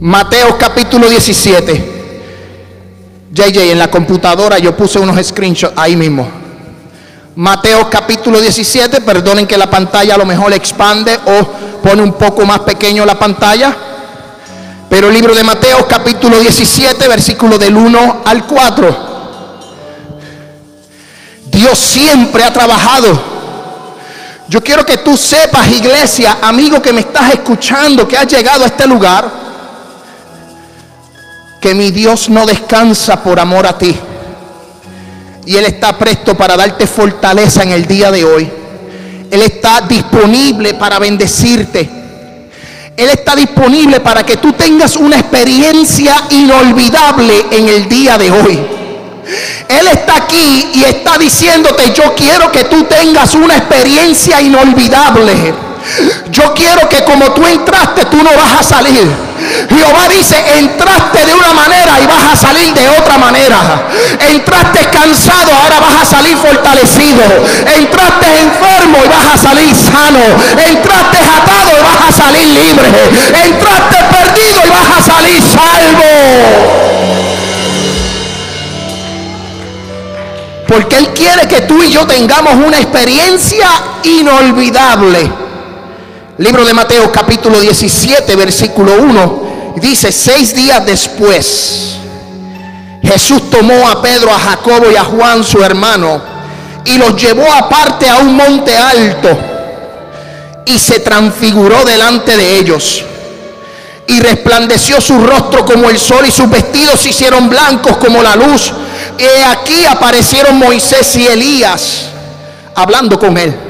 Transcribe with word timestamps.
Mateo 0.00 0.58
capítulo 0.58 1.08
17. 1.08 1.94
JJ, 3.32 3.72
en 3.72 3.78
la 3.78 3.90
computadora 3.90 4.58
yo 4.58 4.76
puse 4.76 4.98
unos 4.98 5.24
screenshots 5.26 5.72
ahí 5.76 5.96
mismo. 5.96 6.28
Mateo 7.34 7.88
capítulo 7.88 8.38
17, 8.40 9.00
perdonen 9.00 9.46
que 9.46 9.56
la 9.56 9.70
pantalla 9.70 10.14
a 10.14 10.18
lo 10.18 10.26
mejor 10.26 10.52
expande 10.52 11.18
o 11.24 11.44
pone 11.82 12.02
un 12.02 12.12
poco 12.12 12.44
más 12.44 12.60
pequeño 12.60 13.06
la 13.06 13.18
pantalla. 13.18 13.74
Pero 14.90 15.08
el 15.08 15.14
libro 15.14 15.34
de 15.34 15.42
Mateo 15.42 15.86
capítulo 15.88 16.38
17, 16.40 17.08
versículo 17.08 17.56
del 17.56 17.74
1 17.74 18.22
al 18.24 18.46
4. 18.46 18.96
Dios 21.46 21.78
siempre 21.78 22.44
ha 22.44 22.52
trabajado. 22.52 23.18
Yo 24.48 24.62
quiero 24.62 24.84
que 24.84 24.98
tú 24.98 25.16
sepas, 25.16 25.68
iglesia, 25.68 26.36
amigo 26.42 26.82
que 26.82 26.92
me 26.92 27.00
estás 27.00 27.32
escuchando, 27.32 28.06
que 28.06 28.16
has 28.16 28.26
llegado 28.26 28.62
a 28.62 28.66
este 28.66 28.86
lugar, 28.86 29.45
que 31.66 31.74
mi 31.74 31.90
Dios 31.90 32.28
no 32.28 32.46
descansa 32.46 33.20
por 33.24 33.40
amor 33.40 33.66
a 33.66 33.76
ti. 33.76 33.92
Y 35.46 35.56
Él 35.56 35.64
está 35.64 35.98
presto 35.98 36.36
para 36.36 36.56
darte 36.56 36.86
fortaleza 36.86 37.64
en 37.64 37.72
el 37.72 37.88
día 37.88 38.12
de 38.12 38.24
hoy. 38.24 38.48
Él 39.28 39.42
está 39.42 39.80
disponible 39.80 40.74
para 40.74 41.00
bendecirte. 41.00 41.90
Él 42.96 43.08
está 43.08 43.34
disponible 43.34 43.98
para 43.98 44.24
que 44.24 44.36
tú 44.36 44.52
tengas 44.52 44.94
una 44.94 45.18
experiencia 45.18 46.14
inolvidable 46.30 47.46
en 47.50 47.68
el 47.68 47.88
día 47.88 48.16
de 48.16 48.30
hoy. 48.30 48.60
Él 49.68 49.88
está 49.88 50.18
aquí 50.18 50.68
y 50.72 50.84
está 50.84 51.18
diciéndote, 51.18 51.92
yo 51.92 52.14
quiero 52.14 52.52
que 52.52 52.62
tú 52.62 52.84
tengas 52.84 53.34
una 53.34 53.56
experiencia 53.56 54.40
inolvidable. 54.40 55.52
Yo 56.30 56.54
quiero 56.54 56.88
que 56.88 57.04
como 57.04 57.32
tú 57.32 57.46
entraste, 57.46 58.04
tú 58.06 58.16
no 58.18 58.30
vas 58.30 58.60
a 58.60 58.62
salir. 58.62 59.08
Jehová 59.68 60.08
dice, 60.08 60.36
entraste 60.58 61.24
de 61.24 61.34
una 61.34 61.52
manera 61.52 62.00
y 62.02 62.06
vas 62.06 62.32
a 62.32 62.36
salir 62.36 62.74
de 62.74 62.88
otra 62.88 63.18
manera. 63.18 63.86
Entraste 64.20 64.80
cansado, 64.90 65.52
ahora 65.52 65.80
vas 65.80 66.02
a 66.02 66.04
salir 66.04 66.36
fortalecido. 66.36 67.22
Entraste 67.76 68.26
enfermo 68.40 68.98
y 69.04 69.08
vas 69.08 69.34
a 69.34 69.38
salir 69.38 69.74
sano. 69.74 70.20
Entraste 70.68 71.18
atado 71.18 71.70
y 71.78 71.82
vas 71.82 72.08
a 72.08 72.12
salir 72.12 72.46
libre. 72.46 72.88
Entraste 73.44 73.96
perdido 74.10 74.60
y 74.64 74.68
vas 74.68 74.98
a 74.98 75.02
salir 75.02 75.42
salvo. 75.42 76.86
Porque 80.66 80.96
Él 80.96 81.08
quiere 81.14 81.46
que 81.46 81.62
tú 81.62 81.82
y 81.82 81.92
yo 81.92 82.06
tengamos 82.06 82.54
una 82.54 82.78
experiencia 82.78 83.68
inolvidable. 84.02 85.45
Libro 86.38 86.66
de 86.66 86.74
Mateo 86.74 87.10
capítulo 87.10 87.58
17, 87.58 88.36
versículo 88.36 89.00
1. 89.00 89.74
Dice, 89.76 90.12
seis 90.12 90.54
días 90.54 90.84
después, 90.84 91.96
Jesús 93.02 93.48
tomó 93.48 93.88
a 93.88 94.02
Pedro, 94.02 94.30
a 94.30 94.38
Jacobo 94.38 94.90
y 94.92 94.96
a 94.96 95.04
Juan, 95.04 95.42
su 95.42 95.64
hermano, 95.64 96.20
y 96.84 96.98
los 96.98 97.16
llevó 97.16 97.50
aparte 97.50 98.06
a 98.06 98.18
un 98.18 98.36
monte 98.36 98.76
alto 98.76 99.38
y 100.66 100.78
se 100.78 101.00
transfiguró 101.00 101.86
delante 101.86 102.36
de 102.36 102.58
ellos. 102.58 103.02
Y 104.06 104.20
resplandeció 104.20 105.00
su 105.00 105.18
rostro 105.18 105.64
como 105.64 105.88
el 105.88 105.98
sol 105.98 106.26
y 106.26 106.30
sus 106.30 106.50
vestidos 106.50 107.00
se 107.00 107.10
hicieron 107.10 107.48
blancos 107.48 107.96
como 107.96 108.22
la 108.22 108.36
luz. 108.36 108.72
Y 109.18 109.24
aquí 109.50 109.86
aparecieron 109.86 110.58
Moisés 110.58 111.16
y 111.16 111.26
Elías 111.26 112.10
hablando 112.74 113.18
con 113.18 113.38
él. 113.38 113.65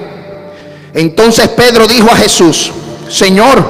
Entonces 0.96 1.48
Pedro 1.48 1.86
dijo 1.86 2.10
a 2.10 2.16
Jesús, 2.16 2.72
Señor, 3.10 3.62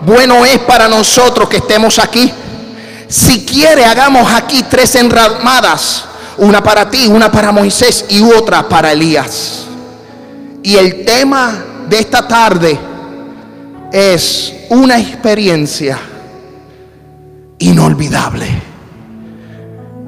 bueno 0.00 0.46
es 0.46 0.58
para 0.60 0.88
nosotros 0.88 1.46
que 1.46 1.58
estemos 1.58 1.98
aquí. 1.98 2.32
Si 3.06 3.44
quiere, 3.44 3.84
hagamos 3.84 4.32
aquí 4.32 4.64
tres 4.70 4.94
enramadas, 4.94 6.06
una 6.38 6.62
para 6.62 6.88
ti, 6.88 7.06
una 7.06 7.30
para 7.30 7.52
Moisés 7.52 8.06
y 8.08 8.22
otra 8.22 8.66
para 8.66 8.92
Elías. 8.92 9.66
Y 10.62 10.76
el 10.76 11.04
tema 11.04 11.52
de 11.86 11.98
esta 11.98 12.26
tarde 12.26 12.78
es 13.92 14.54
una 14.70 14.98
experiencia 14.98 15.98
inolvidable. 17.58 18.46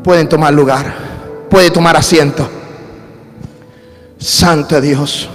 Pueden 0.02 0.26
tomar 0.26 0.54
lugar, 0.54 0.94
puede 1.50 1.70
tomar 1.70 1.98
asiento. 1.98 2.48
Santo 4.18 4.80
Dios. 4.80 5.28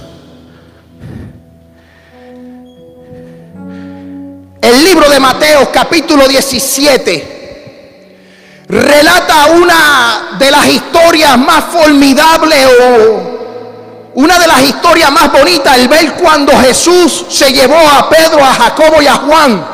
El 4.62 4.84
libro 4.84 5.10
de 5.10 5.20
Mateo 5.20 5.72
capítulo 5.72 6.28
17 6.28 7.40
relata 8.70 9.48
una 9.56 10.38
de 10.38 10.52
las 10.52 10.68
historias 10.68 11.36
más 11.38 11.64
formidables 11.66 12.68
o 12.80 14.12
una 14.14 14.38
de 14.38 14.48
las 14.48 14.62
historias 14.62 15.12
más 15.12 15.32
bonitas, 15.32 15.78
el 15.78 15.88
ver 15.88 16.14
cuando 16.14 16.56
Jesús 16.60 17.26
se 17.30 17.52
llevó 17.52 17.76
a 17.76 18.08
Pedro, 18.08 18.44
a 18.44 18.54
Jacobo 18.54 19.02
y 19.02 19.08
a 19.08 19.16
Juan 19.16 19.66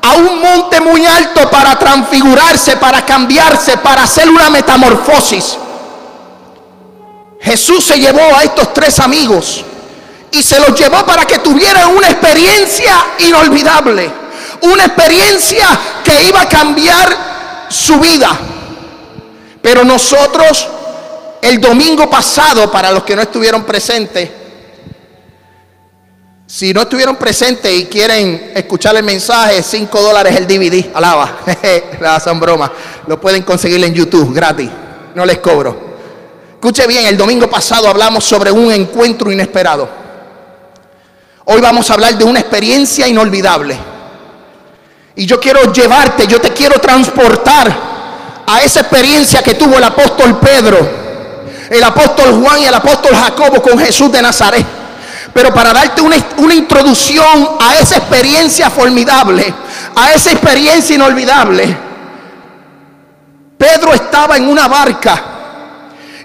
a 0.00 0.14
un 0.14 0.40
monte 0.40 0.80
muy 0.80 1.04
alto 1.04 1.50
para 1.50 1.78
transfigurarse, 1.78 2.76
para 2.76 3.04
cambiarse, 3.04 3.76
para 3.76 4.04
hacer 4.04 4.30
una 4.30 4.48
metamorfosis. 4.48 5.58
Jesús 7.40 7.84
se 7.84 7.98
llevó 7.98 8.34
a 8.34 8.44
estos 8.44 8.72
tres 8.72 8.98
amigos 9.00 9.64
y 10.30 10.42
se 10.42 10.58
los 10.60 10.78
llevó 10.78 11.04
para 11.04 11.24
que 11.24 11.38
tuvieran 11.38 11.96
una 11.96 12.08
experiencia 12.10 12.94
inolvidable, 13.20 14.10
una 14.62 14.84
experiencia 14.84 15.66
que 16.04 16.24
iba 16.24 16.42
a 16.42 16.48
cambiar 16.48 17.66
su 17.68 17.98
vida. 17.98 18.38
Pero 19.62 19.84
nosotros 19.84 20.66
el 21.40 21.60
domingo 21.60 22.08
pasado, 22.08 22.70
para 22.70 22.90
los 22.90 23.04
que 23.04 23.16
no 23.16 23.22
estuvieron 23.22 23.64
presentes, 23.64 24.30
si 26.46 26.72
no 26.72 26.82
estuvieron 26.82 27.16
presentes 27.16 27.70
y 27.70 27.86
quieren 27.86 28.52
escuchar 28.54 28.96
el 28.96 29.02
mensaje, 29.02 29.62
5 29.62 30.00
dólares 30.00 30.34
el 30.34 30.46
DVD, 30.46 30.86
alaba, 30.94 31.40
la 32.00 32.18
son 32.20 32.40
broma, 32.40 32.72
lo 33.06 33.20
pueden 33.20 33.42
conseguir 33.42 33.84
en 33.84 33.92
YouTube 33.92 34.32
gratis, 34.34 34.70
no 35.14 35.26
les 35.26 35.38
cobro. 35.38 35.88
Escuche 36.54 36.86
bien, 36.86 37.06
el 37.06 37.16
domingo 37.16 37.48
pasado 37.48 37.86
hablamos 37.86 38.24
sobre 38.24 38.50
un 38.50 38.72
encuentro 38.72 39.30
inesperado. 39.30 40.07
Hoy 41.50 41.60
vamos 41.60 41.90
a 41.90 41.94
hablar 41.94 42.16
de 42.16 42.24
una 42.24 42.40
experiencia 42.40 43.08
inolvidable. 43.08 43.78
Y 45.16 45.26
yo 45.26 45.40
quiero 45.40 45.72
llevarte, 45.72 46.26
yo 46.26 46.40
te 46.40 46.52
quiero 46.52 46.80
transportar 46.80 47.74
a 48.46 48.62
esa 48.62 48.80
experiencia 48.80 49.42
que 49.42 49.54
tuvo 49.54 49.76
el 49.76 49.84
apóstol 49.84 50.38
Pedro 50.38 51.08
el 51.70 51.84
apóstol 51.84 52.42
Juan 52.42 52.60
y 52.60 52.64
el 52.64 52.74
apóstol 52.74 53.14
Jacobo 53.14 53.62
con 53.62 53.78
Jesús 53.78 54.10
de 54.10 54.22
Nazaret. 54.22 54.66
Pero 55.32 55.52
para 55.52 55.72
darte 55.72 56.00
una, 56.00 56.54
introducción 56.54 57.48
a 57.60 57.76
esa 57.76 57.96
experiencia 57.98 58.70
formidable, 58.70 59.52
a 59.94 60.12
esa 60.12 60.32
experiencia 60.32 60.96
inolvidable, 60.96 61.76
Pedro 63.56 63.92
estaba 63.92 64.36
en 64.36 64.48
una 64.48 64.66
barca 64.68 65.22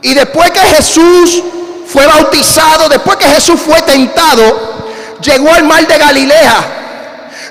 y 0.01 0.13
después 0.13 0.51
que 0.51 0.59
Jesús 0.59 1.43
fue 1.87 2.07
bautizado, 2.07 2.87
después 2.87 3.17
que 3.17 3.25
Jesús 3.25 3.59
fue 3.59 3.81
tentado, 3.81 4.82
llegó 5.23 5.53
al 5.53 5.63
mar 5.63 5.87
de 5.87 5.97
Galilea, 5.97 6.55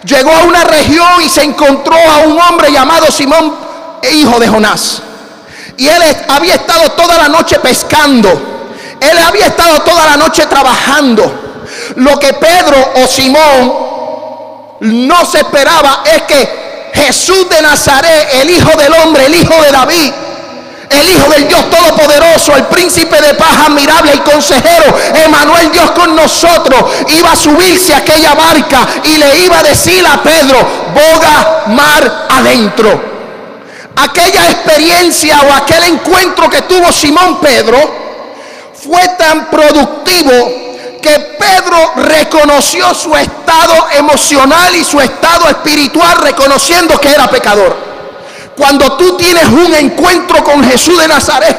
llegó 0.04 0.32
a 0.32 0.44
una 0.44 0.64
región 0.64 1.22
y 1.24 1.28
se 1.28 1.42
encontró 1.42 1.96
a 1.96 2.18
un 2.18 2.38
hombre 2.40 2.70
llamado 2.70 3.10
Simón, 3.10 3.54
hijo 4.12 4.38
de 4.38 4.48
Jonás. 4.48 5.02
Y 5.76 5.88
él 5.88 6.02
había 6.28 6.54
estado 6.54 6.92
toda 6.92 7.16
la 7.16 7.28
noche 7.28 7.58
pescando. 7.58 8.30
Él 9.00 9.18
había 9.18 9.46
estado 9.46 9.80
toda 9.80 10.06
la 10.06 10.16
noche 10.16 10.46
trabajando. 10.46 11.60
Lo 11.96 12.18
que 12.18 12.34
Pedro 12.34 12.92
o 13.02 13.06
Simón 13.06 13.92
no 14.80 15.24
se 15.24 15.38
esperaba 15.38 16.02
es 16.04 16.22
que 16.22 16.90
Jesús 16.94 17.48
de 17.48 17.62
Nazaret, 17.62 18.28
el 18.34 18.50
Hijo 18.50 18.70
del 18.78 18.92
Hombre, 18.94 19.26
el 19.26 19.34
Hijo 19.34 19.54
de 19.62 19.72
David, 19.72 20.12
el 21.00 21.10
Hijo 21.10 21.28
del 21.30 21.48
Dios 21.48 21.70
Todopoderoso, 21.70 22.56
el 22.56 22.64
príncipe 22.64 23.20
de 23.20 23.34
paz 23.34 23.66
admirable, 23.66 24.12
el 24.12 24.22
consejero, 24.22 24.96
Emanuel 25.24 25.70
Dios 25.72 25.90
con 25.92 26.14
nosotros, 26.14 26.82
iba 27.08 27.32
a 27.32 27.36
subirse 27.36 27.94
a 27.94 27.98
aquella 27.98 28.34
barca 28.34 28.86
y 29.04 29.16
le 29.16 29.38
iba 29.44 29.58
a 29.58 29.62
decir 29.62 30.06
a 30.06 30.22
Pedro, 30.22 30.58
boga 30.94 31.64
mar 31.68 32.26
adentro 32.30 33.12
aquella 33.96 34.50
experiencia 34.50 35.40
o 35.42 35.52
aquel 35.52 35.84
encuentro 35.84 36.48
que 36.48 36.62
tuvo 36.62 36.90
Simón 36.92 37.38
Pedro 37.40 37.78
fue 38.74 39.06
tan 39.18 39.46
productivo 39.50 40.30
que 41.00 41.18
Pedro 41.38 41.92
reconoció 41.96 42.94
su 42.94 43.14
estado 43.16 43.88
emocional 43.96 44.74
y 44.74 44.84
su 44.84 45.00
estado 45.00 45.48
espiritual 45.48 46.18
reconociendo 46.18 46.98
que 46.98 47.10
era 47.10 47.28
pecador. 47.28 47.91
Cuando 48.56 48.96
tú 48.96 49.16
tienes 49.16 49.46
un 49.48 49.74
encuentro 49.74 50.44
con 50.44 50.62
Jesús 50.64 50.98
de 51.00 51.08
Nazaret, 51.08 51.56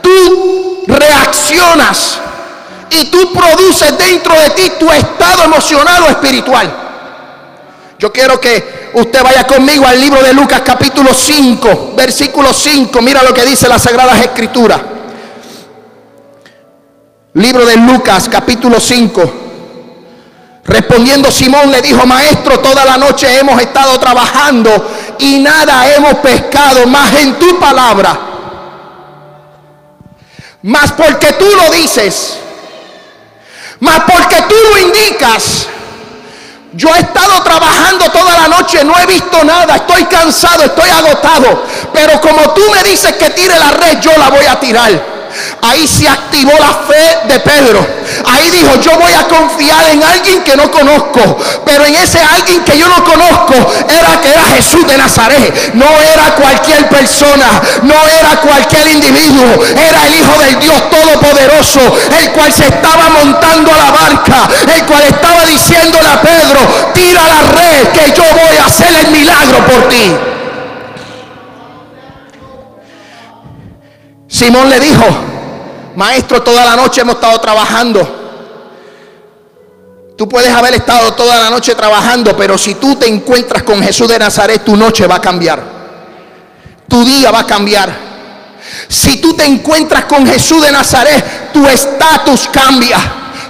tú 0.00 0.84
reaccionas 0.86 2.18
y 2.90 3.06
tú 3.06 3.32
produces 3.32 3.96
dentro 3.98 4.34
de 4.38 4.50
ti 4.50 4.72
tu 4.78 4.90
estado 4.90 5.44
emocional 5.44 6.02
o 6.04 6.06
espiritual. 6.06 6.72
Yo 7.98 8.12
quiero 8.12 8.40
que 8.40 8.90
usted 8.94 9.22
vaya 9.22 9.46
conmigo 9.46 9.86
al 9.86 10.00
libro 10.00 10.22
de 10.22 10.32
Lucas 10.32 10.62
capítulo 10.64 11.12
5, 11.12 11.92
versículo 11.96 12.52
5. 12.52 13.02
Mira 13.02 13.22
lo 13.22 13.34
que 13.34 13.44
dice 13.44 13.68
las 13.68 13.82
Sagradas 13.82 14.20
Escrituras. 14.20 14.80
Libro 17.34 17.64
de 17.64 17.76
Lucas 17.76 18.28
capítulo 18.28 18.80
5. 18.80 19.32
Respondiendo 20.64 21.30
Simón 21.30 21.70
le 21.70 21.82
dijo, 21.82 22.06
maestro, 22.06 22.60
toda 22.60 22.84
la 22.84 22.96
noche 22.96 23.38
hemos 23.38 23.60
estado 23.60 23.98
trabajando 23.98 24.89
y 25.20 25.38
nada 25.38 25.86
hemos 25.94 26.14
pescado, 26.14 26.86
más 26.86 27.14
en 27.14 27.38
tu 27.38 27.58
palabra. 27.58 28.18
Más 30.62 30.92
porque 30.92 31.32
tú 31.34 31.46
lo 31.46 31.70
dices, 31.70 32.38
más 33.80 34.00
porque 34.00 34.36
tú 34.48 34.54
lo 34.70 34.78
indicas. 34.78 35.66
Yo 36.72 36.94
he 36.94 37.00
estado 37.00 37.42
trabajando 37.42 38.10
toda 38.10 38.38
la 38.38 38.48
noche, 38.48 38.84
no 38.84 38.96
he 38.98 39.06
visto 39.06 39.42
nada, 39.44 39.76
estoy 39.76 40.04
cansado, 40.04 40.64
estoy 40.64 40.88
agotado. 40.88 41.64
Pero 41.92 42.20
como 42.20 42.50
tú 42.50 42.62
me 42.72 42.82
dices 42.84 43.14
que 43.14 43.30
tire 43.30 43.58
la 43.58 43.72
red, 43.72 44.00
yo 44.00 44.12
la 44.16 44.30
voy 44.30 44.46
a 44.46 44.60
tirar. 44.60 45.19
Ahí 45.62 45.86
se 45.86 46.08
activó 46.08 46.52
la 46.58 46.86
fe 46.86 47.28
de 47.28 47.40
Pedro. 47.40 47.86
Ahí 48.26 48.50
dijo, 48.50 48.80
yo 48.80 48.92
voy 48.98 49.12
a 49.12 49.28
confiar 49.28 49.90
en 49.90 50.02
alguien 50.02 50.42
que 50.42 50.56
no 50.56 50.70
conozco. 50.70 51.20
Pero 51.64 51.84
en 51.84 51.94
ese 51.94 52.20
alguien 52.20 52.64
que 52.64 52.78
yo 52.78 52.88
no 52.88 53.04
conozco 53.04 53.54
era 53.88 54.20
que 54.20 54.30
era 54.30 54.42
Jesús 54.56 54.86
de 54.86 54.96
Nazaret. 54.96 55.74
No 55.74 55.86
era 55.86 56.34
cualquier 56.34 56.88
persona, 56.88 57.46
no 57.82 57.94
era 58.18 58.40
cualquier 58.40 58.88
individuo. 58.88 59.64
Era 59.76 60.06
el 60.06 60.14
Hijo 60.14 60.38
del 60.40 60.58
Dios 60.60 60.90
Todopoderoso, 60.90 61.80
el 62.18 62.30
cual 62.32 62.52
se 62.52 62.64
estaba 62.64 63.08
montando 63.10 63.72
a 63.72 63.76
la 63.76 63.90
barca, 63.90 64.48
el 64.74 64.84
cual 64.84 65.02
estaba 65.02 65.44
diciéndole 65.46 66.08
a 66.08 66.20
Pedro, 66.20 66.60
tira 66.94 67.22
la 67.22 67.42
red 67.52 67.88
que 67.92 68.12
yo 68.12 68.22
voy 68.22 68.56
a 68.56 68.66
hacer 68.66 68.88
el 69.04 69.10
milagro 69.10 69.58
por 69.66 69.88
ti. 69.88 70.29
Simón 74.30 74.70
le 74.70 74.78
dijo, 74.78 75.04
maestro, 75.96 76.40
toda 76.40 76.64
la 76.64 76.76
noche 76.76 77.00
hemos 77.00 77.16
estado 77.16 77.38
trabajando. 77.40 78.18
Tú 80.16 80.28
puedes 80.28 80.54
haber 80.54 80.74
estado 80.74 81.12
toda 81.14 81.36
la 81.36 81.50
noche 81.50 81.74
trabajando, 81.74 82.36
pero 82.36 82.56
si 82.56 82.74
tú 82.76 82.94
te 82.94 83.08
encuentras 83.08 83.64
con 83.64 83.82
Jesús 83.82 84.06
de 84.06 84.18
Nazaret, 84.18 84.64
tu 84.64 84.76
noche 84.76 85.06
va 85.06 85.16
a 85.16 85.20
cambiar. 85.20 85.60
Tu 86.88 87.04
día 87.04 87.32
va 87.32 87.40
a 87.40 87.46
cambiar. 87.46 87.92
Si 88.86 89.16
tú 89.16 89.34
te 89.34 89.44
encuentras 89.44 90.04
con 90.04 90.24
Jesús 90.24 90.62
de 90.62 90.70
Nazaret, 90.70 91.52
tu 91.52 91.66
estatus 91.66 92.48
cambia, 92.52 92.98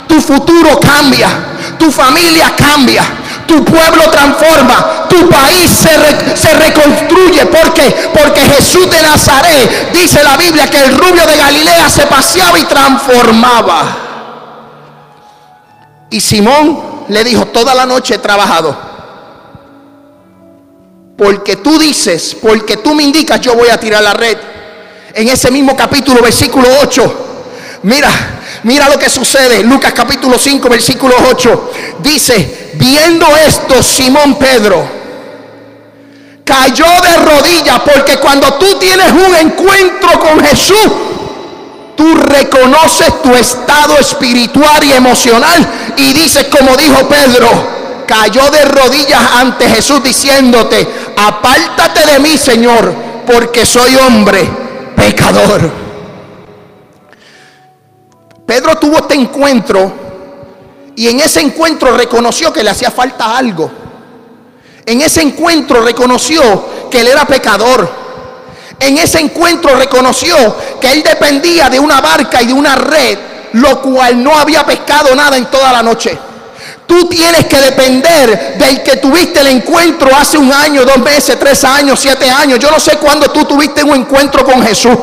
tu 0.09 0.19
futuro 0.21 0.81
cambia, 0.81 1.29
tu 1.79 1.91
familia 1.91 2.55
cambia, 2.57 3.05
tu 3.51 3.65
pueblo 3.65 4.09
transforma, 4.13 5.09
tu 5.09 5.29
país 5.29 5.69
se, 5.69 6.55
reconstruye. 6.55 7.47
¿Por 7.47 7.75
qué? 7.75 8.11
Porque 8.15 8.43
Jesús 8.43 8.89
de 8.89 9.03
Nazaret, 9.03 9.93
dice 9.93 10.23
la 10.23 10.37
Biblia, 10.37 10.71
que 10.71 10.85
el 10.85 10.97
rubio 10.97 11.27
de 11.27 11.37
Galilea 11.37 11.91
se 11.91 12.07
paseaba 12.07 12.57
y 12.61 12.65
transformaba. 12.65 13.97
Y 16.11 16.21
Simón 16.21 17.07
le 17.09 17.25
dijo, 17.25 17.47
toda 17.47 17.75
la 17.75 17.87
noche 17.87 18.15
he 18.15 18.19
trabajado. 18.19 18.77
Porque 21.19 21.57
tú 21.57 21.77
dices, 21.77 22.37
porque 22.41 22.77
tú 22.77 22.95
me 22.95 23.03
indicas, 23.03 23.41
yo 23.41 23.57
voy 23.57 23.69
a 23.71 23.81
tirar 23.81 24.05
la 24.05 24.15
red. 24.15 24.39
En 25.13 25.27
ese 25.27 25.51
mismo 25.51 25.77
capítulo, 25.77 26.23
versículo 26.23 26.69
8. 26.83 27.27
Mira, 27.83 28.11
mira 28.63 28.89
lo 28.89 28.97
que 28.97 29.11
sucede. 29.11 29.65
Lucas 29.65 29.93
capítulo 29.93 30.39
5, 30.39 30.69
versículo 30.69 31.17
8. 31.29 31.73
Dice, 31.99 32.60
viendo 32.75 33.27
esto, 33.37 33.83
Simón 33.83 34.37
Pedro 34.37 35.01
cayó 36.51 36.85
de 36.85 37.17
rodillas 37.17 37.81
porque 37.81 38.17
cuando 38.17 38.55
tú 38.55 38.77
tienes 38.81 39.13
un 39.13 39.37
encuentro 39.37 40.19
con 40.19 40.45
Jesús, 40.45 40.91
tú 41.97 42.13
reconoces 42.17 43.23
tu 43.23 43.33
estado 43.37 43.97
espiritual 43.99 44.83
y 44.83 44.93
emocional 44.93 45.95
y 45.97 46.13
dices 46.13 46.47
como 46.47 46.77
dijo 46.77 47.09
Pedro, 47.09 47.49
cayó 48.05 48.51
de 48.51 48.65
rodillas 48.65 49.21
ante 49.37 49.69
Jesús 49.69 50.03
diciéndote, 50.03 50.89
apártate 51.17 52.05
de 52.07 52.19
mí 52.19 52.37
Señor, 52.37 52.93
porque 53.27 53.65
soy 53.65 53.95
hombre 53.95 54.49
pecador. 54.97 55.71
Pedro 58.45 58.77
tuvo 58.77 58.99
este 58.99 59.15
encuentro 59.15 60.10
y 61.01 61.09
en 61.09 61.19
ese 61.19 61.41
encuentro 61.41 61.97
reconoció 61.97 62.53
que 62.53 62.63
le 62.63 62.69
hacía 62.69 62.91
falta 62.91 63.35
algo. 63.35 63.71
En 64.85 65.01
ese 65.01 65.23
encuentro 65.23 65.81
reconoció 65.81 66.91
que 66.91 67.01
él 67.01 67.07
era 67.07 67.25
pecador. 67.25 67.91
En 68.79 68.99
ese 68.99 69.19
encuentro 69.19 69.75
reconoció 69.77 70.37
que 70.79 70.93
él 70.93 71.03
dependía 71.03 71.71
de 71.71 71.81
una 71.81 72.03
barca 72.03 72.43
y 72.43 72.49
de 72.49 72.53
una 72.53 72.77
red, 72.77 73.19
lo 73.55 73.81
cual 73.81 74.23
no 74.23 74.37
había 74.37 74.67
pescado 74.67 75.15
nada 75.15 75.39
en 75.39 75.47
toda 75.47 75.73
la 75.73 75.83
noche. 75.83 76.19
Tú 76.91 77.05
tienes 77.05 77.47
que 77.47 77.57
depender 77.57 78.57
del 78.59 78.83
que 78.83 78.97
tuviste 78.97 79.39
el 79.39 79.47
encuentro 79.47 80.11
hace 80.13 80.37
un 80.37 80.53
año, 80.53 80.85
dos 80.85 80.99
meses, 80.99 81.39
tres 81.39 81.63
años, 81.63 82.01
siete 82.01 82.29
años. 82.29 82.59
Yo 82.59 82.69
no 82.69 82.81
sé 82.81 82.97
cuándo 82.97 83.31
tú 83.31 83.45
tuviste 83.45 83.85
un 83.85 83.95
encuentro 83.95 84.45
con 84.45 84.61
Jesús. 84.61 84.97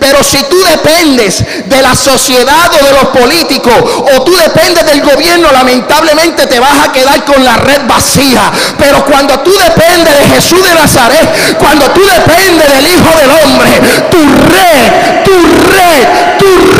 Pero 0.00 0.24
si 0.24 0.42
tú 0.44 0.56
dependes 0.64 1.44
de 1.68 1.82
la 1.82 1.94
sociedad 1.94 2.70
o 2.80 2.86
de 2.86 2.92
los 2.92 3.08
políticos 3.08 3.74
o 3.74 4.22
tú 4.22 4.34
dependes 4.34 4.86
del 4.86 5.02
gobierno, 5.02 5.52
lamentablemente 5.52 6.46
te 6.46 6.58
vas 6.58 6.88
a 6.88 6.92
quedar 6.92 7.22
con 7.26 7.44
la 7.44 7.58
red 7.58 7.82
vacía. 7.86 8.50
Pero 8.78 9.04
cuando 9.04 9.38
tú 9.40 9.52
dependes 9.52 10.18
de 10.20 10.34
Jesús 10.36 10.66
de 10.66 10.74
Nazaret, 10.74 11.58
cuando 11.58 11.90
tú 11.90 12.00
dependes 12.06 12.72
del 12.72 12.86
Hijo 12.86 13.18
del 13.20 13.30
Hombre, 13.44 13.68
tu 14.10 14.18
red, 14.48 15.24
tu 15.26 15.32
red, 15.68 16.38
tu 16.38 16.46
red, 16.46 16.73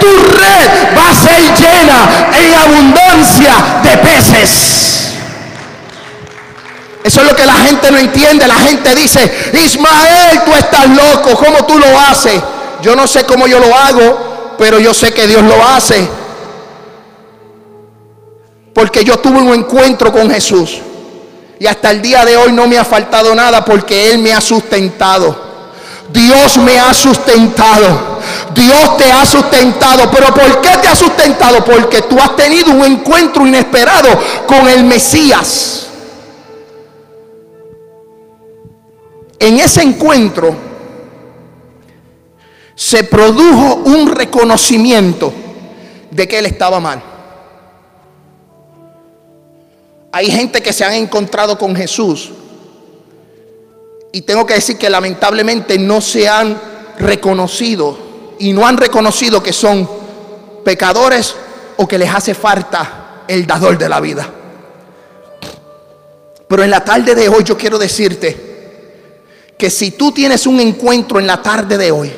tu 0.00 0.06
red 0.06 0.96
va 0.96 1.10
a 1.10 1.14
ser 1.14 1.40
llena 1.56 2.28
en 2.38 2.54
abundancia 2.54 3.54
de 3.82 3.96
peces. 3.98 4.76
Eso 7.06 7.20
es 7.20 7.26
lo 7.28 7.36
que 7.36 7.46
la 7.46 7.54
gente 7.54 7.90
no 7.90 7.98
entiende. 7.98 8.48
La 8.48 8.56
gente 8.56 8.94
dice, 8.94 9.50
Ismael, 9.64 10.42
tú 10.44 10.52
estás 10.52 10.88
loco, 10.88 11.36
¿cómo 11.36 11.64
tú 11.64 11.78
lo 11.78 11.86
haces? 12.00 12.42
Yo 12.82 12.96
no 12.96 13.06
sé 13.06 13.24
cómo 13.24 13.46
yo 13.46 13.60
lo 13.60 13.72
hago, 13.74 14.54
pero 14.58 14.80
yo 14.80 14.92
sé 14.92 15.12
que 15.12 15.26
Dios 15.26 15.42
lo 15.42 15.64
hace. 15.64 16.08
Porque 18.74 19.04
yo 19.04 19.18
tuve 19.18 19.38
un 19.38 19.54
encuentro 19.54 20.12
con 20.12 20.28
Jesús. 20.30 20.78
Y 21.58 21.66
hasta 21.66 21.90
el 21.92 22.02
día 22.02 22.24
de 22.24 22.36
hoy 22.36 22.52
no 22.52 22.66
me 22.66 22.76
ha 22.76 22.84
faltado 22.84 23.34
nada 23.34 23.64
porque 23.64 24.10
Él 24.10 24.18
me 24.18 24.32
ha 24.32 24.40
sustentado. 24.40 25.34
Dios 26.12 26.58
me 26.58 26.78
ha 26.78 26.92
sustentado. 26.92 28.15
Dios 28.56 28.96
te 28.96 29.12
ha 29.12 29.24
sustentado. 29.26 30.10
Pero 30.10 30.28
¿por 30.28 30.62
qué 30.62 30.70
te 30.80 30.88
ha 30.88 30.96
sustentado? 30.96 31.62
Porque 31.62 32.02
tú 32.02 32.18
has 32.18 32.34
tenido 32.34 32.72
un 32.72 32.84
encuentro 32.84 33.46
inesperado 33.46 34.08
con 34.46 34.66
el 34.66 34.82
Mesías. 34.84 35.88
En 39.38 39.58
ese 39.60 39.82
encuentro 39.82 40.56
se 42.74 43.04
produjo 43.04 43.82
un 43.84 44.10
reconocimiento 44.10 45.32
de 46.10 46.26
que 46.26 46.38
él 46.38 46.46
estaba 46.46 46.80
mal. 46.80 47.02
Hay 50.12 50.30
gente 50.30 50.62
que 50.62 50.72
se 50.72 50.82
han 50.82 50.94
encontrado 50.94 51.58
con 51.58 51.76
Jesús 51.76 52.30
y 54.12 54.22
tengo 54.22 54.46
que 54.46 54.54
decir 54.54 54.78
que 54.78 54.88
lamentablemente 54.88 55.78
no 55.78 56.00
se 56.00 56.26
han 56.26 56.58
reconocido 56.98 58.05
y 58.38 58.52
no 58.52 58.66
han 58.66 58.76
reconocido 58.76 59.42
que 59.42 59.52
son 59.52 59.88
pecadores 60.64 61.34
o 61.76 61.86
que 61.86 61.98
les 61.98 62.12
hace 62.12 62.34
falta 62.34 63.22
el 63.28 63.46
dador 63.46 63.78
de 63.78 63.88
la 63.88 64.00
vida. 64.00 64.28
Pero 66.48 66.62
en 66.62 66.70
la 66.70 66.84
tarde 66.84 67.14
de 67.14 67.28
hoy 67.28 67.44
yo 67.44 67.56
quiero 67.56 67.78
decirte 67.78 68.46
que 69.58 69.70
si 69.70 69.92
tú 69.92 70.12
tienes 70.12 70.46
un 70.46 70.60
encuentro 70.60 71.18
en 71.18 71.26
la 71.26 71.42
tarde 71.42 71.76
de 71.76 71.90
hoy, 71.90 72.12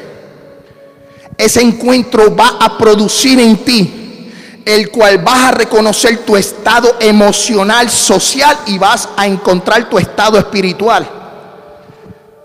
ese 1.36 1.60
encuentro 1.60 2.34
va 2.34 2.56
a 2.60 2.76
producir 2.76 3.38
en 3.38 3.56
ti 3.58 4.32
el 4.64 4.90
cual 4.90 5.18
vas 5.18 5.44
a 5.44 5.50
reconocer 5.52 6.26
tu 6.26 6.36
estado 6.36 6.96
emocional, 7.00 7.88
social 7.88 8.54
y 8.66 8.76
vas 8.76 9.08
a 9.16 9.26
encontrar 9.26 9.88
tu 9.88 9.98
estado 9.98 10.36
espiritual 10.36 11.08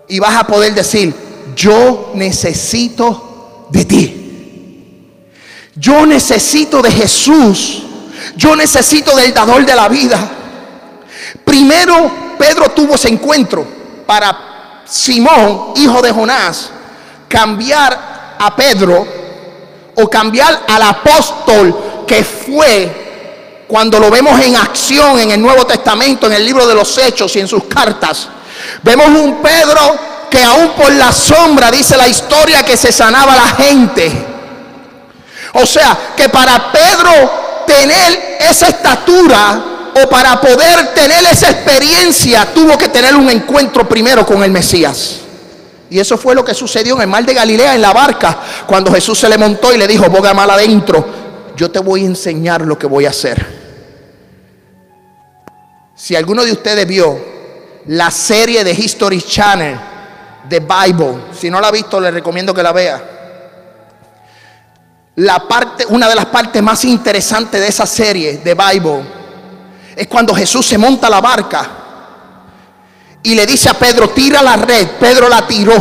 y 0.08 0.18
vas 0.18 0.36
a 0.36 0.46
poder 0.46 0.74
decir, 0.74 1.14
yo 1.54 2.12
necesito 2.14 3.23
de 3.74 3.84
ti. 3.84 4.20
Yo 5.74 6.06
necesito 6.06 6.80
de 6.80 6.92
Jesús. 6.92 7.82
Yo 8.36 8.54
necesito 8.54 9.16
del 9.16 9.34
dador 9.34 9.66
de 9.66 9.74
la 9.74 9.88
vida. 9.88 10.30
Primero, 11.44 12.36
Pedro 12.38 12.70
tuvo 12.70 12.94
ese 12.94 13.08
encuentro 13.08 13.66
para 14.06 14.82
Simón, 14.86 15.72
hijo 15.76 16.00
de 16.00 16.12
Jonás, 16.12 16.70
cambiar 17.28 18.36
a 18.38 18.54
Pedro 18.54 19.06
o 19.96 20.08
cambiar 20.08 20.64
al 20.68 20.82
apóstol 20.82 22.04
que 22.06 22.22
fue 22.22 23.64
cuando 23.66 23.98
lo 23.98 24.10
vemos 24.10 24.38
en 24.40 24.56
acción 24.56 25.18
en 25.18 25.32
el 25.32 25.42
Nuevo 25.42 25.66
Testamento, 25.66 26.26
en 26.26 26.34
el 26.34 26.44
libro 26.44 26.66
de 26.66 26.74
los 26.74 26.96
Hechos 26.98 27.34
y 27.34 27.40
en 27.40 27.48
sus 27.48 27.64
cartas, 27.64 28.28
vemos 28.82 29.08
un 29.08 29.42
Pedro 29.42 30.13
que 30.34 30.42
aún 30.42 30.70
por 30.70 30.92
la 30.92 31.12
sombra, 31.12 31.70
dice 31.70 31.96
la 31.96 32.08
historia, 32.08 32.64
que 32.64 32.76
se 32.76 32.90
sanaba 32.90 33.36
la 33.36 33.48
gente. 33.50 34.10
O 35.52 35.64
sea, 35.64 35.96
que 36.16 36.28
para 36.28 36.72
Pedro 36.72 37.62
tener 37.64 38.38
esa 38.40 38.66
estatura 38.66 39.92
o 39.94 40.08
para 40.08 40.40
poder 40.40 40.92
tener 40.92 41.24
esa 41.30 41.50
experiencia, 41.50 42.52
tuvo 42.52 42.76
que 42.76 42.88
tener 42.88 43.14
un 43.14 43.30
encuentro 43.30 43.88
primero 43.88 44.26
con 44.26 44.42
el 44.42 44.50
Mesías. 44.50 45.20
Y 45.88 46.00
eso 46.00 46.18
fue 46.18 46.34
lo 46.34 46.44
que 46.44 46.52
sucedió 46.52 46.96
en 46.96 47.02
el 47.02 47.06
mar 47.06 47.24
de 47.24 47.32
Galilea, 47.32 47.76
en 47.76 47.82
la 47.82 47.92
barca, 47.92 48.36
cuando 48.66 48.92
Jesús 48.92 49.16
se 49.16 49.28
le 49.28 49.38
montó 49.38 49.72
y 49.72 49.78
le 49.78 49.86
dijo, 49.86 50.10
boga 50.10 50.34
mal 50.34 50.50
adentro, 50.50 51.06
yo 51.56 51.70
te 51.70 51.78
voy 51.78 52.02
a 52.02 52.06
enseñar 52.06 52.62
lo 52.62 52.76
que 52.76 52.88
voy 52.88 53.06
a 53.06 53.10
hacer. 53.10 53.46
Si 55.94 56.16
alguno 56.16 56.42
de 56.42 56.50
ustedes 56.50 56.88
vio 56.88 57.16
la 57.86 58.10
serie 58.10 58.64
de 58.64 58.72
History 58.72 59.22
Channel 59.22 59.93
de 60.48 60.60
Bible, 60.60 61.24
si 61.38 61.50
no 61.50 61.60
la 61.60 61.68
ha 61.68 61.70
visto, 61.70 62.00
le 62.00 62.10
recomiendo 62.10 62.52
que 62.52 62.62
la 62.62 62.72
vea. 62.72 63.02
La 65.16 65.46
parte, 65.46 65.86
una 65.88 66.08
de 66.08 66.14
las 66.14 66.26
partes 66.26 66.62
más 66.62 66.84
interesantes 66.84 67.60
de 67.60 67.68
esa 67.68 67.86
serie 67.86 68.38
de 68.38 68.54
Bible 68.54 69.04
es 69.94 70.08
cuando 70.08 70.34
Jesús 70.34 70.66
se 70.66 70.76
monta 70.76 71.08
la 71.08 71.20
barca 71.20 71.70
y 73.22 73.34
le 73.34 73.46
dice 73.46 73.70
a 73.70 73.74
Pedro, 73.74 74.10
tira 74.10 74.42
la 74.42 74.56
red. 74.56 74.88
Pedro 74.98 75.28
la 75.28 75.46
tiró, 75.46 75.74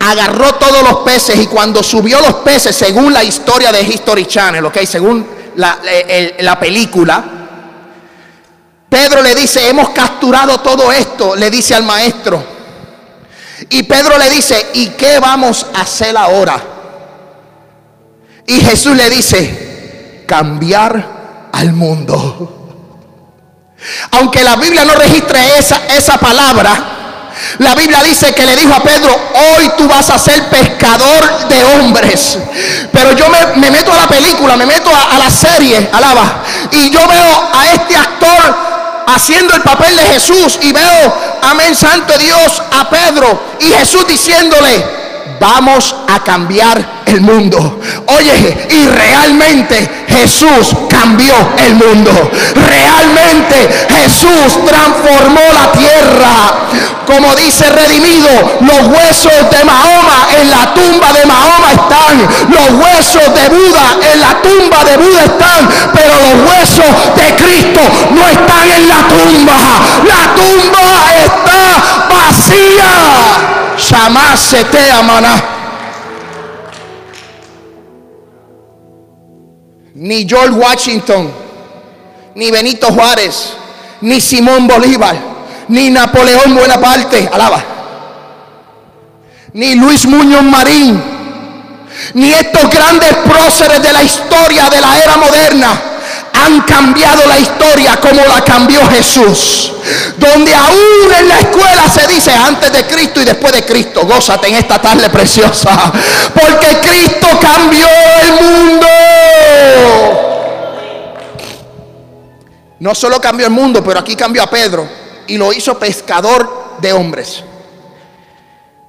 agarró 0.00 0.56
todos 0.56 0.82
los 0.82 0.98
peces 0.98 1.36
y 1.38 1.46
cuando 1.46 1.82
subió 1.82 2.20
los 2.20 2.34
peces, 2.36 2.74
según 2.74 3.12
la 3.12 3.22
historia 3.22 3.70
de 3.70 3.82
History 3.82 4.26
Channel, 4.26 4.64
ok, 4.64 4.78
según 4.84 5.26
la, 5.54 5.78
la 6.40 6.58
película, 6.58 7.24
Pedro 8.88 9.22
le 9.22 9.34
dice, 9.34 9.68
hemos 9.68 9.90
capturado 9.90 10.58
todo 10.58 10.90
esto, 10.92 11.36
le 11.36 11.50
dice 11.50 11.74
al 11.74 11.84
maestro. 11.84 12.57
Y 13.70 13.82
Pedro 13.84 14.18
le 14.18 14.30
dice, 14.30 14.70
¿y 14.74 14.88
qué 14.90 15.18
vamos 15.18 15.66
a 15.74 15.80
hacer 15.80 16.16
ahora? 16.16 16.62
Y 18.46 18.60
Jesús 18.60 18.96
le 18.96 19.10
dice, 19.10 20.24
cambiar 20.26 21.50
al 21.52 21.72
mundo. 21.72 22.54
Aunque 24.12 24.42
la 24.42 24.56
Biblia 24.56 24.84
no 24.84 24.94
registre 24.94 25.58
esa, 25.58 25.86
esa 25.88 26.18
palabra, 26.18 26.98
la 27.58 27.74
Biblia 27.74 28.02
dice 28.02 28.32
que 28.32 28.44
le 28.44 28.56
dijo 28.56 28.72
a 28.74 28.82
Pedro, 28.82 29.14
hoy 29.34 29.70
tú 29.76 29.88
vas 29.88 30.10
a 30.10 30.18
ser 30.18 30.48
pescador 30.48 31.48
de 31.48 31.64
hombres. 31.64 32.38
Pero 32.92 33.12
yo 33.12 33.26
me, 33.28 33.70
meto 33.70 33.92
a 33.92 33.96
la 33.96 34.08
película, 34.08 34.56
me 34.56 34.66
meto 34.66 34.90
a, 34.94 35.16
a 35.16 35.18
la 35.18 35.30
serie, 35.30 35.88
alaba, 35.92 36.42
y 36.70 36.90
yo 36.90 37.06
veo 37.06 37.50
a 37.52 37.72
este 37.74 37.96
actor 37.96 38.67
haciendo 39.14 39.54
el 39.54 39.62
papel 39.62 39.96
de 39.96 40.02
Jesús 40.02 40.58
y 40.62 40.72
veo, 40.72 41.38
amén, 41.42 41.74
santo 41.74 42.16
Dios, 42.18 42.62
a 42.70 42.90
Pedro 42.90 43.40
y 43.60 43.66
Jesús 43.72 44.06
diciéndole, 44.06 44.97
vamos 45.40 45.94
a 46.08 46.22
cambiar 46.22 47.02
el 47.06 47.20
mundo. 47.20 47.80
Oye, 48.06 48.66
y 48.70 48.86
realmente 48.86 50.06
Jesús 50.08 50.74
cambió 50.88 51.34
el 51.64 51.74
mundo. 51.74 52.10
Realmente 52.54 53.86
Jesús 53.90 54.64
transformó 54.66 55.40
la 55.52 55.72
tierra. 55.72 56.68
Como 57.06 57.34
dice 57.34 57.70
Redimido, 57.70 58.58
los 58.60 58.86
huesos 58.88 59.50
de 59.50 59.64
Mahoma 59.64 60.28
en 60.38 60.50
la 60.50 60.74
tumba 60.74 61.12
de 61.12 61.24
Mahoma 61.26 61.72
están. 61.72 62.18
Los 62.50 62.84
huesos 62.84 63.34
de 63.34 63.48
Buda 63.48 63.96
en 64.12 64.20
la 64.20 64.42
tumba 64.42 64.84
de 64.84 64.96
Buda 64.96 65.24
están. 65.24 65.68
Pero 65.94 66.14
los 66.14 66.50
huesos 66.50 66.86
de 67.16 67.34
Cristo 67.36 67.80
no 68.10 68.26
están 68.28 68.70
en 68.70 68.88
la 68.88 69.08
tumba. 69.08 69.58
La 70.04 70.34
tumba. 70.34 71.17
Jamás 73.98 74.38
se 74.38 74.64
te 74.64 74.90
amará. 74.92 75.34
ni 79.94 80.24
George 80.24 80.54
Washington, 80.54 81.28
ni 82.36 82.52
Benito 82.52 82.86
Juárez, 82.92 83.54
ni 84.00 84.20
Simón 84.20 84.68
Bolívar, 84.68 85.16
ni 85.66 85.90
Napoleón 85.90 86.54
Buenaparte, 86.54 87.28
alaba, 87.32 87.60
ni 89.54 89.74
Luis 89.74 90.06
Muñoz 90.06 90.44
Marín, 90.44 91.02
ni 92.14 92.30
estos 92.30 92.70
grandes 92.70 93.12
próceres 93.28 93.82
de 93.82 93.92
la 93.92 94.04
historia 94.04 94.70
de 94.70 94.80
la 94.80 94.98
era 95.02 95.16
moderna 95.16 95.87
han 96.32 96.60
cambiado 96.62 97.26
la 97.26 97.38
historia 97.38 97.98
como 98.00 98.24
la 98.24 98.42
cambió 98.44 98.86
Jesús. 98.88 99.72
Donde 100.16 100.54
aún 100.54 101.12
en 101.18 101.28
la 101.28 101.40
escuela 101.40 101.88
se 101.88 102.06
dice 102.06 102.32
antes 102.32 102.72
de 102.72 102.86
Cristo 102.86 103.20
y 103.20 103.24
después 103.24 103.52
de 103.52 103.64
Cristo. 103.64 104.06
Gózate 104.06 104.48
en 104.48 104.56
esta 104.56 104.80
tarde 104.80 105.08
preciosa. 105.10 105.92
Porque 106.34 106.78
Cristo 106.80 107.28
cambió 107.40 107.86
el 108.22 108.32
mundo. 108.44 108.86
No 112.80 112.94
solo 112.94 113.20
cambió 113.20 113.46
el 113.46 113.52
mundo, 113.52 113.82
pero 113.82 114.00
aquí 114.00 114.14
cambió 114.14 114.42
a 114.42 114.50
Pedro 114.50 114.88
y 115.26 115.36
lo 115.36 115.52
hizo 115.52 115.78
pescador 115.78 116.76
de 116.80 116.92
hombres. 116.92 117.42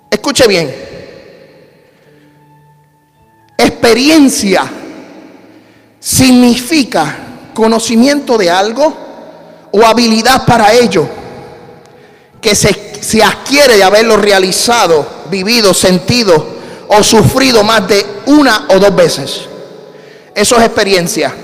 Escuche 0.09 0.47
bien. 0.47 0.89
Experiencia 3.57 4.63
significa 5.99 7.28
conocimiento 7.59 8.37
de 8.37 8.49
algo 8.49 8.93
o 9.71 9.85
habilidad 9.85 10.45
para 10.45 10.71
ello 10.73 11.05
que 12.39 12.55
se, 12.55 12.73
se 13.01 13.21
adquiere 13.21 13.75
de 13.75 13.83
haberlo 13.83 14.15
realizado, 14.15 15.05
vivido, 15.29 15.73
sentido 15.73 16.45
o 16.87 17.03
sufrido 17.03 17.61
más 17.65 17.85
de 17.85 18.05
una 18.27 18.65
o 18.69 18.79
dos 18.79 18.95
veces. 18.95 19.41
Eso 20.33 20.55
es 20.55 20.63
experiencia. 20.63 21.35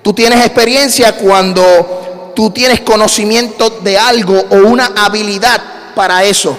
Tú 0.00 0.14
tienes 0.14 0.42
experiencia 0.42 1.12
cuando 1.18 2.32
tú 2.34 2.50
tienes 2.50 2.80
conocimiento 2.80 3.68
de 3.68 3.98
algo 3.98 4.42
o 4.50 4.56
una 4.56 4.86
habilidad 4.96 5.60
para 5.94 6.24
eso. 6.24 6.56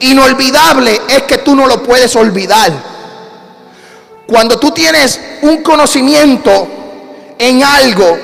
Inolvidable 0.00 1.02
es 1.06 1.24
que 1.24 1.38
tú 1.38 1.54
no 1.54 1.66
lo 1.66 1.82
puedes 1.82 2.16
olvidar. 2.16 2.72
Cuando 4.26 4.58
tú 4.58 4.70
tienes 4.70 5.20
un 5.42 5.62
conocimiento 5.62 6.81
en 7.38 7.62
algo, 7.64 8.18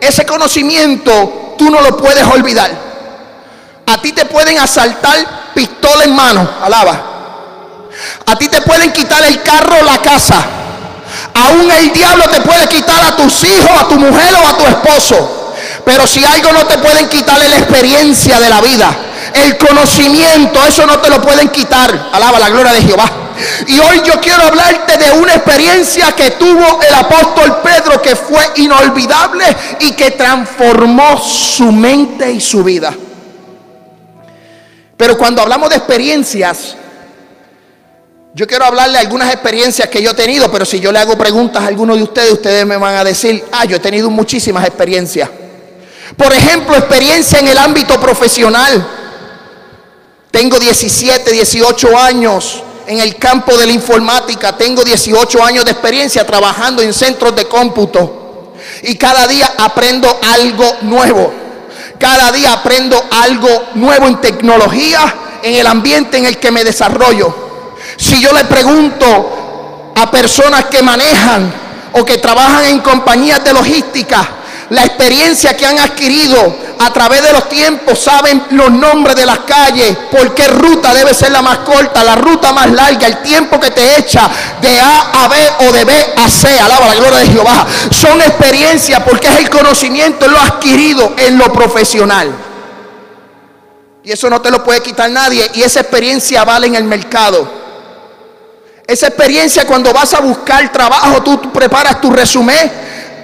ese 0.00 0.24
conocimiento 0.26 1.54
tú 1.58 1.70
no 1.70 1.80
lo 1.80 1.96
puedes 1.96 2.24
olvidar. 2.24 2.70
A 3.86 4.00
ti 4.00 4.12
te 4.12 4.24
pueden 4.24 4.58
asaltar 4.58 5.52
pistola 5.54 6.04
en 6.04 6.14
mano, 6.14 6.48
alaba. 6.62 7.10
A 8.26 8.36
ti 8.36 8.48
te 8.48 8.62
pueden 8.62 8.92
quitar 8.92 9.22
el 9.24 9.42
carro, 9.42 9.82
la 9.82 9.98
casa. 9.98 10.36
Aún 11.34 11.70
el 11.70 11.92
diablo 11.92 12.24
te 12.28 12.40
puede 12.40 12.66
quitar 12.68 13.04
a 13.04 13.16
tus 13.16 13.44
hijos, 13.44 13.70
a 13.78 13.88
tu 13.88 13.96
mujer 13.96 14.34
o 14.34 14.48
a 14.48 14.56
tu 14.56 14.64
esposo. 14.66 15.54
Pero 15.84 16.06
si 16.06 16.24
algo 16.24 16.52
no 16.52 16.66
te 16.66 16.78
pueden 16.78 17.08
quitar 17.08 17.40
es 17.42 17.50
la 17.50 17.58
experiencia 17.58 18.38
de 18.38 18.48
la 18.48 18.60
vida. 18.60 18.90
El 19.34 19.58
conocimiento, 19.58 20.64
eso 20.66 20.86
no 20.86 20.98
te 20.98 21.10
lo 21.10 21.20
pueden 21.20 21.48
quitar. 21.48 22.10
Alaba 22.12 22.38
la 22.38 22.48
gloria 22.48 22.72
de 22.72 22.82
Jehová. 22.82 23.10
Y 23.66 23.78
hoy 23.78 24.02
yo 24.04 24.20
quiero 24.20 24.42
hablarte 24.42 24.96
de 24.96 25.12
una 25.12 25.34
experiencia 25.34 26.12
que 26.12 26.32
tuvo 26.32 26.80
el 26.82 26.94
apóstol 26.94 27.58
Pedro 27.62 28.00
que 28.00 28.16
fue 28.16 28.42
inolvidable 28.56 29.44
y 29.80 29.92
que 29.92 30.12
transformó 30.12 31.18
su 31.18 31.70
mente 31.72 32.30
y 32.30 32.40
su 32.40 32.62
vida. 32.64 32.94
Pero 34.96 35.16
cuando 35.16 35.42
hablamos 35.42 35.70
de 35.70 35.76
experiencias, 35.76 36.76
yo 38.34 38.46
quiero 38.46 38.64
hablarle 38.64 38.94
de 38.94 38.98
algunas 39.00 39.32
experiencias 39.32 39.88
que 39.88 40.02
yo 40.02 40.10
he 40.10 40.14
tenido, 40.14 40.50
pero 40.52 40.64
si 40.64 40.78
yo 40.78 40.92
le 40.92 40.98
hago 40.98 41.16
preguntas 41.16 41.62
a 41.62 41.66
algunos 41.66 41.96
de 41.96 42.02
ustedes, 42.04 42.32
ustedes 42.32 42.64
me 42.64 42.76
van 42.76 42.96
a 42.96 43.04
decir, 43.04 43.44
ah, 43.50 43.64
yo 43.64 43.76
he 43.76 43.80
tenido 43.80 44.10
muchísimas 44.10 44.64
experiencias. 44.66 45.28
Por 46.16 46.32
ejemplo, 46.32 46.76
experiencia 46.76 47.38
en 47.38 47.48
el 47.48 47.58
ámbito 47.58 47.98
profesional. 48.00 48.86
Tengo 50.30 50.58
17, 50.58 51.30
18 51.32 51.98
años 51.98 52.62
en 52.86 53.00
el 53.00 53.16
campo 53.16 53.56
de 53.56 53.66
la 53.66 53.72
informática, 53.72 54.56
tengo 54.56 54.82
18 54.82 55.44
años 55.44 55.64
de 55.64 55.72
experiencia 55.72 56.26
trabajando 56.26 56.82
en 56.82 56.92
centros 56.92 57.34
de 57.36 57.46
cómputo 57.46 58.54
y 58.82 58.96
cada 58.96 59.26
día 59.26 59.54
aprendo 59.58 60.18
algo 60.22 60.78
nuevo. 60.82 61.32
Cada 61.98 62.32
día 62.32 62.54
aprendo 62.54 63.02
algo 63.10 63.68
nuevo 63.74 64.06
en 64.06 64.20
tecnología, 64.20 65.14
en 65.42 65.54
el 65.54 65.66
ambiente 65.66 66.16
en 66.16 66.24
el 66.24 66.38
que 66.38 66.50
me 66.50 66.64
desarrollo. 66.64 67.34
Si 67.96 68.20
yo 68.20 68.32
le 68.32 68.44
pregunto 68.44 69.92
a 69.94 70.10
personas 70.10 70.66
que 70.66 70.82
manejan 70.82 71.52
o 71.92 72.04
que 72.04 72.16
trabajan 72.18 72.64
en 72.66 72.80
compañías 72.80 73.44
de 73.44 73.52
logística, 73.52 74.28
la 74.70 74.84
experiencia 74.84 75.56
que 75.56 75.66
han 75.66 75.78
adquirido 75.78 76.54
a 76.82 76.90
través 76.94 77.22
de 77.22 77.32
los 77.32 77.46
tiempos 77.46 77.98
saben 77.98 78.42
los 78.52 78.70
nombres 78.70 79.14
de 79.14 79.26
las 79.26 79.40
calles, 79.40 79.94
por 80.10 80.34
qué 80.34 80.48
ruta 80.48 80.94
debe 80.94 81.12
ser 81.12 81.30
la 81.30 81.42
más 81.42 81.58
corta, 81.58 82.02
la 82.02 82.14
ruta 82.14 82.54
más 82.54 82.70
larga, 82.70 83.06
el 83.06 83.18
tiempo 83.18 83.60
que 83.60 83.70
te 83.70 83.98
echa 83.98 84.30
de 84.62 84.80
A 84.80 85.24
a 85.24 85.28
B 85.28 85.36
o 85.68 85.72
de 85.72 85.84
B 85.84 85.92
a 86.16 86.28
C. 86.30 86.58
Alaba 86.58 86.86
la 86.86 86.94
gloria 86.94 87.18
de 87.18 87.26
Jehová. 87.26 87.66
Son 87.90 88.18
experiencias 88.22 89.02
porque 89.02 89.28
es 89.28 89.40
el 89.40 89.50
conocimiento, 89.50 90.26
lo 90.26 90.38
adquirido 90.40 91.12
en 91.18 91.36
lo 91.36 91.52
profesional. 91.52 92.32
Y 94.02 94.10
eso 94.10 94.30
no 94.30 94.40
te 94.40 94.50
lo 94.50 94.64
puede 94.64 94.80
quitar 94.80 95.10
nadie. 95.10 95.50
Y 95.52 95.62
esa 95.62 95.80
experiencia 95.80 96.44
vale 96.44 96.66
en 96.66 96.76
el 96.76 96.84
mercado. 96.84 97.46
Esa 98.86 99.08
experiencia 99.08 99.66
cuando 99.66 99.92
vas 99.92 100.14
a 100.14 100.20
buscar 100.20 100.72
trabajo, 100.72 101.22
tú 101.22 101.52
preparas 101.52 102.00
tu 102.00 102.10
resumen, 102.10 102.72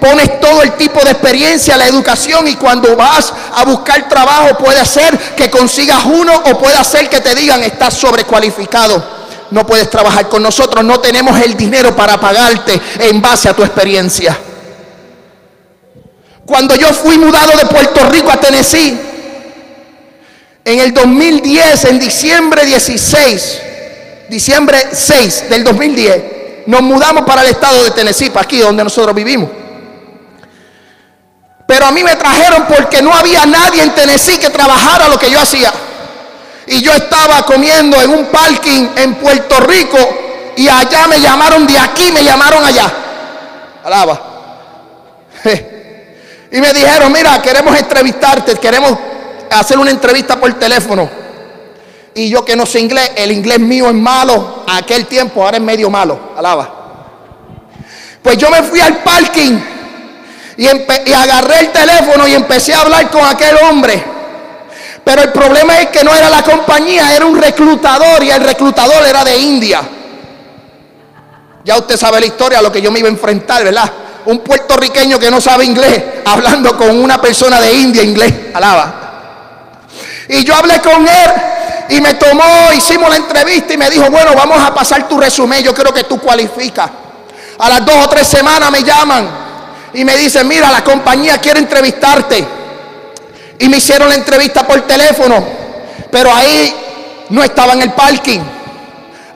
pones 0.00 0.40
todo 0.40 0.62
el 0.62 0.72
tipo 0.72 1.00
de 1.04 1.10
experiencia, 1.12 1.76
la 1.76 1.86
educación 1.86 2.46
y 2.48 2.56
cuando 2.56 2.96
vas 2.96 3.32
a 3.54 3.64
buscar 3.64 4.08
trabajo 4.08 4.56
puede 4.58 4.84
ser 4.84 5.18
que 5.36 5.50
consigas 5.50 6.04
uno 6.04 6.32
o 6.44 6.58
puede 6.58 6.82
ser 6.84 7.08
que 7.08 7.20
te 7.20 7.34
digan 7.34 7.62
estás 7.62 7.94
sobrecualificado. 7.94 9.16
No 9.50 9.64
puedes 9.66 9.88
trabajar 9.88 10.28
con 10.28 10.42
nosotros, 10.42 10.84
no 10.84 10.98
tenemos 11.00 11.40
el 11.40 11.56
dinero 11.56 11.94
para 11.94 12.18
pagarte 12.18 12.80
en 13.00 13.22
base 13.22 13.48
a 13.48 13.54
tu 13.54 13.62
experiencia. 13.62 14.36
Cuando 16.44 16.74
yo 16.76 16.92
fui 16.92 17.18
mudado 17.18 17.56
de 17.56 17.66
Puerto 17.66 18.08
Rico 18.08 18.30
a 18.30 18.36
Tennessee, 18.36 18.98
en 20.64 20.80
el 20.80 20.92
2010, 20.92 21.84
en 21.84 21.98
diciembre 21.98 22.64
16, 22.64 23.60
diciembre 24.28 24.78
6 24.92 25.48
del 25.48 25.64
2010, 25.64 26.22
nos 26.66 26.82
mudamos 26.82 27.24
para 27.24 27.42
el 27.42 27.48
estado 27.48 27.84
de 27.84 27.92
Tennessee, 27.92 28.30
para 28.30 28.44
aquí 28.44 28.58
donde 28.58 28.82
nosotros 28.82 29.14
vivimos. 29.14 29.48
Pero 31.66 31.86
a 31.86 31.90
mí 31.90 32.04
me 32.04 32.14
trajeron 32.14 32.66
porque 32.66 33.02
no 33.02 33.12
había 33.12 33.44
nadie 33.44 33.82
en 33.82 33.94
Tennessee 33.94 34.38
que 34.38 34.50
trabajara 34.50 35.08
lo 35.08 35.18
que 35.18 35.30
yo 35.30 35.40
hacía. 35.40 35.72
Y 36.66 36.80
yo 36.82 36.92
estaba 36.92 37.42
comiendo 37.44 38.00
en 38.00 38.10
un 38.10 38.26
parking 38.26 38.88
en 38.96 39.14
Puerto 39.16 39.60
Rico 39.60 39.98
y 40.56 40.68
allá 40.68 41.06
me 41.08 41.20
llamaron 41.20 41.66
de 41.66 41.78
aquí, 41.78 42.10
me 42.12 42.22
llamaron 42.24 42.64
allá. 42.64 42.92
Alaba. 43.84 44.20
Y 46.50 46.60
me 46.60 46.72
dijeron, 46.72 47.12
mira, 47.12 47.42
queremos 47.42 47.76
entrevistarte, 47.76 48.54
queremos 48.54 48.96
hacer 49.50 49.78
una 49.78 49.90
entrevista 49.90 50.36
por 50.36 50.52
teléfono. 50.54 51.08
Y 52.14 52.30
yo 52.30 52.44
que 52.44 52.56
no 52.56 52.64
sé 52.64 52.80
inglés, 52.80 53.10
el 53.16 53.32
inglés 53.32 53.58
mío 53.58 53.88
es 53.88 53.94
malo, 53.94 54.64
aquel 54.66 55.06
tiempo 55.06 55.44
ahora 55.44 55.58
es 55.58 55.62
medio 55.62 55.90
malo, 55.90 56.32
alaba. 56.36 56.72
Pues 58.22 58.38
yo 58.38 58.48
me 58.50 58.62
fui 58.62 58.80
al 58.80 59.02
parking 59.02 59.58
y, 60.56 60.66
agarré 61.12 61.60
el 61.60 61.72
teléfono 61.72 62.26
y 62.26 62.34
empecé 62.34 62.74
a 62.74 62.80
hablar 62.80 63.10
con 63.10 63.24
aquel 63.24 63.56
hombre. 63.58 64.02
Pero 65.04 65.22
el 65.22 65.32
problema 65.32 65.80
es 65.80 65.88
que 65.88 66.02
no 66.02 66.14
era 66.14 66.28
la 66.28 66.42
compañía, 66.42 67.14
era 67.14 67.26
un 67.26 67.40
reclutador 67.40 68.24
y 68.24 68.30
el 68.30 68.42
reclutador 68.42 69.06
era 69.06 69.24
de 69.24 69.36
India. 69.36 69.82
Ya 71.64 71.76
usted 71.76 71.96
sabe 71.96 72.20
la 72.20 72.26
historia 72.26 72.58
a 72.58 72.62
lo 72.62 72.72
que 72.72 72.80
yo 72.80 72.90
me 72.90 72.98
iba 72.98 73.08
a 73.08 73.12
enfrentar, 73.12 73.62
¿verdad? 73.62 73.90
Un 74.24 74.38
puertorriqueño 74.38 75.18
que 75.18 75.30
no 75.30 75.40
sabe 75.40 75.64
inglés, 75.64 76.02
hablando 76.24 76.76
con 76.76 76.90
una 76.98 77.20
persona 77.20 77.60
de 77.60 77.72
India 77.72 78.02
inglés, 78.02 78.32
alaba. 78.54 78.94
Y 80.28 80.42
yo 80.42 80.56
hablé 80.56 80.80
con 80.80 81.06
él 81.06 81.30
y 81.88 82.00
me 82.00 82.14
tomó, 82.14 82.72
hicimos 82.74 83.08
la 83.08 83.16
entrevista 83.16 83.74
y 83.74 83.76
me 83.76 83.88
dijo, 83.90 84.10
bueno, 84.10 84.34
vamos 84.34 84.60
a 84.60 84.74
pasar 84.74 85.08
tu 85.08 85.20
resumen, 85.20 85.62
yo 85.62 85.72
creo 85.72 85.92
que 85.92 86.04
tú 86.04 86.18
cualificas. 86.18 86.90
A 87.58 87.68
las 87.68 87.84
dos 87.84 87.94
o 88.04 88.08
tres 88.08 88.26
semanas 88.26 88.70
me 88.70 88.82
llaman 88.82 89.45
y 89.96 90.04
me 90.04 90.14
dicen, 90.14 90.46
mira, 90.46 90.70
la 90.70 90.84
compañía 90.84 91.38
quiere 91.38 91.58
entrevistarte. 91.58 92.46
Y 93.58 93.68
me 93.70 93.78
hicieron 93.78 94.10
la 94.10 94.14
entrevista 94.14 94.66
por 94.66 94.82
teléfono, 94.82 95.42
pero 96.10 96.32
ahí 96.34 96.74
no 97.30 97.42
estaba 97.42 97.72
en 97.72 97.80
el 97.80 97.92
parking. 97.92 98.40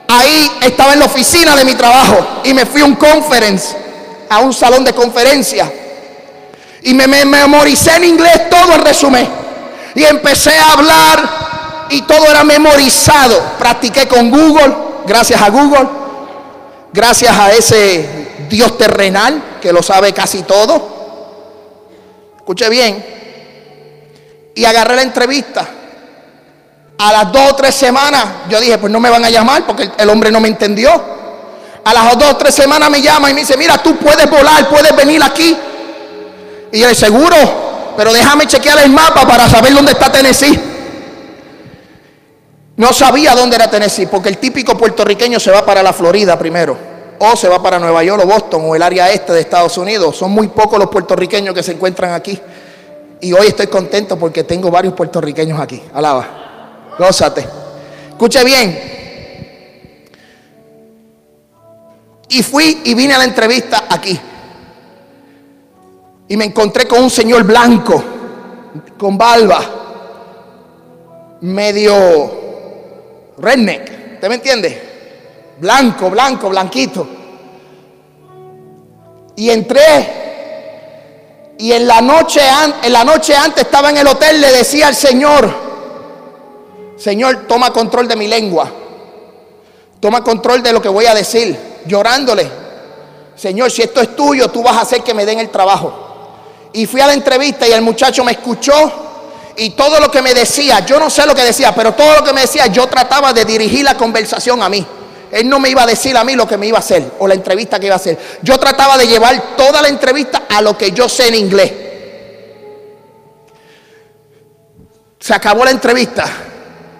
Ahí 0.07 0.51
estaba 0.61 0.93
en 0.93 0.99
la 0.99 1.05
oficina 1.05 1.55
de 1.55 1.65
mi 1.65 1.73
trabajo 1.73 2.41
y 2.43 2.53
me 2.53 2.67
fui 2.67 2.81
a 2.81 2.85
un 2.85 2.93
conference, 2.95 3.75
a 4.29 4.39
un 4.39 4.53
salón 4.53 4.83
de 4.83 4.93
conferencia. 4.93 5.71
Y 6.83 6.93
me, 6.93 7.07
me 7.07 7.25
memoricé 7.25 7.95
en 7.95 8.03
inglés 8.03 8.47
todo 8.47 8.75
el 8.75 8.81
resumen. 8.81 9.27
Y 9.95 10.03
empecé 10.03 10.55
a 10.59 10.73
hablar 10.73 11.87
y 11.89 12.03
todo 12.03 12.29
era 12.29 12.43
memorizado. 12.43 13.41
Practiqué 13.57 14.07
con 14.07 14.29
Google, 14.29 14.75
gracias 15.07 15.41
a 15.41 15.49
Google, 15.49 15.87
gracias 16.93 17.35
a 17.35 17.51
ese 17.51 18.21
Dios 18.51 18.77
terrenal 18.77 19.59
que 19.61 19.71
lo 19.71 19.81
sabe 19.81 20.11
casi 20.11 20.43
todo. 20.43 20.99
Escuche 22.35 22.69
bien. 22.69 23.03
Y 24.53 24.65
agarré 24.65 24.97
la 24.97 25.01
entrevista. 25.03 25.65
A 26.97 27.11
las 27.13 27.31
dos 27.31 27.51
o 27.51 27.55
tres 27.55 27.73
semanas 27.73 28.25
yo 28.49 28.59
dije, 28.59 28.77
pues 28.77 28.91
no 28.91 28.99
me 28.99 29.09
van 29.09 29.23
a 29.23 29.29
llamar 29.29 29.65
porque 29.65 29.89
el, 29.97 30.09
hombre 30.09 30.29
no 30.29 30.41
me 30.41 30.49
entendió. 30.49 30.91
A 31.83 31.93
las 31.93 32.17
dos 32.19 32.31
o 32.31 32.37
tres 32.37 32.53
semanas 32.53 32.89
me 32.91 33.01
llama 33.01 33.31
y 33.31 33.33
me 33.33 33.39
dice, 33.39 33.55
mira, 33.55 33.81
tú 33.81 33.95
puedes 33.95 34.29
volar, 34.29 34.69
puedes 34.69 34.93
venir 34.95 35.23
aquí. 35.23 35.57
Y 36.73 36.79
yo 36.79 36.93
seguro, 36.93 37.93
pero 37.95 38.11
déjame 38.11 38.45
chequear 38.47 38.79
el 38.79 38.91
mapa 38.91 39.25
para 39.25 39.49
saber 39.49 39.73
dónde 39.73 39.93
está 39.93 40.11
Tennessee. 40.11 40.59
No 42.75 42.91
sabía 42.91 43.33
dónde 43.33 43.55
era 43.55 43.69
Tennessee, 43.69 44.07
porque 44.07 44.29
el 44.29 44.37
típico 44.39 44.77
puertorriqueño 44.77 45.39
se 45.39 45.51
va 45.51 45.65
para 45.65 45.81
la 45.81 45.93
Florida 45.93 46.37
primero, 46.37 46.77
o 47.23 47.35
se 47.35 47.47
va 47.47 47.61
para 47.61 47.77
Nueva 47.77 48.03
York 48.03 48.23
o 48.23 48.27
Boston 48.27 48.63
o 48.65 48.75
el 48.75 48.81
área 48.81 49.11
este 49.11 49.31
de 49.31 49.41
Estados 49.41 49.77
Unidos. 49.77 50.17
Son 50.17 50.31
muy 50.31 50.47
pocos 50.47 50.79
los 50.79 50.89
puertorriqueños 50.89 51.53
que 51.53 51.61
se 51.61 51.73
encuentran 51.73 52.13
aquí. 52.13 52.39
Y 53.19 53.31
hoy 53.33 53.47
estoy 53.47 53.67
contento 53.67 54.17
porque 54.17 54.43
tengo 54.43 54.71
varios 54.71 54.95
puertorriqueños 54.95 55.59
aquí. 55.59 55.79
Alaba. 55.93 56.95
Gózate. 56.97 57.45
Escuche 58.09 58.43
bien. 58.43 58.91
Y 62.29 62.41
fui 62.41 62.81
y 62.85 62.95
vine 62.95 63.13
a 63.13 63.19
la 63.19 63.25
entrevista 63.25 63.85
aquí. 63.87 64.19
Y 66.27 66.35
me 66.35 66.45
encontré 66.45 66.87
con 66.87 67.03
un 67.03 67.09
señor 67.11 67.43
blanco, 67.43 68.03
con 68.97 69.15
barba, 69.15 69.59
medio 71.41 72.31
redneck, 73.37 74.13
¿usted 74.13 74.29
me 74.29 74.35
entiende? 74.35 74.90
Blanco, 75.61 76.09
blanco, 76.09 76.49
blanquito. 76.49 77.07
Y 79.35 79.51
entré 79.51 80.21
y 81.59 81.71
en 81.71 81.87
la 81.87 82.01
noche, 82.01 82.41
en 82.81 82.91
la 82.91 83.03
noche 83.03 83.35
antes 83.35 83.65
estaba 83.65 83.91
en 83.91 83.97
el 83.97 84.07
hotel, 84.07 84.41
le 84.41 84.51
decía 84.51 84.87
al 84.87 84.95
Señor, 84.95 85.53
Señor, 86.97 87.45
toma 87.47 87.71
control 87.71 88.07
de 88.07 88.15
mi 88.15 88.27
lengua. 88.27 88.71
Toma 89.99 90.23
control 90.23 90.63
de 90.63 90.73
lo 90.73 90.81
que 90.81 90.89
voy 90.89 91.05
a 91.05 91.13
decir, 91.13 91.55
llorándole. 91.85 92.49
Señor, 93.35 93.69
si 93.69 93.83
esto 93.83 94.01
es 94.01 94.15
tuyo, 94.15 94.49
tú 94.49 94.63
vas 94.63 94.77
a 94.77 94.81
hacer 94.81 95.03
que 95.03 95.13
me 95.13 95.27
den 95.27 95.37
el 95.37 95.51
trabajo. 95.51 95.93
Y 96.73 96.87
fui 96.87 97.01
a 97.01 97.05
la 97.05 97.13
entrevista 97.13 97.67
y 97.67 97.71
el 97.71 97.83
muchacho 97.83 98.23
me 98.23 98.31
escuchó 98.31 98.73
y 99.57 99.69
todo 99.71 99.99
lo 99.99 100.09
que 100.09 100.23
me 100.23 100.33
decía, 100.33 100.79
yo 100.79 100.99
no 100.99 101.11
sé 101.11 101.27
lo 101.27 101.35
que 101.35 101.43
decía, 101.43 101.75
pero 101.75 101.93
todo 101.93 102.15
lo 102.15 102.23
que 102.23 102.33
me 102.33 102.41
decía, 102.41 102.65
yo 102.65 102.87
trataba 102.87 103.31
de 103.31 103.45
dirigir 103.45 103.85
la 103.85 103.95
conversación 103.95 104.63
a 104.63 104.69
mí. 104.69 104.83
Él 105.31 105.47
no 105.47 105.59
me 105.59 105.69
iba 105.69 105.83
a 105.83 105.85
decir 105.85 106.15
a 106.17 106.23
mí 106.23 106.35
lo 106.35 106.47
que 106.47 106.57
me 106.57 106.67
iba 106.67 106.77
a 106.77 106.81
hacer 106.81 107.13
o 107.19 107.27
la 107.27 107.33
entrevista 107.33 107.79
que 107.79 107.85
iba 107.87 107.95
a 107.95 107.97
hacer. 107.97 108.17
Yo 108.41 108.57
trataba 108.59 108.97
de 108.97 109.07
llevar 109.07 109.55
toda 109.55 109.81
la 109.81 109.87
entrevista 109.87 110.43
a 110.49 110.61
lo 110.61 110.77
que 110.77 110.91
yo 110.91 111.07
sé 111.07 111.27
en 111.27 111.35
inglés. 111.35 111.73
Se 115.19 115.33
acabó 115.33 115.63
la 115.63 115.71
entrevista. 115.71 116.25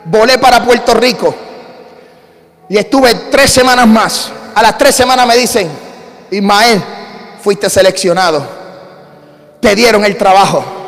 Volé 0.05 0.37
para 0.37 0.63
Puerto 0.63 0.93
Rico 0.93 1.35
y 2.69 2.77
estuve 2.77 3.13
tres 3.31 3.51
semanas 3.51 3.87
más. 3.87 4.31
A 4.55 4.61
las 4.61 4.77
tres 4.77 4.95
semanas 4.95 5.27
me 5.27 5.35
dicen, 5.37 5.69
Ismael, 6.29 6.81
fuiste 7.41 7.69
seleccionado. 7.69 8.61
Te 9.59 9.75
dieron 9.75 10.03
el 10.05 10.17
trabajo 10.17 10.79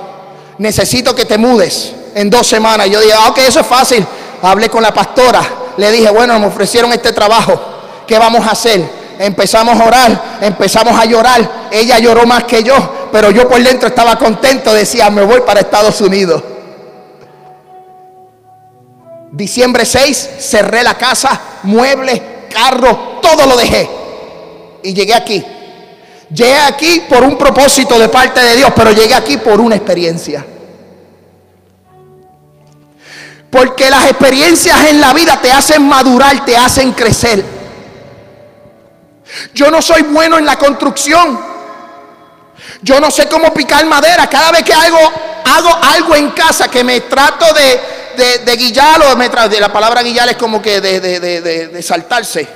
necesito 0.57 1.15
que 1.15 1.25
te 1.25 1.37
mudes 1.37 1.93
en 2.15 2.29
dos 2.29 2.47
semanas. 2.47 2.89
Yo 2.89 2.99
dije, 2.99 3.13
ah, 3.13 3.29
ok, 3.29 3.39
eso 3.39 3.59
es 3.59 3.67
fácil. 3.67 4.05
Hablé 4.41 4.69
con 4.69 4.83
la 4.83 4.93
pastora, 4.93 5.41
le 5.77 5.91
dije, 5.91 6.09
bueno, 6.09 6.39
me 6.39 6.47
ofrecieron 6.47 6.91
este 6.93 7.11
trabajo, 7.11 7.59
¿qué 8.07 8.17
vamos 8.17 8.45
a 8.45 8.51
hacer? 8.51 9.03
Empezamos 9.19 9.79
a 9.79 9.85
orar, 9.85 10.23
empezamos 10.41 10.99
a 10.99 11.05
llorar. 11.05 11.67
Ella 11.71 11.99
lloró 11.99 12.25
más 12.25 12.43
que 12.45 12.63
yo, 12.63 12.75
pero 13.11 13.31
yo 13.31 13.47
por 13.47 13.61
dentro 13.61 13.87
estaba 13.87 14.17
contento, 14.17 14.73
decía, 14.73 15.09
me 15.09 15.23
voy 15.23 15.41
para 15.41 15.59
Estados 15.59 16.01
Unidos. 16.01 16.43
Diciembre 19.31 19.85
6, 19.85 20.29
cerré 20.39 20.83
la 20.83 20.95
casa, 20.95 21.39
muebles, 21.63 22.21
carro, 22.53 23.19
todo 23.21 23.45
lo 23.47 23.55
dejé. 23.55 23.89
Y 24.83 24.93
llegué 24.93 25.13
aquí. 25.13 25.43
Llegué 26.29 26.57
aquí 26.57 27.03
por 27.07 27.23
un 27.23 27.37
propósito 27.37 27.97
de 27.97 28.09
parte 28.09 28.41
de 28.41 28.55
Dios, 28.55 28.71
pero 28.75 28.91
llegué 28.91 29.13
aquí 29.13 29.37
por 29.37 29.59
una 29.59 29.75
experiencia. 29.75 30.45
Porque 33.53 33.87
las 33.87 34.07
experiencias 34.07 34.85
en 34.89 34.99
la 34.99 35.13
vida 35.13 35.39
te 35.39 35.51
hacen 35.51 35.87
madurar, 35.87 36.43
te 36.43 36.57
hacen 36.57 36.91
crecer. 36.93 37.45
Yo 39.53 39.69
no 39.69 39.79
soy 39.79 40.01
bueno 40.01 40.39
en 40.39 40.45
la 40.47 40.57
construcción. 40.57 41.39
Yo 42.81 42.99
no 42.99 43.11
sé 43.11 43.27
cómo 43.27 43.53
picar 43.53 43.85
madera. 43.85 44.27
Cada 44.27 44.51
vez 44.51 44.63
que 44.63 44.73
hago 44.73 44.97
hago 45.45 45.69
algo 45.83 46.15
en 46.15 46.31
casa 46.31 46.67
que 46.67 46.83
me 46.83 47.01
trato 47.01 47.45
de, 47.53 48.39
de, 48.43 48.55
guillar 48.57 48.99
o 49.03 49.15
me 49.15 49.29
de 49.29 49.59
la 49.59 49.71
palabra 49.71 50.01
guillar 50.01 50.27
es 50.29 50.37
como 50.37 50.59
que 50.59 50.81
de, 50.81 50.99
de 50.99 51.83
saltarse, 51.83 52.47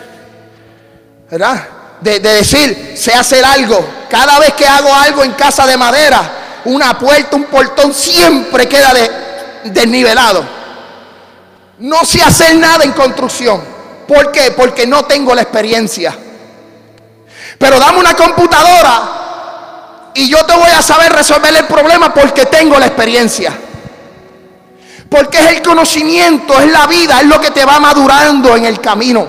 ¿verdad? 1.30 1.68
De, 2.02 2.20
decir, 2.20 2.96
sé 2.98 3.14
hacer 3.14 3.46
algo. 3.46 3.88
Cada 4.10 4.40
vez 4.40 4.54
que 4.54 4.66
hago 4.66 4.92
algo 4.92 5.24
en 5.24 5.34
casa 5.34 5.68
de 5.68 5.78
madera, 5.78 6.62
una 6.66 6.98
puerta, 6.98 7.36
un 7.36 7.44
portón, 7.44 7.94
siempre 7.94 8.68
queda 8.68 8.94
desnivelado. 9.64 10.57
No 11.80 12.04
sé 12.04 12.22
hacer 12.22 12.56
nada 12.56 12.84
en 12.84 12.92
construcción. 12.94 13.62
¿Por 14.08 14.32
qué? 14.32 14.52
Porque 14.52 14.88
no 14.88 15.06
tengo 15.06 15.36
la 15.36 15.42
experiencia. 15.42 16.16
Pero 17.58 17.80
dame 17.80 18.00
una 18.00 18.14
computadora 18.14 20.12
y 20.14 20.30
yo 20.30 20.44
te 20.46 20.56
voy 20.56 20.70
a 20.70 20.82
saber 20.82 21.12
resolver 21.12 21.56
el 21.56 21.66
problema 21.66 22.14
porque 22.14 22.46
tengo 22.46 22.80
la 22.80 22.88
experiencia. 22.88 23.52
Porque 25.10 25.40
es 25.40 25.46
el 25.58 25.62
conocimiento, 25.62 26.60
es 26.60 26.72
la 26.72 26.88
vida, 26.88 27.22
es 27.22 27.28
lo 27.28 27.40
que 27.40 27.52
te 27.52 27.64
va 27.66 27.80
madurando 27.80 28.56
en 28.56 28.66
el 28.66 28.82
camino. 28.82 29.28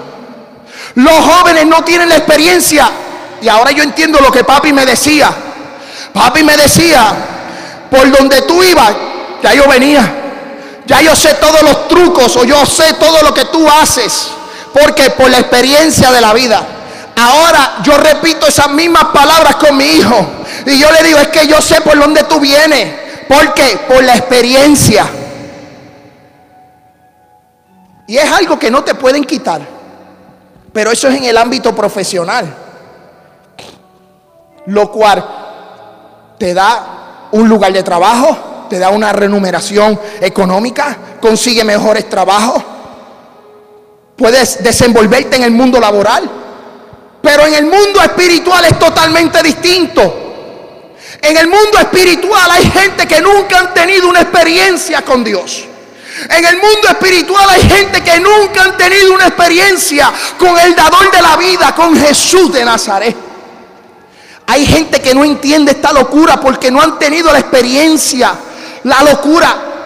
Los 0.94 1.14
jóvenes 1.14 1.66
no 1.66 1.84
tienen 1.84 2.08
la 2.08 2.16
experiencia. 2.16 2.90
Y 3.40 3.48
ahora 3.48 3.70
yo 3.70 3.82
entiendo 3.82 4.18
lo 4.20 4.32
que 4.32 4.44
papi 4.44 4.72
me 4.72 4.84
decía. 4.84 5.30
Papi 6.12 6.42
me 6.42 6.56
decía, 6.56 7.12
por 7.90 8.10
donde 8.10 8.42
tú 8.42 8.62
ibas, 8.62 8.92
ya 9.42 9.54
yo 9.54 9.68
venía. 9.68 10.27
Ya 10.88 11.02
yo 11.02 11.14
sé 11.14 11.34
todos 11.34 11.62
los 11.62 11.86
trucos 11.86 12.34
o 12.36 12.44
yo 12.44 12.64
sé 12.64 12.94
todo 12.94 13.22
lo 13.22 13.34
que 13.34 13.44
tú 13.44 13.68
haces. 13.68 14.30
Porque 14.72 15.10
por 15.10 15.28
la 15.28 15.38
experiencia 15.38 16.10
de 16.10 16.20
la 16.20 16.32
vida. 16.32 16.66
Ahora 17.14 17.76
yo 17.82 17.98
repito 17.98 18.46
esas 18.46 18.70
mismas 18.70 19.04
palabras 19.06 19.56
con 19.56 19.76
mi 19.76 19.84
hijo. 19.84 20.26
Y 20.64 20.78
yo 20.78 20.90
le 20.90 21.02
digo, 21.02 21.18
es 21.18 21.28
que 21.28 21.46
yo 21.46 21.60
sé 21.60 21.82
por 21.82 21.98
dónde 21.98 22.24
tú 22.24 22.40
vienes. 22.40 22.94
¿Por 23.28 23.52
qué? 23.52 23.78
Por 23.86 24.02
la 24.02 24.16
experiencia. 24.16 25.06
Y 28.06 28.16
es 28.16 28.32
algo 28.32 28.58
que 28.58 28.70
no 28.70 28.82
te 28.82 28.94
pueden 28.94 29.24
quitar. 29.24 29.60
Pero 30.72 30.90
eso 30.90 31.08
es 31.08 31.16
en 31.16 31.24
el 31.24 31.36
ámbito 31.36 31.76
profesional. 31.76 32.46
Lo 34.64 34.90
cual 34.90 35.22
te 36.38 36.54
da 36.54 37.28
un 37.32 37.46
lugar 37.46 37.74
de 37.74 37.82
trabajo, 37.82 38.57
te 38.68 38.78
da 38.78 38.90
una 38.90 39.12
remuneración 39.12 39.98
económica, 40.20 40.96
consigue 41.20 41.64
mejores 41.64 42.08
trabajos. 42.08 42.62
Puedes 44.16 44.62
desenvolverte 44.62 45.36
en 45.36 45.44
el 45.44 45.52
mundo 45.52 45.80
laboral. 45.80 46.30
Pero 47.22 47.46
en 47.46 47.54
el 47.54 47.64
mundo 47.64 48.00
espiritual 48.02 48.64
es 48.64 48.78
totalmente 48.78 49.42
distinto. 49.42 50.28
En 51.20 51.36
el 51.36 51.48
mundo 51.48 51.78
espiritual 51.78 52.50
hay 52.50 52.70
gente 52.70 53.06
que 53.06 53.20
nunca 53.20 53.58
han 53.58 53.74
tenido 53.74 54.08
una 54.08 54.20
experiencia 54.20 55.02
con 55.02 55.24
Dios. 55.24 55.64
En 56.28 56.44
el 56.44 56.56
mundo 56.56 56.88
espiritual 56.88 57.48
hay 57.48 57.62
gente 57.68 58.02
que 58.02 58.18
nunca 58.18 58.62
han 58.62 58.76
tenido 58.76 59.14
una 59.14 59.26
experiencia 59.28 60.12
con 60.36 60.58
el 60.58 60.74
dador 60.74 61.10
de 61.10 61.22
la 61.22 61.36
vida, 61.36 61.74
con 61.74 61.96
Jesús 61.96 62.52
de 62.52 62.64
Nazaret. 62.64 63.16
Hay 64.46 64.66
gente 64.66 65.00
que 65.00 65.14
no 65.14 65.24
entiende 65.24 65.72
esta 65.72 65.92
locura 65.92 66.40
porque 66.40 66.70
no 66.70 66.80
han 66.80 66.98
tenido 66.98 67.30
la 67.32 67.38
experiencia, 67.38 68.34
la 68.84 69.02
locura. 69.02 69.77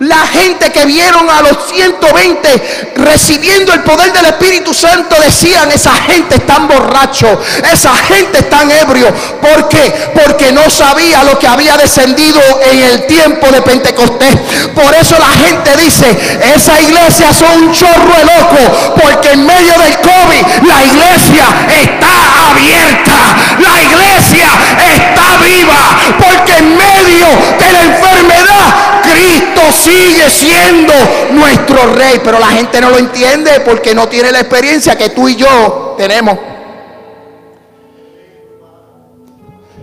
La 0.00 0.18
gente 0.28 0.70
que 0.70 0.84
vieron 0.84 1.28
a 1.28 1.42
los 1.42 1.70
120 1.70 2.92
recibiendo 2.96 3.72
el 3.72 3.82
poder 3.82 4.12
del 4.12 4.26
Espíritu 4.26 4.72
Santo 4.72 5.16
decían, 5.20 5.72
esa 5.72 5.92
gente 5.92 6.36
está 6.36 6.58
borracho, 6.60 7.40
esa 7.72 7.94
gente 7.96 8.38
está 8.38 8.62
ebrio. 8.62 9.12
¿Por 9.40 9.68
qué? 9.68 10.12
Porque 10.14 10.52
no 10.52 10.70
sabía 10.70 11.24
lo 11.24 11.36
que 11.38 11.48
había 11.48 11.76
descendido 11.76 12.40
en 12.70 12.78
el 12.78 13.06
tiempo 13.06 13.48
de 13.48 13.60
Pentecostés. 13.62 14.36
Por 14.72 14.94
eso 14.94 15.16
la 15.18 15.46
gente 15.46 15.76
dice, 15.76 16.16
esa 16.54 16.80
iglesia 16.80 17.32
son 17.32 17.64
un 17.64 17.72
chorro 17.72 18.14
de 18.18 18.24
loco, 18.24 18.94
porque 19.02 19.32
en 19.32 19.44
medio 19.44 19.72
del 19.78 19.96
COVID 19.98 20.46
la 20.68 20.84
iglesia 20.84 21.44
está 21.68 22.50
abierta, 22.50 23.36
la 23.58 23.82
iglesia 23.82 24.48
está 24.94 25.36
viva, 25.42 26.14
porque 26.18 26.52
en 26.58 26.76
medio 26.76 27.26
de 27.58 27.72
la 27.72 27.82
enfermedad 27.82 28.98
Cristo 29.02 29.62
sigue 29.88 30.30
siendo 30.30 30.92
nuestro 31.32 31.94
rey, 31.94 32.20
pero 32.22 32.38
la 32.38 32.48
gente 32.48 32.80
no 32.80 32.90
lo 32.90 32.98
entiende 32.98 33.60
porque 33.60 33.94
no 33.94 34.08
tiene 34.08 34.30
la 34.30 34.40
experiencia 34.40 34.96
que 34.96 35.10
tú 35.10 35.28
y 35.28 35.36
yo 35.36 35.94
tenemos. 35.96 36.38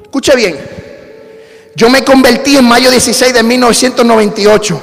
Escuche 0.03 0.35
bien, 0.35 0.57
yo 1.75 1.89
me 1.89 2.03
convertí 2.03 2.55
en 2.55 2.65
mayo 2.65 2.89
16 2.89 3.33
de 3.33 3.43
1998 3.43 4.81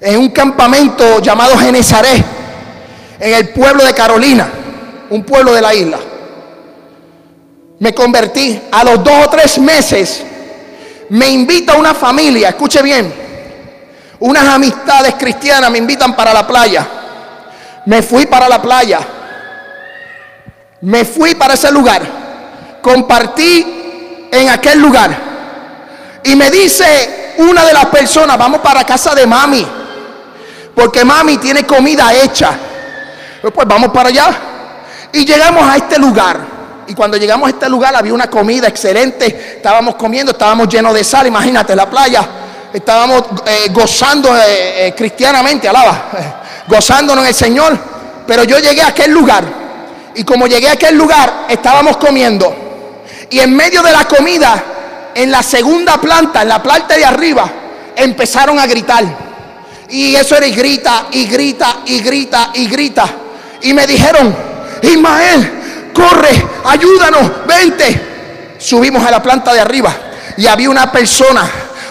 en 0.00 0.18
un 0.18 0.28
campamento 0.30 1.20
llamado 1.20 1.56
Genezaret, 1.58 2.24
en 3.18 3.34
el 3.34 3.48
pueblo 3.50 3.84
de 3.84 3.92
Carolina, 3.92 4.50
un 5.10 5.24
pueblo 5.24 5.52
de 5.52 5.60
la 5.60 5.74
isla. 5.74 5.98
Me 7.78 7.94
convertí. 7.94 8.60
A 8.70 8.84
los 8.84 9.02
dos 9.02 9.26
o 9.26 9.30
tres 9.30 9.58
meses 9.58 10.22
me 11.08 11.28
invita 11.28 11.76
una 11.76 11.94
familia, 11.94 12.50
escuche 12.50 12.82
bien, 12.82 13.29
unas 14.20 14.46
amistades 14.46 15.14
cristianas 15.14 15.70
me 15.70 15.78
invitan 15.78 16.14
para 16.14 16.32
la 16.32 16.46
playa. 16.46 16.86
Me 17.86 18.02
fui 18.02 18.26
para 18.26 18.48
la 18.48 18.60
playa. 18.60 19.00
Me 20.82 21.04
fui 21.04 21.34
para 21.34 21.54
ese 21.54 21.72
lugar. 21.72 22.02
Compartí 22.82 24.28
en 24.30 24.48
aquel 24.50 24.78
lugar. 24.78 25.16
Y 26.22 26.36
me 26.36 26.50
dice 26.50 27.34
una 27.38 27.64
de 27.64 27.72
las 27.72 27.86
personas, 27.86 28.36
vamos 28.36 28.60
para 28.60 28.84
casa 28.84 29.14
de 29.14 29.26
mami. 29.26 29.66
Porque 30.74 31.04
mami 31.04 31.38
tiene 31.38 31.64
comida 31.64 32.12
hecha. 32.14 32.50
Pues 33.40 33.66
vamos 33.66 33.88
para 33.90 34.10
allá. 34.10 34.28
Y 35.12 35.24
llegamos 35.24 35.62
a 35.64 35.76
este 35.76 35.98
lugar. 35.98 36.38
Y 36.86 36.94
cuando 36.94 37.16
llegamos 37.16 37.46
a 37.46 37.50
este 37.50 37.68
lugar 37.70 37.96
había 37.96 38.12
una 38.12 38.28
comida 38.28 38.68
excelente. 38.68 39.56
Estábamos 39.56 39.94
comiendo, 39.94 40.32
estábamos 40.32 40.68
llenos 40.68 40.92
de 40.92 41.04
sal. 41.04 41.26
Imagínate, 41.26 41.74
la 41.74 41.88
playa. 41.88 42.39
Estábamos 42.72 43.24
eh, 43.46 43.68
gozando 43.70 44.34
eh, 44.36 44.86
eh, 44.86 44.94
cristianamente, 44.96 45.68
alaba. 45.68 46.10
gozándonos 46.68 47.24
en 47.24 47.28
el 47.28 47.34
Señor. 47.34 47.78
Pero 48.26 48.44
yo 48.44 48.58
llegué 48.58 48.82
a 48.82 48.88
aquel 48.88 49.10
lugar. 49.10 49.44
Y 50.14 50.24
como 50.24 50.46
llegué 50.46 50.68
a 50.68 50.72
aquel 50.72 50.96
lugar, 50.96 51.46
estábamos 51.48 51.96
comiendo. 51.96 52.54
Y 53.30 53.40
en 53.40 53.54
medio 53.54 53.82
de 53.82 53.92
la 53.92 54.04
comida, 54.06 54.62
en 55.14 55.30
la 55.30 55.42
segunda 55.42 56.00
planta, 56.00 56.42
en 56.42 56.48
la 56.48 56.62
planta 56.62 56.96
de 56.96 57.04
arriba, 57.04 57.50
empezaron 57.96 58.58
a 58.58 58.66
gritar. 58.66 59.04
Y 59.88 60.14
eso 60.14 60.36
era 60.36 60.46
y 60.46 60.52
grita, 60.52 61.06
y 61.10 61.26
grita, 61.26 61.80
y 61.86 62.00
grita, 62.00 62.50
y 62.54 62.66
grita. 62.68 63.04
Y 63.62 63.74
me 63.74 63.86
dijeron, 63.86 64.34
Ismael, 64.82 65.90
corre, 65.92 66.46
ayúdanos, 66.64 67.46
vente. 67.46 68.56
Subimos 68.58 69.04
a 69.04 69.10
la 69.10 69.22
planta 69.22 69.52
de 69.52 69.60
arriba 69.60 69.92
y 70.36 70.46
había 70.46 70.70
una 70.70 70.92
persona 70.92 71.48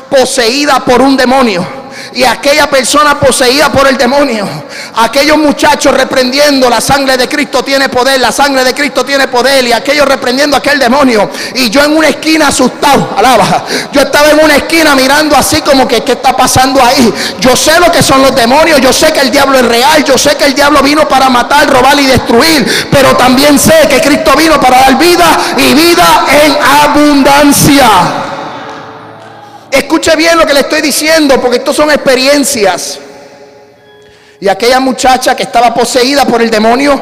poseída 0.10 0.80
por 0.80 1.02
un 1.02 1.16
demonio. 1.16 1.80
Y 2.14 2.24
aquella 2.24 2.68
persona 2.70 3.20
poseída 3.20 3.72
por 3.72 3.88
el 3.88 3.98
demonio, 3.98 4.48
aquellos 4.96 5.38
muchachos 5.38 5.94
reprendiendo 5.94 6.70
la 6.70 6.82
sangre 6.82 7.18
de 7.18 7.28
Cristo 7.28 7.64
tiene 7.64 7.88
poder, 7.90 8.20
la 8.20 8.32
sangre 8.32 8.64
de 8.64 8.74
Cristo 8.74 9.06
tiene 9.06 9.28
poder 9.28 9.66
y 9.66 9.74
aquellos 9.74 10.08
reprendiendo 10.08 10.58
aquel 10.58 10.80
demonio. 10.80 11.30
Y 11.56 11.70
yo 11.70 11.84
en 11.84 11.96
una 11.96 12.08
esquina 12.08 12.48
asustado, 12.48 13.14
alaba, 13.16 13.64
yo 13.92 14.02
estaba 14.02 14.30
en 14.30 14.40
una 14.40 14.56
esquina 14.56 14.96
mirando 14.96 15.36
así 15.36 15.62
como 15.62 15.88
que 15.88 16.02
qué 16.04 16.14
está 16.14 16.36
pasando 16.36 16.84
ahí, 16.84 17.14
yo 17.40 17.56
sé 17.56 17.80
lo 17.80 17.92
que 17.92 18.02
son 18.02 18.22
los 18.22 18.36
demonios, 18.36 18.82
yo 18.82 18.92
sé 18.92 19.12
que 19.14 19.22
el 19.22 19.30
diablo 19.30 19.60
es 19.60 19.66
real, 19.66 20.04
yo 20.04 20.18
sé 20.18 20.36
que 20.36 20.46
el 20.46 20.56
diablo 20.56 20.82
vino 20.82 21.08
para 21.08 21.30
matar, 21.30 21.70
robar 21.70 22.00
y 22.00 22.08
destruir, 22.08 22.88
pero 22.92 23.16
también 23.18 23.60
sé 23.60 23.88
que 23.88 24.02
Cristo 24.02 24.32
vino 24.36 24.60
para 24.60 24.80
dar 24.80 24.98
vida 24.98 25.38
y 25.58 25.74
vida 25.74 26.26
en 26.44 26.58
abundancia. 26.84 28.29
Escuche 29.72 30.16
bien 30.16 30.38
lo 30.38 30.46
que 30.46 30.54
le 30.54 30.62
estoy 30.62 30.82
diciendo, 30.82 31.40
porque 31.40 31.58
esto 31.58 31.74
son 31.74 31.92
experiencias. 31.92 33.00
Y 34.40 34.48
aquella 34.48 34.80
muchacha 34.80 35.36
que 35.36 35.44
estaba 35.44 35.74
poseída 35.74 36.26
por 36.26 36.42
el 36.42 36.50
demonio, 36.50 37.00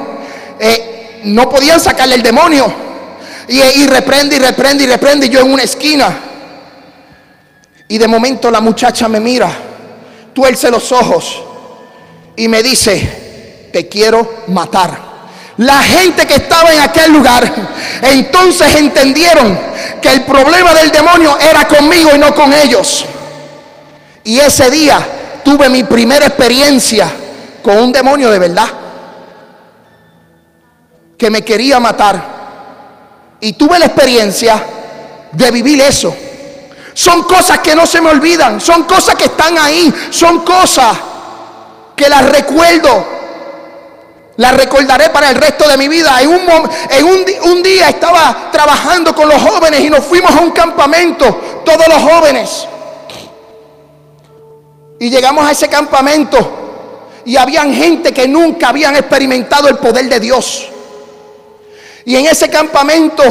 eh, 0.59 1.21
no 1.23 1.49
podían 1.49 1.79
sacarle 1.79 2.15
el 2.15 2.23
demonio. 2.23 2.71
Y, 3.47 3.59
y 3.61 3.87
reprende 3.87 4.35
y 4.35 4.39
reprende 4.39 4.83
y 4.83 4.87
reprende. 4.87 5.25
Y 5.27 5.29
yo 5.29 5.39
en 5.39 5.51
una 5.51 5.63
esquina. 5.63 6.19
Y 7.87 7.97
de 7.97 8.07
momento 8.07 8.51
la 8.51 8.59
muchacha 8.59 9.07
me 9.07 9.19
mira, 9.19 9.49
tuerce 10.33 10.69
los 10.69 10.91
ojos 10.91 11.43
y 12.35 12.47
me 12.47 12.61
dice, 12.61 13.69
te 13.71 13.87
quiero 13.87 14.43
matar. 14.47 15.06
La 15.57 15.81
gente 15.81 16.27
que 16.27 16.35
estaba 16.35 16.71
en 16.71 16.79
aquel 16.79 17.11
lugar 17.11 17.51
entonces 18.03 18.75
entendieron 18.75 19.57
que 20.01 20.09
el 20.09 20.23
problema 20.23 20.73
del 20.73 20.91
demonio 20.91 21.37
era 21.39 21.67
conmigo 21.67 22.11
y 22.13 22.19
no 22.19 22.33
con 22.35 22.53
ellos. 22.53 23.05
Y 24.23 24.39
ese 24.39 24.69
día 24.69 24.99
tuve 25.43 25.69
mi 25.69 25.83
primera 25.83 26.27
experiencia 26.27 27.09
con 27.63 27.77
un 27.77 27.91
demonio 27.91 28.29
de 28.29 28.39
verdad 28.39 28.67
que 31.17 31.29
me 31.29 31.41
quería 31.41 31.79
matar. 31.79 32.37
Y 33.39 33.53
tuve 33.53 33.79
la 33.79 33.85
experiencia 33.85 34.63
de 35.31 35.51
vivir 35.51 35.81
eso. 35.81 36.15
Son 36.93 37.23
cosas 37.23 37.59
que 37.59 37.75
no 37.75 37.85
se 37.85 38.01
me 38.01 38.09
olvidan, 38.09 38.59
son 38.59 38.83
cosas 38.83 39.15
que 39.15 39.25
están 39.25 39.57
ahí, 39.57 39.93
son 40.09 40.39
cosas 40.43 40.97
que 41.95 42.09
las 42.09 42.29
recuerdo. 42.29 43.17
Las 44.37 44.55
recordaré 44.55 45.09
para 45.09 45.31
el 45.31 45.35
resto 45.35 45.67
de 45.67 45.77
mi 45.77 45.87
vida. 45.87 46.21
En, 46.21 46.29
un, 46.29 46.41
en 46.89 47.05
un, 47.05 47.25
un 47.51 47.63
día 47.63 47.89
estaba 47.89 48.49
trabajando 48.51 49.13
con 49.15 49.27
los 49.27 49.41
jóvenes 49.41 49.81
y 49.81 49.89
nos 49.89 50.05
fuimos 50.05 50.31
a 50.31 50.39
un 50.39 50.51
campamento, 50.51 51.61
todos 51.65 51.87
los 51.87 52.01
jóvenes. 52.01 52.67
Y 54.99 55.09
llegamos 55.09 55.45
a 55.45 55.51
ese 55.51 55.67
campamento 55.67 57.21
y 57.25 57.35
habían 57.35 57.73
gente 57.73 58.13
que 58.13 58.27
nunca 58.27 58.69
habían 58.69 58.95
experimentado 58.95 59.67
el 59.69 59.77
poder 59.77 60.07
de 60.07 60.19
Dios. 60.19 60.67
Y 62.05 62.15
en 62.15 62.27
ese 62.27 62.49
campamento 62.49 63.23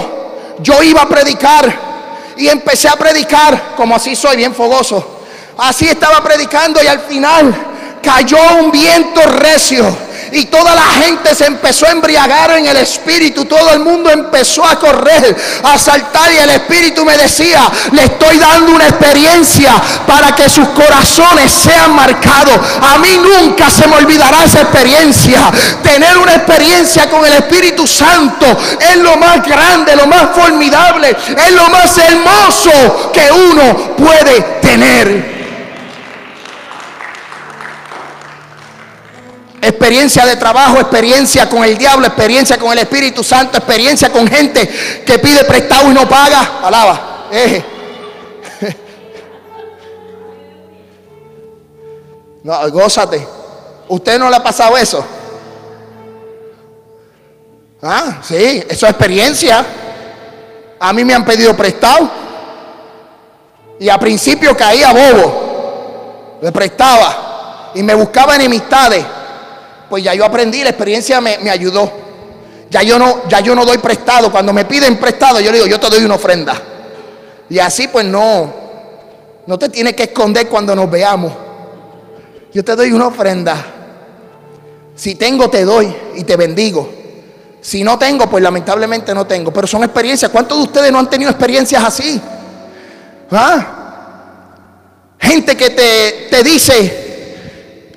yo 0.58 0.82
iba 0.82 1.02
a 1.02 1.08
predicar 1.08 1.86
y 2.36 2.48
empecé 2.48 2.88
a 2.88 2.96
predicar, 2.96 3.74
como 3.76 3.94
así 3.94 4.16
soy, 4.16 4.36
bien 4.36 4.54
fogoso. 4.54 5.20
Así 5.56 5.88
estaba 5.88 6.22
predicando 6.22 6.82
y 6.82 6.86
al 6.86 7.00
final 7.00 7.54
cayó 8.02 8.38
un 8.60 8.70
viento 8.70 9.22
recio 9.22 10.05
y 10.32 10.46
toda 10.46 10.74
la 10.74 10.82
gente 10.82 11.34
se 11.34 11.46
empezó 11.46 11.86
a 11.86 11.90
embriagar 11.90 12.52
en 12.52 12.66
el 12.66 12.76
espíritu. 12.76 13.44
Todo 13.44 13.72
el 13.72 13.80
mundo 13.80 14.10
empezó 14.10 14.64
a 14.64 14.78
correr, 14.78 15.36
a 15.62 15.78
saltar 15.78 16.32
y 16.32 16.38
el 16.38 16.50
espíritu 16.50 17.04
me 17.04 17.16
decía, 17.16 17.70
le 17.92 18.04
estoy 18.04 18.38
dando 18.38 18.72
una 18.72 18.88
experiencia 18.88 19.74
para 20.06 20.34
que 20.34 20.48
sus 20.48 20.68
corazones 20.68 21.50
sean 21.50 21.94
marcados. 21.94 22.58
A 22.82 22.98
mí 22.98 23.18
nunca 23.18 23.70
se 23.70 23.86
me 23.86 23.96
olvidará 23.96 24.44
esa 24.44 24.62
experiencia. 24.62 25.50
Tener 25.82 26.18
una 26.18 26.34
experiencia 26.34 27.08
con 27.08 27.24
el 27.24 27.32
Espíritu 27.34 27.86
Santo 27.86 28.46
es 28.80 28.96
lo 28.96 29.16
más 29.16 29.42
grande, 29.46 29.96
lo 29.96 30.06
más 30.06 30.34
formidable, 30.34 31.10
es 31.10 31.52
lo 31.52 31.68
más 31.68 31.96
hermoso 31.98 33.12
que 33.12 33.30
uno 33.30 33.96
puede 33.96 34.40
tener. 34.60 35.35
Experiencia 39.68 40.24
de 40.24 40.36
trabajo, 40.36 40.78
experiencia 40.78 41.48
con 41.48 41.64
el 41.64 41.76
diablo, 41.76 42.06
experiencia 42.06 42.58
con 42.58 42.72
el 42.72 42.78
Espíritu 42.78 43.24
Santo, 43.24 43.58
experiencia 43.58 44.10
con 44.10 44.26
gente 44.28 44.68
que 45.04 45.18
pide 45.18 45.44
prestado 45.44 45.90
y 45.90 45.94
no 45.94 46.08
paga. 46.08 46.60
Alaba. 46.62 47.28
No, 52.42 52.70
gózate. 52.70 53.26
¿Usted 53.88 54.20
no 54.20 54.30
le 54.30 54.36
ha 54.36 54.42
pasado 54.42 54.76
eso? 54.76 55.04
Ah, 57.82 58.20
sí, 58.22 58.62
eso 58.68 58.86
es 58.86 58.92
experiencia. 58.92 59.66
A 60.78 60.92
mí 60.92 61.04
me 61.04 61.12
han 61.12 61.24
pedido 61.24 61.56
prestado. 61.56 62.08
Y 63.80 63.88
a 63.88 63.98
principio 63.98 64.56
caía 64.56 64.92
bobo. 64.92 66.38
Le 66.40 66.52
prestaba. 66.52 67.72
Y 67.74 67.82
me 67.82 67.94
buscaba 67.94 68.36
enemistades 68.36 69.04
pues 69.88 70.02
ya 70.02 70.14
yo 70.14 70.24
aprendí, 70.24 70.62
la 70.62 70.70
experiencia 70.70 71.20
me, 71.20 71.50
ayudó. 71.50 71.90
Ya 72.70 72.82
yo, 72.82 72.98
no, 72.98 73.28
ya 73.28 73.40
yo 73.40 73.54
no 73.54 73.64
doy 73.64 73.78
prestado. 73.78 74.30
Cuando 74.30 74.52
me 74.52 74.64
piden 74.64 74.96
prestado, 74.98 75.40
yo 75.40 75.50
le 75.52 75.58
digo, 75.58 75.68
yo 75.68 75.78
te 75.78 75.88
doy 75.88 76.04
una 76.04 76.16
ofrenda. 76.16 76.60
Y 77.48 77.58
así 77.58 77.88
pues 77.88 78.04
no, 78.04 78.52
no 79.46 79.58
te 79.58 79.68
tienes 79.68 79.94
que 79.94 80.04
esconder 80.04 80.48
cuando 80.48 80.74
nos 80.74 80.90
veamos. 80.90 81.32
Yo 82.52 82.64
te 82.64 82.74
doy 82.74 82.92
una 82.92 83.06
ofrenda. 83.08 83.56
Si 84.96 85.14
tengo, 85.14 85.48
te 85.48 85.64
doy 85.64 85.94
y 86.16 86.24
te 86.24 86.36
bendigo. 86.36 86.90
Si 87.60 87.84
no 87.84 87.98
tengo, 87.98 88.28
pues 88.28 88.42
lamentablemente 88.42 89.14
no 89.14 89.26
tengo. 89.26 89.52
Pero 89.52 89.66
son 89.66 89.84
experiencias. 89.84 90.30
¿Cuántos 90.30 90.58
de 90.58 90.64
ustedes 90.64 90.92
no 90.92 90.98
han 90.98 91.10
tenido 91.10 91.30
experiencias 91.30 91.84
así? 91.84 92.20
¿Ah? 93.30 93.76
Gente 95.18 95.56
que 95.56 95.70
te, 95.70 96.28
te 96.30 96.42
dice, 96.42 97.05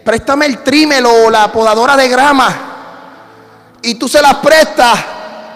préstame 0.09 0.47
el 0.47 0.63
trímel 0.63 1.05
o 1.05 1.29
la 1.29 1.51
podadora 1.51 1.95
de 1.95 2.09
grama. 2.09 3.77
Y 3.83 3.93
tú 3.93 4.07
se 4.07 4.19
las 4.19 4.37
prestas, 4.37 4.99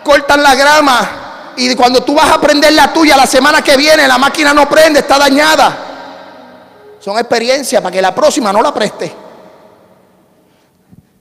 cortan 0.04 0.44
la 0.44 0.54
grama. 0.54 1.54
Y 1.58 1.74
cuando 1.74 2.04
tú 2.04 2.14
vas 2.14 2.32
a 2.32 2.40
prender 2.40 2.72
la 2.74 2.94
tuya 2.94 3.18
la 3.18 3.26
semana 3.26 3.64
que 3.64 3.76
viene, 3.76 4.08
la 4.08 4.20
máquina 4.20 4.54
no 4.54 4.70
prende, 4.70 5.00
está 5.00 5.18
dañada. 5.18 6.98
Son 7.00 7.18
experiencias 7.18 7.82
para 7.82 7.92
que 7.92 8.00
la 8.00 8.14
próxima 8.14 8.54
no 8.54 8.62
la 8.62 8.72
preste. 8.72 9.12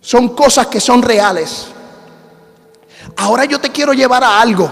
Son 0.03 0.37
cosas 0.37 0.66
que 0.66 0.79
son 0.79 1.01
reales. 1.01 1.68
Ahora 3.16 3.47
yo 3.47 3.59
te 3.59 3.71
quiero 3.71 3.95
llevar 3.95 4.25
a 4.25 4.42
algo. 4.42 4.71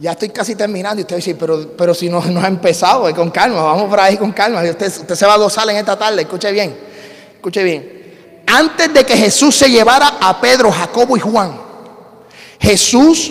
Ya 0.00 0.10
estoy 0.10 0.30
casi 0.30 0.56
terminando 0.56 1.02
y 1.02 1.02
usted 1.02 1.14
dice, 1.14 1.36
pero, 1.36 1.68
pero 1.78 1.94
si 1.94 2.08
no, 2.08 2.20
no 2.24 2.40
ha 2.40 2.48
empezado, 2.48 3.14
con 3.14 3.30
calma, 3.30 3.62
vamos 3.62 3.88
por 3.88 4.00
ahí 4.00 4.16
con 4.16 4.32
calma. 4.32 4.60
Usted, 4.64 4.88
usted 4.88 5.14
se 5.14 5.24
va 5.24 5.34
a 5.34 5.38
gozar 5.38 5.70
en 5.70 5.76
esta 5.76 5.96
tarde, 5.96 6.22
escuche 6.22 6.50
bien. 6.50 6.85
Escuche 7.46 7.62
bien. 7.62 8.42
Antes 8.44 8.92
de 8.92 9.04
que 9.06 9.16
Jesús 9.16 9.54
se 9.54 9.70
llevara 9.70 10.16
a 10.20 10.40
Pedro, 10.40 10.72
Jacobo 10.72 11.16
y 11.16 11.20
Juan, 11.20 11.56
Jesús 12.58 13.30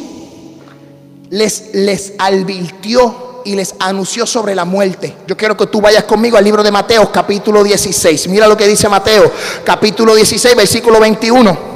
les, 1.30 1.74
les 1.74 2.14
advirtió 2.18 3.42
y 3.44 3.56
les 3.56 3.76
anunció 3.78 4.26
sobre 4.26 4.56
la 4.56 4.64
muerte. 4.64 5.14
Yo 5.28 5.36
quiero 5.36 5.58
que 5.58 5.68
tú 5.68 5.82
vayas 5.82 6.06
conmigo 6.06 6.38
al 6.38 6.46
libro 6.46 6.64
de 6.64 6.72
Mateo, 6.72 7.12
capítulo 7.12 7.62
16. 7.62 8.30
Mira 8.30 8.48
lo 8.48 8.56
que 8.56 8.66
dice 8.70 8.88
Mateo, 8.88 9.30
capítulo 9.66 10.16
16, 10.16 10.56
versículo 10.56 11.02
21. 11.02 11.76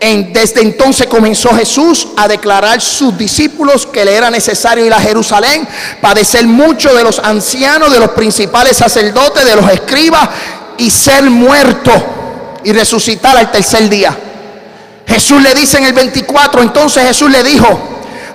En, 0.00 0.32
desde 0.32 0.62
entonces 0.62 1.06
comenzó 1.06 1.50
Jesús 1.54 2.08
a 2.16 2.26
declarar 2.26 2.78
a 2.78 2.80
sus 2.80 3.16
discípulos 3.16 3.86
que 3.86 4.04
le 4.04 4.16
era 4.16 4.28
necesario 4.28 4.84
ir 4.84 4.92
a 4.92 4.98
Jerusalén, 4.98 5.68
padecer 6.00 6.48
mucho 6.48 6.92
de 6.92 7.04
los 7.04 7.20
ancianos, 7.20 7.92
de 7.92 8.00
los 8.00 8.10
principales 8.10 8.76
sacerdotes, 8.76 9.44
de 9.44 9.54
los 9.54 9.70
escribas 9.70 10.28
y 10.78 10.90
ser 10.90 11.24
muerto 11.24 11.92
y 12.64 12.72
resucitar 12.72 13.36
al 13.36 13.50
tercer 13.50 13.88
día. 13.88 14.16
Jesús 15.06 15.40
le 15.40 15.54
dice 15.54 15.78
en 15.78 15.84
el 15.84 15.92
24, 15.92 16.62
entonces 16.62 17.06
Jesús 17.06 17.30
le 17.30 17.42
dijo 17.42 17.78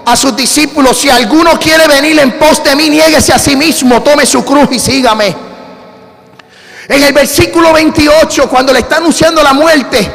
a 0.06 0.16
sus 0.16 0.36
discípulos, 0.36 0.98
si 0.98 1.10
alguno 1.10 1.60
quiere 1.60 1.88
venir 1.88 2.20
en 2.20 2.38
pos 2.40 2.64
de 2.64 2.76
mí, 2.76 2.90
niéguese 2.90 3.34
a 3.34 3.40
sí 3.40 3.56
mismo, 3.56 4.02
tome 4.02 4.26
su 4.26 4.44
cruz 4.44 4.70
y 4.72 4.80
sígame. 4.80 5.36
En 6.88 7.04
el 7.04 7.14
versículo 7.14 7.72
28, 7.74 8.50
cuando 8.50 8.74
le 8.74 8.80
está 8.80 8.98
anunciando 8.98 9.44
la 9.44 9.54
muerte, 9.54 10.12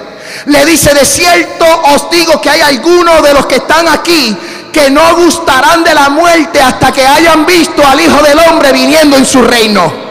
le 0.46 0.64
dice, 0.64 0.94
de 0.94 1.04
cierto 1.04 1.64
os 1.94 2.10
digo 2.10 2.40
que 2.40 2.50
hay 2.50 2.60
algunos 2.60 3.22
de 3.22 3.34
los 3.34 3.46
que 3.46 3.56
están 3.56 3.88
aquí 3.88 4.36
que 4.72 4.90
no 4.90 5.16
gustarán 5.16 5.82
de 5.84 5.94
la 5.94 6.10
muerte 6.10 6.60
hasta 6.60 6.92
que 6.92 7.06
hayan 7.06 7.46
visto 7.46 7.86
al 7.86 8.00
Hijo 8.00 8.22
del 8.22 8.38
Hombre 8.40 8.72
viniendo 8.72 9.16
en 9.16 9.24
su 9.24 9.42
reino. 9.42 10.05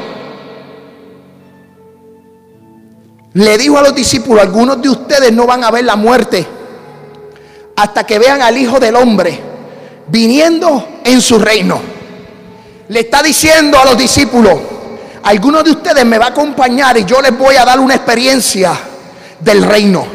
Le 3.35 3.57
dijo 3.57 3.77
a 3.77 3.81
los 3.81 3.93
discípulos, 3.93 4.41
algunos 4.41 4.81
de 4.81 4.89
ustedes 4.89 5.31
no 5.33 5.45
van 5.45 5.63
a 5.63 5.71
ver 5.71 5.83
la 5.83 5.95
muerte 5.95 6.47
hasta 7.75 8.05
que 8.05 8.17
vean 8.17 8.41
al 8.41 8.57
Hijo 8.57 8.79
del 8.79 8.95
Hombre 8.95 9.37
viniendo 10.07 10.99
en 11.03 11.21
su 11.21 11.37
reino. 11.37 11.81
Le 12.87 13.01
está 13.01 13.21
diciendo 13.21 13.77
a 13.77 13.85
los 13.85 13.97
discípulos, 13.97 14.57
algunos 15.23 15.65
de 15.65 15.71
ustedes 15.71 16.05
me 16.05 16.17
va 16.17 16.27
a 16.27 16.29
acompañar 16.29 16.97
y 16.97 17.03
yo 17.03 17.21
les 17.21 17.37
voy 17.37 17.57
a 17.57 17.65
dar 17.65 17.79
una 17.79 17.95
experiencia 17.95 18.73
del 19.41 19.63
reino. 19.63 20.05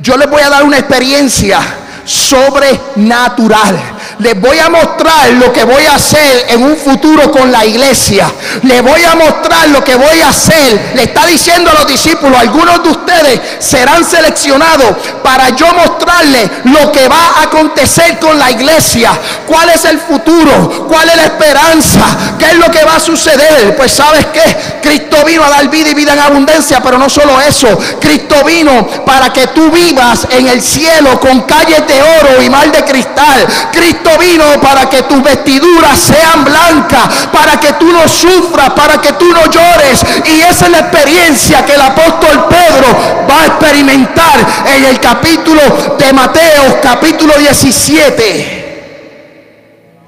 Yo 0.00 0.16
les 0.16 0.28
voy 0.28 0.42
a 0.42 0.50
dar 0.50 0.64
una 0.64 0.78
experiencia 0.78 1.60
sobrenatural. 2.04 3.78
Les 4.18 4.40
voy 4.40 4.58
a 4.58 4.70
mostrar 4.70 5.28
lo 5.32 5.52
que 5.52 5.64
voy 5.64 5.84
a 5.84 5.96
hacer 5.96 6.46
en 6.48 6.62
un 6.62 6.76
futuro 6.76 7.30
con 7.30 7.52
la 7.52 7.66
iglesia. 7.66 8.32
Les 8.62 8.82
voy 8.82 9.04
a 9.04 9.14
mostrar 9.14 9.68
lo 9.68 9.84
que 9.84 9.94
voy 9.94 10.20
a 10.22 10.30
hacer. 10.30 10.92
Le 10.94 11.02
está 11.02 11.26
diciendo 11.26 11.70
a 11.70 11.74
los 11.74 11.86
discípulos, 11.86 12.38
algunos 12.38 12.82
de 12.82 12.88
ustedes 12.88 13.40
serán 13.58 14.04
seleccionados 14.04 14.96
para 15.22 15.50
yo 15.50 15.66
mostrarles 15.74 16.50
lo 16.64 16.90
que 16.92 17.06
va 17.08 17.40
a 17.40 17.42
acontecer 17.42 18.18
con 18.18 18.38
la 18.38 18.50
iglesia. 18.50 19.10
¿Cuál 19.46 19.68
es 19.70 19.84
el 19.84 19.98
futuro? 19.98 20.86
¿Cuál 20.88 21.10
es 21.10 21.16
la 21.16 21.24
esperanza? 21.24 22.00
¿Qué 22.38 22.46
es 22.46 22.56
lo 22.56 22.70
que 22.70 22.84
va 22.84 22.96
a 22.96 23.00
suceder? 23.00 23.76
Pues 23.76 23.92
sabes 23.92 24.24
que 24.26 24.80
Cristo 24.82 25.18
vino 25.26 25.44
a 25.44 25.50
dar 25.50 25.68
vida 25.68 25.90
y 25.90 25.94
vida 25.94 26.14
en 26.14 26.20
abundancia, 26.20 26.80
pero 26.82 26.96
no 26.96 27.10
solo 27.10 27.38
eso. 27.42 27.78
Cristo 28.00 28.36
vino 28.44 28.86
para 29.04 29.30
que 29.30 29.48
tú 29.48 29.70
vivas 29.70 30.26
en 30.30 30.48
el 30.48 30.62
cielo 30.62 31.20
con 31.20 31.42
calles 31.42 31.86
de 31.86 32.02
oro 32.02 32.42
y 32.42 32.48
mal 32.48 32.72
de 32.72 32.82
cristal. 32.82 33.46
Cristo 33.72 34.05
vino 34.18 34.60
para 34.60 34.88
que 34.88 35.02
tus 35.02 35.22
vestiduras 35.22 35.98
sean 35.98 36.44
blancas, 36.44 37.28
para 37.32 37.58
que 37.58 37.72
tú 37.74 37.86
no 37.92 38.08
sufras, 38.08 38.70
para 38.70 39.00
que 39.00 39.12
tú 39.14 39.26
no 39.26 39.46
llores. 39.50 40.04
Y 40.26 40.40
esa 40.40 40.66
es 40.66 40.70
la 40.70 40.78
experiencia 40.80 41.64
que 41.64 41.74
el 41.74 41.80
apóstol 41.80 42.46
Pedro 42.48 43.26
va 43.28 43.42
a 43.42 43.46
experimentar 43.46 44.46
en 44.76 44.84
el 44.84 45.00
capítulo 45.00 45.62
de 45.98 46.12
Mateo, 46.12 46.80
capítulo 46.82 47.34
17. 47.38 48.64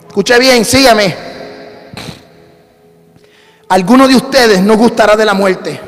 Escuche 0.09 0.39
bien, 0.39 0.65
sígame. 0.65 1.29
Alguno 3.69 4.09
de 4.09 4.17
ustedes 4.17 4.63
no 4.63 4.77
gustará 4.77 5.15
de 5.17 5.25
la 5.25 5.35
muerte. 5.35 5.81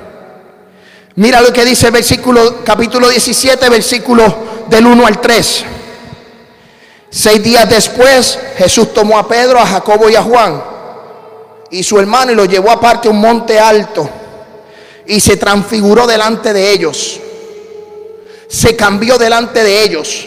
Mira 1.16 1.40
lo 1.40 1.52
que 1.52 1.64
dice 1.64 1.86
el 1.86 1.92
versículo, 1.92 2.62
capítulo 2.64 3.08
17, 3.08 3.68
versículo 3.68 4.64
del 4.68 4.86
1 4.86 5.06
al 5.06 5.20
3. 5.20 5.64
Seis 7.10 7.42
días 7.42 7.68
después, 7.68 8.38
Jesús 8.56 8.94
tomó 8.94 9.18
a 9.18 9.26
Pedro, 9.26 9.58
a 9.58 9.66
Jacobo 9.66 10.08
y 10.08 10.14
a 10.14 10.22
Juan 10.22 10.70
y 11.70 11.82
su 11.82 11.98
hermano 11.98 12.32
y 12.32 12.34
lo 12.34 12.44
llevó 12.44 12.70
aparte 12.70 13.08
a 13.08 13.10
un 13.12 13.20
monte 13.20 13.58
alto 13.58 14.08
y 15.06 15.20
se 15.20 15.36
transfiguró 15.36 16.06
delante 16.06 16.52
de 16.52 16.72
ellos. 16.72 17.20
Se 18.48 18.74
cambió 18.74 19.16
delante 19.16 19.62
de 19.62 19.82
ellos. 19.82 20.26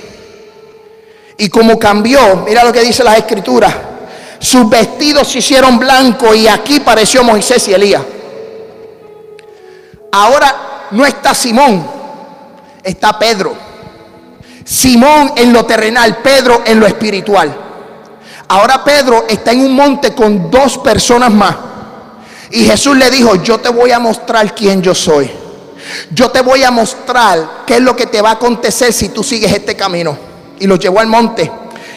Y 1.38 1.50
como 1.50 1.78
cambió, 1.78 2.38
mira 2.48 2.64
lo 2.64 2.72
que 2.72 2.82
dice 2.82 3.04
la 3.04 3.18
escrituras, 3.18 3.74
sus 4.40 4.70
vestidos 4.70 5.28
se 5.28 5.40
hicieron 5.40 5.78
blancos 5.80 6.36
y 6.36 6.48
aquí 6.48 6.80
pareció 6.80 7.24
Moisés 7.24 7.68
y 7.68 7.74
Elías. 7.74 8.04
Ahora 10.12 10.88
no 10.92 11.06
está 11.06 11.34
Simón, 11.34 11.86
está 12.84 13.18
Pedro. 13.18 13.56
Simón 14.66 15.34
en 15.36 15.52
lo 15.52 15.66
terrenal, 15.66 16.18
Pedro 16.18 16.64
en 16.66 16.80
lo 16.80 16.88
espiritual. 16.88 17.56
Ahora 18.48 18.84
Pedro 18.84 19.26
está 19.28 19.52
en 19.52 19.62
un 19.62 19.74
monte 19.74 20.14
con 20.14 20.50
dos 20.52 20.78
personas 20.78 21.32
más. 21.32 21.56
Y 22.52 22.66
Jesús 22.66 22.96
le 22.96 23.10
dijo, 23.10 23.36
yo 23.42 23.60
te 23.60 23.70
voy 23.70 23.92
a 23.92 24.00
mostrar 24.00 24.54
quién 24.54 24.82
yo 24.82 24.94
soy. 24.94 25.30
Yo 26.12 26.30
te 26.30 26.42
voy 26.42 26.64
a 26.64 26.72
mostrar 26.72 27.64
qué 27.66 27.76
es 27.76 27.82
lo 27.82 27.96
que 27.96 28.06
te 28.06 28.22
va 28.22 28.30
a 28.30 28.34
acontecer 28.34 28.94
si 28.94 29.10
tú 29.10 29.24
sigues 29.24 29.52
este 29.52 29.76
camino. 29.76 30.18
Y 30.60 30.68
lo 30.68 30.76
llevó 30.76 31.00
al 31.00 31.08
monte. 31.08 31.52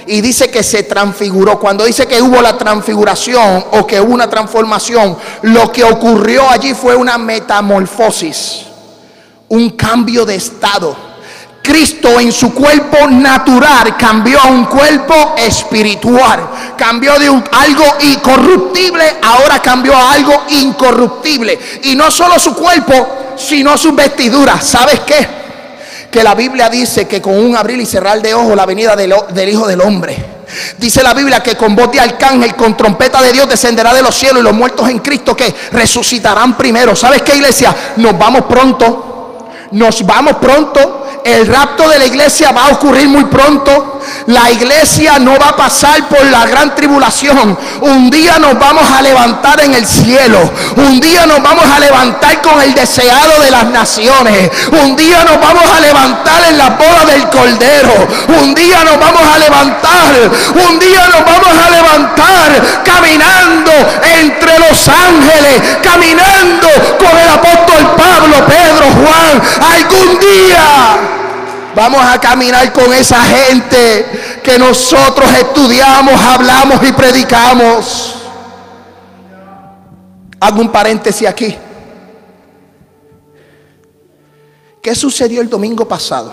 Y 0.07 0.20
dice 0.20 0.50
que 0.50 0.62
se 0.62 0.85
transfiguró. 0.85 1.59
Cuando 1.59 1.85
dice 1.85 2.07
que 2.07 2.22
hubo 2.22 2.40
la 2.40 2.57
transfiguración 2.57 3.66
o 3.72 3.87
que 3.87 4.00
hubo 4.00 4.14
una 4.14 4.31
transformación, 4.31 5.16
lo 5.42 5.70
que 5.70 5.85
ocurrió 5.85 6.48
allí 6.48 6.74
fue 6.74 6.96
una 6.96 7.18
metamorfosis. 7.18 8.62
Un 9.48 9.70
cambio 9.70 10.24
de 10.24 10.37
estado 10.37 10.96
Cristo 11.66 12.20
en 12.20 12.31
su 12.31 12.55
cuerpo 12.55 13.09
natural 13.09 13.96
cambió 13.96 14.40
a 14.40 14.44
un 14.44 14.66
cuerpo 14.66 15.35
espiritual. 15.37 16.48
Cambió 16.79 17.18
de 17.18 17.26
algo 17.26 17.85
incorruptible, 18.02 19.16
ahora 19.20 19.61
cambió 19.61 19.96
a 19.96 20.12
algo 20.12 20.44
incorruptible. 20.50 21.59
Y 21.83 21.96
no 21.96 22.09
solo 22.12 22.38
su 22.38 22.55
cuerpo, 22.55 23.35
sino 23.37 23.76
sus 23.76 23.96
vestiduras. 23.96 24.64
¿Sabes 24.64 25.00
qué? 25.00 25.26
Que 26.09 26.22
la 26.22 26.37
Biblia 26.37 26.68
dice 26.68 27.09
que 27.09 27.20
con 27.20 27.37
un 27.37 27.57
abrir 27.57 27.81
y 27.81 27.87
cerrar 27.87 28.22
de 28.22 28.33
ojos 28.33 28.55
la 28.55 28.64
venida 28.64 28.94
del, 28.94 29.48
Hijo 29.48 29.66
del 29.66 29.81
Hombre. 29.81 30.24
Dice 30.79 31.02
la 31.02 31.14
Biblia 31.14 31.42
que 31.42 31.57
con 31.57 31.74
voz 31.74 31.90
de 31.90 31.98
arcángel, 31.98 32.55
con 32.55 32.76
trompeta 32.76 33.20
de 33.20 33.33
Dios 33.33 33.48
descenderá 33.48 33.92
de 33.92 34.02
los 34.02 34.14
cielos 34.14 34.38
y 34.38 34.44
los 34.44 34.55
muertos 34.55 34.88
en 34.88 35.00
Cristo 35.00 35.37
que 35.37 35.52
resucitarán 35.72 36.57
primero. 36.57 36.94
¿Sabes 36.94 37.22
qué 37.22 37.35
iglesia? 37.35 37.74
Nos 37.96 38.16
vamos 38.16 38.42
pronto. 38.42 39.48
Nos 39.72 40.07
vamos 40.07 40.37
pronto 40.37 41.06
el 41.26 41.46
rapto 41.48 41.88
de 41.88 41.98
la 41.98 42.06
iglesia 42.06 42.52
va 42.52 42.66
a 42.66 42.72
ocurrir 42.74 43.08
muy 43.08 43.24
pronto. 43.24 43.95
La 44.27 44.51
iglesia 44.51 45.19
no 45.19 45.38
va 45.38 45.51
a 45.51 45.57
pasar 45.57 46.09
por 46.09 46.25
la 46.27 46.47
gran 46.47 46.75
tribulación. 46.75 47.59
Un 47.81 48.11
día 48.11 48.38
nos 48.38 48.59
vamos 48.59 48.85
a 48.90 49.03
levantar 49.03 49.61
en 49.61 49.75
el 49.75 49.87
cielo. 49.87 50.38
Un 50.77 51.01
día 51.01 51.27
nos 51.27 51.42
vamos 51.42 51.64
a 51.64 51.79
levantar 51.79 52.42
con 52.42 52.61
el 52.61 52.75
deseado 52.75 53.40
de 53.40 53.51
las 53.51 53.66
naciones. 53.66 54.51
Un 54.73 54.97
día 54.97 55.25
nos 55.25 55.40
vamos 55.40 55.64
a 55.77 55.81
levantar 55.81 56.45
en 56.49 56.59
la 56.59 56.71
boda 56.71 57.05
del 57.07 57.29
Cordero. 57.29 58.09
Un 58.40 58.55
día 58.55 58.85
nos 58.85 58.99
vamos 58.99 59.23
a 59.23 59.38
levantar. 59.38 60.14
Un 60.69 60.79
día 60.79 61.07
nos 61.09 61.25
vamos 61.25 61.64
a 61.64 61.71
levantar 61.71 62.83
caminando 62.85 63.73
entre 64.21 64.59
los 64.59 64.88
ángeles. 64.88 65.62
Caminando 65.83 66.69
con 66.99 67.19
el 67.19 67.29
apóstol 67.29 67.97
Pablo, 67.97 68.47
Pedro, 68.47 68.87
Juan. 68.90 69.42
Algún 69.73 70.19
día 70.19 71.25
Vamos 71.76 72.00
a 72.02 72.18
caminar 72.18 72.72
con 72.72 72.90
esa 72.94 73.20
gente 73.20 74.06
que 74.42 74.58
nosotros 74.58 75.30
estudiamos, 75.34 76.18
hablamos 76.18 76.82
y 76.88 76.90
predicamos. 76.90 78.14
Hago 80.40 80.62
un 80.62 80.72
paréntesis 80.72 81.28
aquí. 81.28 81.54
¿Qué 84.80 84.94
sucedió 84.94 85.42
el 85.42 85.50
domingo 85.50 85.86
pasado? 85.86 86.32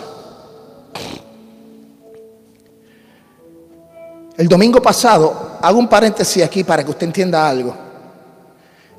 El 4.38 4.48
domingo 4.48 4.82
pasado, 4.82 5.58
hago 5.62 5.78
un 5.78 5.90
paréntesis 5.90 6.42
aquí 6.42 6.64
para 6.64 6.86
que 6.86 6.92
usted 6.92 7.08
entienda 7.08 7.50
algo. 7.50 7.76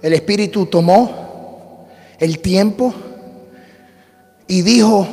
El 0.02 0.12
Espíritu 0.12 0.66
tomó 0.66 1.86
el 2.18 2.38
tiempo 2.40 2.92
y 4.46 4.60
dijo, 4.60 5.08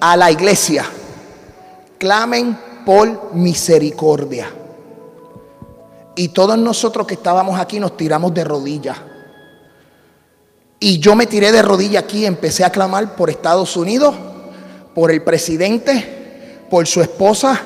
a 0.00 0.16
la 0.16 0.30
iglesia, 0.30 0.84
clamen 1.98 2.58
por 2.84 3.34
misericordia. 3.34 4.50
Y 6.16 6.28
todos 6.28 6.58
nosotros 6.58 7.06
que 7.06 7.14
estábamos 7.14 7.60
aquí 7.60 7.78
nos 7.78 7.96
tiramos 7.96 8.34
de 8.34 8.44
rodillas. 8.44 8.96
Y 10.80 10.98
yo 10.98 11.14
me 11.14 11.26
tiré 11.26 11.52
de 11.52 11.62
rodillas 11.62 12.02
aquí 12.02 12.24
empecé 12.24 12.64
a 12.64 12.70
clamar 12.70 13.14
por 13.14 13.28
Estados 13.28 13.76
Unidos, 13.76 14.14
por 14.94 15.10
el 15.10 15.22
presidente, 15.22 16.64
por 16.70 16.86
su 16.86 17.02
esposa, 17.02 17.60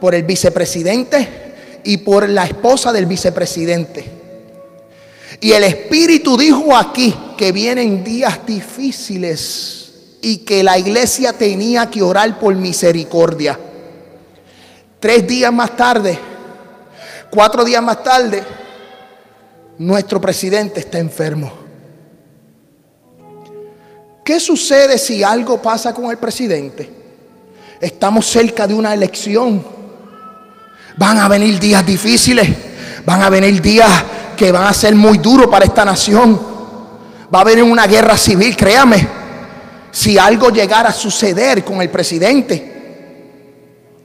por 0.00 0.14
el 0.14 0.22
vicepresidente 0.22 1.80
y 1.84 1.98
por 1.98 2.28
la 2.28 2.44
esposa 2.44 2.92
del 2.92 3.06
vicepresidente. 3.06 4.16
Y 5.40 5.52
el 5.52 5.64
Espíritu 5.64 6.38
dijo 6.38 6.74
aquí 6.74 7.14
que 7.36 7.52
vienen 7.52 8.02
días 8.02 8.46
difíciles 8.46 9.85
y 10.26 10.38
que 10.38 10.64
la 10.64 10.76
iglesia 10.76 11.32
tenía 11.32 11.88
que 11.88 12.02
orar 12.02 12.40
por 12.40 12.52
misericordia. 12.56 13.56
Tres 14.98 15.24
días 15.24 15.52
más 15.52 15.76
tarde, 15.76 16.18
cuatro 17.30 17.64
días 17.64 17.80
más 17.80 18.02
tarde, 18.02 18.42
nuestro 19.78 20.20
presidente 20.20 20.80
está 20.80 20.98
enfermo. 20.98 21.52
¿Qué 24.24 24.40
sucede 24.40 24.98
si 24.98 25.22
algo 25.22 25.62
pasa 25.62 25.94
con 25.94 26.10
el 26.10 26.18
presidente? 26.18 26.90
Estamos 27.80 28.26
cerca 28.26 28.66
de 28.66 28.74
una 28.74 28.92
elección. 28.94 29.64
Van 30.96 31.18
a 31.18 31.28
venir 31.28 31.60
días 31.60 31.86
difíciles. 31.86 32.48
Van 33.04 33.22
a 33.22 33.30
venir 33.30 33.62
días 33.62 34.04
que 34.36 34.50
van 34.50 34.64
a 34.64 34.74
ser 34.74 34.96
muy 34.96 35.18
duros 35.18 35.46
para 35.46 35.66
esta 35.66 35.84
nación. 35.84 36.36
Va 37.32 37.42
a 37.42 37.44
venir 37.44 37.62
una 37.62 37.86
guerra 37.86 38.16
civil, 38.16 38.56
créame 38.56 39.15
si 39.96 40.18
algo 40.18 40.50
llegara 40.50 40.90
a 40.90 40.92
suceder 40.92 41.64
con 41.64 41.80
el 41.80 41.88
presidente. 41.88 42.74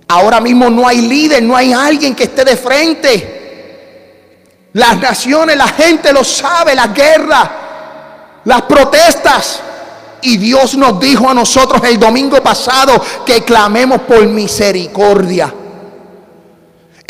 Ahora 0.08 0.40
mismo 0.40 0.70
no 0.70 0.88
hay 0.88 1.02
líder, 1.02 1.44
no 1.44 1.54
hay 1.54 1.74
alguien 1.74 2.16
que 2.16 2.24
esté 2.24 2.46
de 2.46 2.56
frente. 2.56 4.70
Las 4.72 4.98
naciones, 5.02 5.58
la 5.58 5.68
gente 5.68 6.14
lo 6.14 6.24
sabe, 6.24 6.76
la 6.76 6.88
guerra, 6.88 7.52
las 8.46 8.62
protestas. 8.62 9.60
Y 10.22 10.38
Dios 10.38 10.78
nos 10.78 10.98
dijo 10.98 11.30
a 11.30 11.34
nosotros 11.34 11.82
el 11.84 12.00
domingo 12.00 12.42
pasado 12.42 13.04
que 13.26 13.44
clamemos 13.44 14.00
por 14.04 14.26
misericordia. 14.28 15.54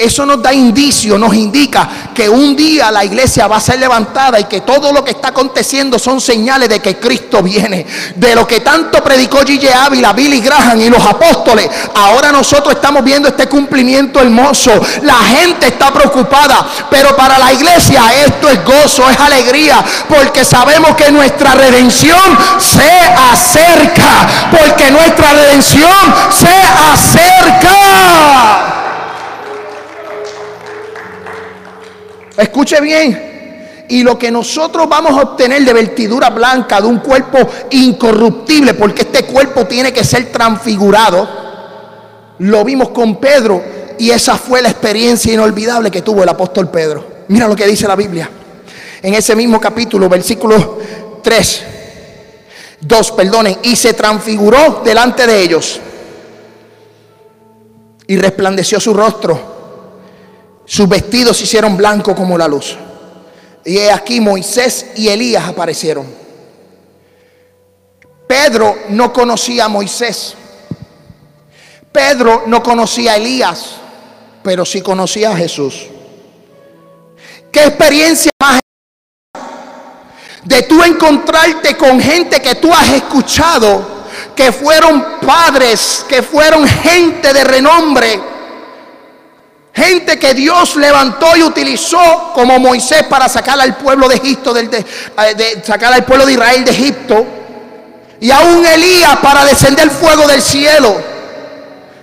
Eso 0.02 0.26
nos 0.26 0.42
da 0.42 0.52
indicio, 0.52 1.16
nos 1.16 1.36
indica 1.36 1.88
que 2.12 2.28
un 2.28 2.56
día 2.56 2.90
la 2.90 3.06
iglesia 3.06 3.46
va 3.46 3.58
a 3.58 3.62
ser 3.62 3.78
levantada 3.80 4.40
y 4.40 4.46
que 4.46 4.62
todo 4.62 4.92
lo 4.92 5.04
que 5.04 5.12
está 5.12 5.28
aconteciendo 5.28 6.00
son 6.00 6.20
señales 6.20 6.70
de 6.70 6.80
que 6.80 6.98
Cristo 6.98 7.44
viene. 7.44 7.86
De 8.16 8.34
lo 8.34 8.48
que 8.48 8.62
tanto 8.62 9.04
predicó 9.04 9.46
Gigi 9.46 9.68
Ávila, 9.68 10.12
Billy 10.14 10.42
Graham 10.42 10.82
y 10.82 10.90
los 10.90 11.06
apóstoles. 11.06 11.70
Ahora 11.94 12.32
nosotros 12.32 12.74
estamos 12.74 13.04
viendo 13.04 13.28
este 13.28 13.48
cumplimiento 13.48 14.20
hermoso. 14.20 14.72
La 15.04 15.18
gente 15.18 15.68
está 15.68 15.94
preocupada, 15.94 16.66
pero 16.90 17.16
para 17.16 17.38
la 17.38 17.54
iglesia 17.54 18.02
esto 18.26 18.50
es 18.50 18.66
gozo, 18.66 19.08
es 19.08 19.20
alegría, 19.20 19.86
porque 20.10 20.44
sabemos 20.44 20.96
que 20.96 21.12
nuestra 21.12 21.54
redención 21.54 22.20
se 22.58 22.92
acerca, 23.32 24.50
porque 24.50 24.90
nuestra 24.90 25.32
redención 25.32 26.16
se 26.32 26.48
acerca. 26.92 28.81
Escuche 32.42 32.82
bien. 32.82 33.86
Y 33.88 34.04
lo 34.04 34.18
que 34.18 34.32
nosotros 34.32 34.90
vamos 34.90 35.12
a 35.12 35.22
obtener 35.22 35.64
de 35.64 35.74
vertidura 35.74 36.30
blanca, 36.30 36.82
de 36.82 36.88
un 36.88 37.00
cuerpo 37.00 37.38
incorruptible, 37.70 38.74
porque 38.74 39.04
este 39.04 39.26
cuerpo 39.26 39.66
tiene 39.68 39.94
que 39.94 40.04
ser 40.04 40.32
transfigurado, 40.32 41.28
lo 42.40 42.64
vimos 42.64 42.90
con 42.90 43.18
Pedro 43.18 43.62
y 44.00 44.10
esa 44.10 44.38
fue 44.38 44.62
la 44.62 44.70
experiencia 44.70 45.32
inolvidable 45.32 45.92
que 45.92 46.02
tuvo 46.02 46.24
el 46.24 46.30
apóstol 46.30 46.72
Pedro. 46.72 47.06
Mira 47.28 47.48
lo 47.48 47.56
que 47.56 47.68
dice 47.68 47.88
la 47.88 47.96
Biblia. 47.96 48.30
En 49.04 49.14
ese 49.14 49.36
mismo 49.36 49.60
capítulo, 49.60 50.10
versículo 50.10 50.80
3, 51.22 51.64
2, 52.80 53.12
perdonen, 53.12 53.58
y 53.64 53.76
se 53.76 53.94
transfiguró 53.94 54.82
delante 54.84 55.28
de 55.28 55.42
ellos 55.42 55.80
y 58.08 58.18
resplandeció 58.18 58.80
su 58.80 58.94
rostro 58.94 59.51
sus 60.66 60.88
vestidos 60.88 61.38
se 61.38 61.44
hicieron 61.44 61.76
blancos 61.76 62.16
como 62.16 62.38
la 62.38 62.48
luz. 62.48 62.78
Y 63.66 63.80
aquí 63.80 64.20
Moisés 64.20 64.88
y 64.96 65.08
Elías 65.08 65.48
aparecieron. 65.48 66.06
Pedro 68.28 68.78
no 68.90 69.12
conocía 69.12 69.66
a 69.66 69.70
Moisés. 69.70 70.36
Pedro 71.92 72.44
no 72.48 72.64
conocía 72.64 73.14
a 73.14 73.16
Elías, 73.18 73.76
pero 74.42 74.66
sí 74.66 74.82
conocía 74.82 75.32
a 75.32 75.36
Jesús. 75.36 75.88
¿Qué 77.52 77.66
experiencia 77.66 78.32
más 78.40 78.62
de 80.44 80.64
tú 80.64 80.84
encontrarte 80.84 81.76
con 81.76 82.00
gente 82.00 82.42
que 82.42 82.56
tú 82.56 82.74
has 82.74 82.90
escuchado, 82.90 84.06
que 84.36 84.52
fueron 84.52 85.20
padres, 85.26 86.06
que 86.08 86.24
fueron 86.24 86.68
gente 86.68 87.34
de 87.34 87.44
renombre, 87.44 88.20
gente 89.74 90.20
que 90.20 90.34
Dios 90.34 90.76
levantó 90.76 91.36
y 91.36 91.44
utilizó 91.44 92.32
como 92.34 92.60
Moisés 92.60 93.04
para 93.04 93.30
sacar 93.30 93.60
al 93.60 93.78
pueblo 93.78 94.08
de 94.08 94.16
Egipto, 94.16 94.56
eh, 94.58 95.62
sacar 95.64 95.94
al 95.94 96.04
pueblo 96.04 96.26
de 96.26 96.34
Israel 96.34 96.66
de 96.66 96.72
Egipto, 96.72 97.26
y 98.20 98.30
aún 98.30 98.66
Elías 98.66 99.18
para 99.18 99.46
descender 99.46 99.90
fuego 99.90 100.28
del 100.28 100.42
cielo. 100.42 101.02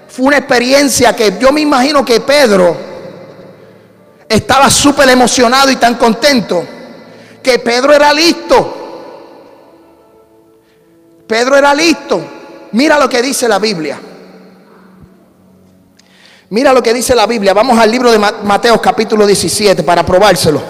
Fue 0.08 0.26
una 0.26 0.38
experiencia 0.38 1.14
que 1.14 1.38
yo 1.38 1.52
me 1.52 1.60
imagino 1.60 2.04
que 2.04 2.20
Pedro 2.20 2.76
estaba 4.28 4.68
súper 4.68 5.08
emocionado 5.08 5.70
y 5.70 5.76
tan 5.76 5.94
contento 5.94 6.66
que 7.42 7.58
Pedro 7.60 7.92
era 7.94 8.12
listo. 8.12 8.74
Pedro 11.26 11.56
era 11.56 11.72
listo. 11.74 12.20
Mira 12.72 12.98
lo 12.98 13.08
que 13.08 13.22
dice 13.22 13.48
la 13.48 13.58
Biblia. 13.58 13.98
Mira 16.50 16.72
lo 16.72 16.82
que 16.82 16.94
dice 16.94 17.14
la 17.14 17.26
Biblia. 17.26 17.52
Vamos 17.52 17.78
al 17.78 17.90
libro 17.90 18.10
de 18.10 18.18
Mateo 18.18 18.80
capítulo 18.80 19.26
17 19.26 19.82
para 19.82 20.04
probárselo. 20.04 20.62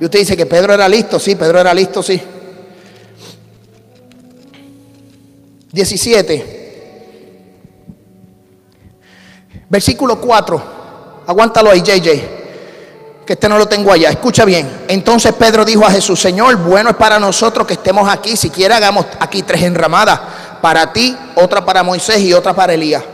Y 0.00 0.04
usted 0.04 0.18
dice 0.18 0.36
que 0.36 0.46
Pedro 0.46 0.74
era 0.74 0.88
listo. 0.88 1.18
Sí, 1.18 1.34
Pedro 1.34 1.60
era 1.60 1.72
listo, 1.72 2.02
sí. 2.02 2.20
17. 5.72 6.58
Versículo 9.68 10.20
4. 10.20 10.62
Aguántalo 11.26 11.70
ahí, 11.70 11.80
JJ 11.80 12.40
que 13.30 13.34
este 13.34 13.48
no 13.48 13.58
lo 13.58 13.68
tengo 13.68 13.92
allá. 13.92 14.10
Escucha 14.10 14.44
bien. 14.44 14.68
Entonces 14.88 15.32
Pedro 15.34 15.64
dijo 15.64 15.86
a 15.86 15.90
Jesús, 15.92 16.18
Señor, 16.18 16.56
bueno 16.56 16.90
es 16.90 16.96
para 16.96 17.20
nosotros 17.20 17.64
que 17.64 17.74
estemos 17.74 18.12
aquí. 18.12 18.36
Si 18.36 18.50
quiere 18.50 18.74
hagamos 18.74 19.06
aquí 19.20 19.44
tres 19.44 19.62
enramadas. 19.62 20.18
Para 20.60 20.92
ti, 20.92 21.16
otra 21.36 21.64
para 21.64 21.84
Moisés 21.84 22.18
y 22.22 22.32
otra 22.32 22.54
para 22.54 22.74
Elías. 22.74 23.04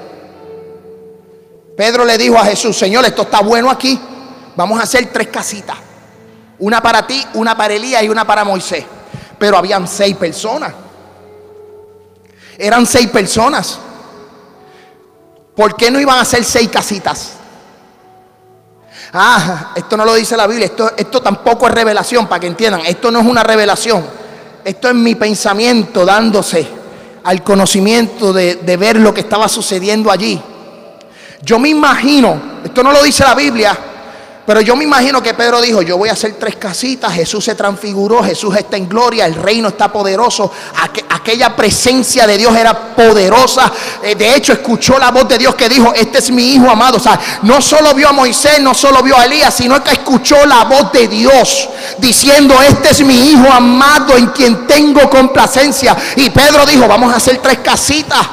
Pedro 1.76 2.04
le 2.04 2.16
dijo 2.16 2.38
a 2.38 2.44
Jesús, 2.44 2.76
Señor, 2.76 3.04
esto 3.04 3.22
está 3.22 3.40
bueno 3.40 3.70
aquí. 3.70 4.00
Vamos 4.56 4.80
a 4.80 4.84
hacer 4.84 5.10
tres 5.12 5.28
casitas. 5.28 5.76
Una 6.58 6.80
para 6.80 7.06
ti, 7.06 7.22
una 7.34 7.56
para 7.56 7.74
Elías 7.74 8.02
y 8.02 8.08
una 8.08 8.26
para 8.26 8.44
Moisés. 8.44 8.84
Pero 9.38 9.58
habían 9.58 9.86
seis 9.86 10.16
personas. 10.16 10.72
Eran 12.56 12.86
seis 12.86 13.08
personas. 13.08 13.78
¿Por 15.54 15.76
qué 15.76 15.90
no 15.90 16.00
iban 16.00 16.16
a 16.18 16.22
hacer 16.22 16.42
seis 16.44 16.68
casitas? 16.70 17.32
Ah, 19.12 19.72
esto 19.74 19.96
no 19.96 20.04
lo 20.04 20.14
dice 20.14 20.36
la 20.36 20.46
Biblia, 20.46 20.66
esto, 20.66 20.92
esto 20.96 21.22
tampoco 21.22 21.66
es 21.68 21.74
revelación, 21.74 22.26
para 22.26 22.40
que 22.40 22.48
entiendan, 22.48 22.80
esto 22.84 23.10
no 23.10 23.20
es 23.20 23.26
una 23.26 23.42
revelación, 23.42 24.04
esto 24.64 24.88
es 24.88 24.94
mi 24.94 25.14
pensamiento 25.14 26.04
dándose 26.04 26.66
al 27.24 27.42
conocimiento 27.42 28.32
de, 28.32 28.56
de 28.56 28.76
ver 28.76 28.96
lo 28.96 29.14
que 29.14 29.20
estaba 29.20 29.48
sucediendo 29.48 30.10
allí. 30.10 30.42
Yo 31.42 31.58
me 31.58 31.68
imagino, 31.68 32.40
esto 32.64 32.82
no 32.82 32.92
lo 32.92 33.02
dice 33.02 33.24
la 33.24 33.34
Biblia, 33.34 33.76
pero 34.46 34.60
yo 34.60 34.76
me 34.76 34.84
imagino 34.84 35.20
que 35.20 35.34
Pedro 35.34 35.60
dijo, 35.60 35.82
yo 35.82 35.98
voy 35.98 36.08
a 36.08 36.12
hacer 36.12 36.36
tres 36.38 36.54
casitas, 36.54 37.12
Jesús 37.12 37.44
se 37.44 37.56
transfiguró, 37.56 38.22
Jesús 38.22 38.54
está 38.56 38.76
en 38.76 38.88
gloria, 38.88 39.26
el 39.26 39.34
reino 39.34 39.66
está 39.66 39.90
poderoso, 39.90 40.52
aquella 41.10 41.56
presencia 41.56 42.28
de 42.28 42.38
Dios 42.38 42.54
era 42.54 42.94
poderosa, 42.94 43.72
eh, 44.04 44.14
de 44.14 44.36
hecho 44.36 44.52
escuchó 44.52 45.00
la 45.00 45.10
voz 45.10 45.28
de 45.28 45.36
Dios 45.36 45.56
que 45.56 45.68
dijo, 45.68 45.92
este 45.92 46.18
es 46.18 46.30
mi 46.30 46.54
hijo 46.54 46.70
amado, 46.70 46.98
o 46.98 47.00
sea, 47.00 47.18
no 47.42 47.60
solo 47.60 47.92
vio 47.92 48.08
a 48.08 48.12
Moisés, 48.12 48.60
no 48.60 48.72
solo 48.72 49.02
vio 49.02 49.18
a 49.18 49.24
Elías, 49.24 49.52
sino 49.52 49.82
que 49.82 49.90
escuchó 49.90 50.46
la 50.46 50.62
voz 50.62 50.92
de 50.92 51.08
Dios 51.08 51.68
diciendo, 51.98 52.54
este 52.62 52.90
es 52.90 53.04
mi 53.04 53.32
hijo 53.32 53.50
amado 53.50 54.16
en 54.16 54.26
quien 54.28 54.64
tengo 54.68 55.10
complacencia. 55.10 55.96
Y 56.14 56.30
Pedro 56.30 56.64
dijo, 56.64 56.86
vamos 56.86 57.12
a 57.12 57.16
hacer 57.16 57.38
tres 57.38 57.58
casitas. 57.58 58.24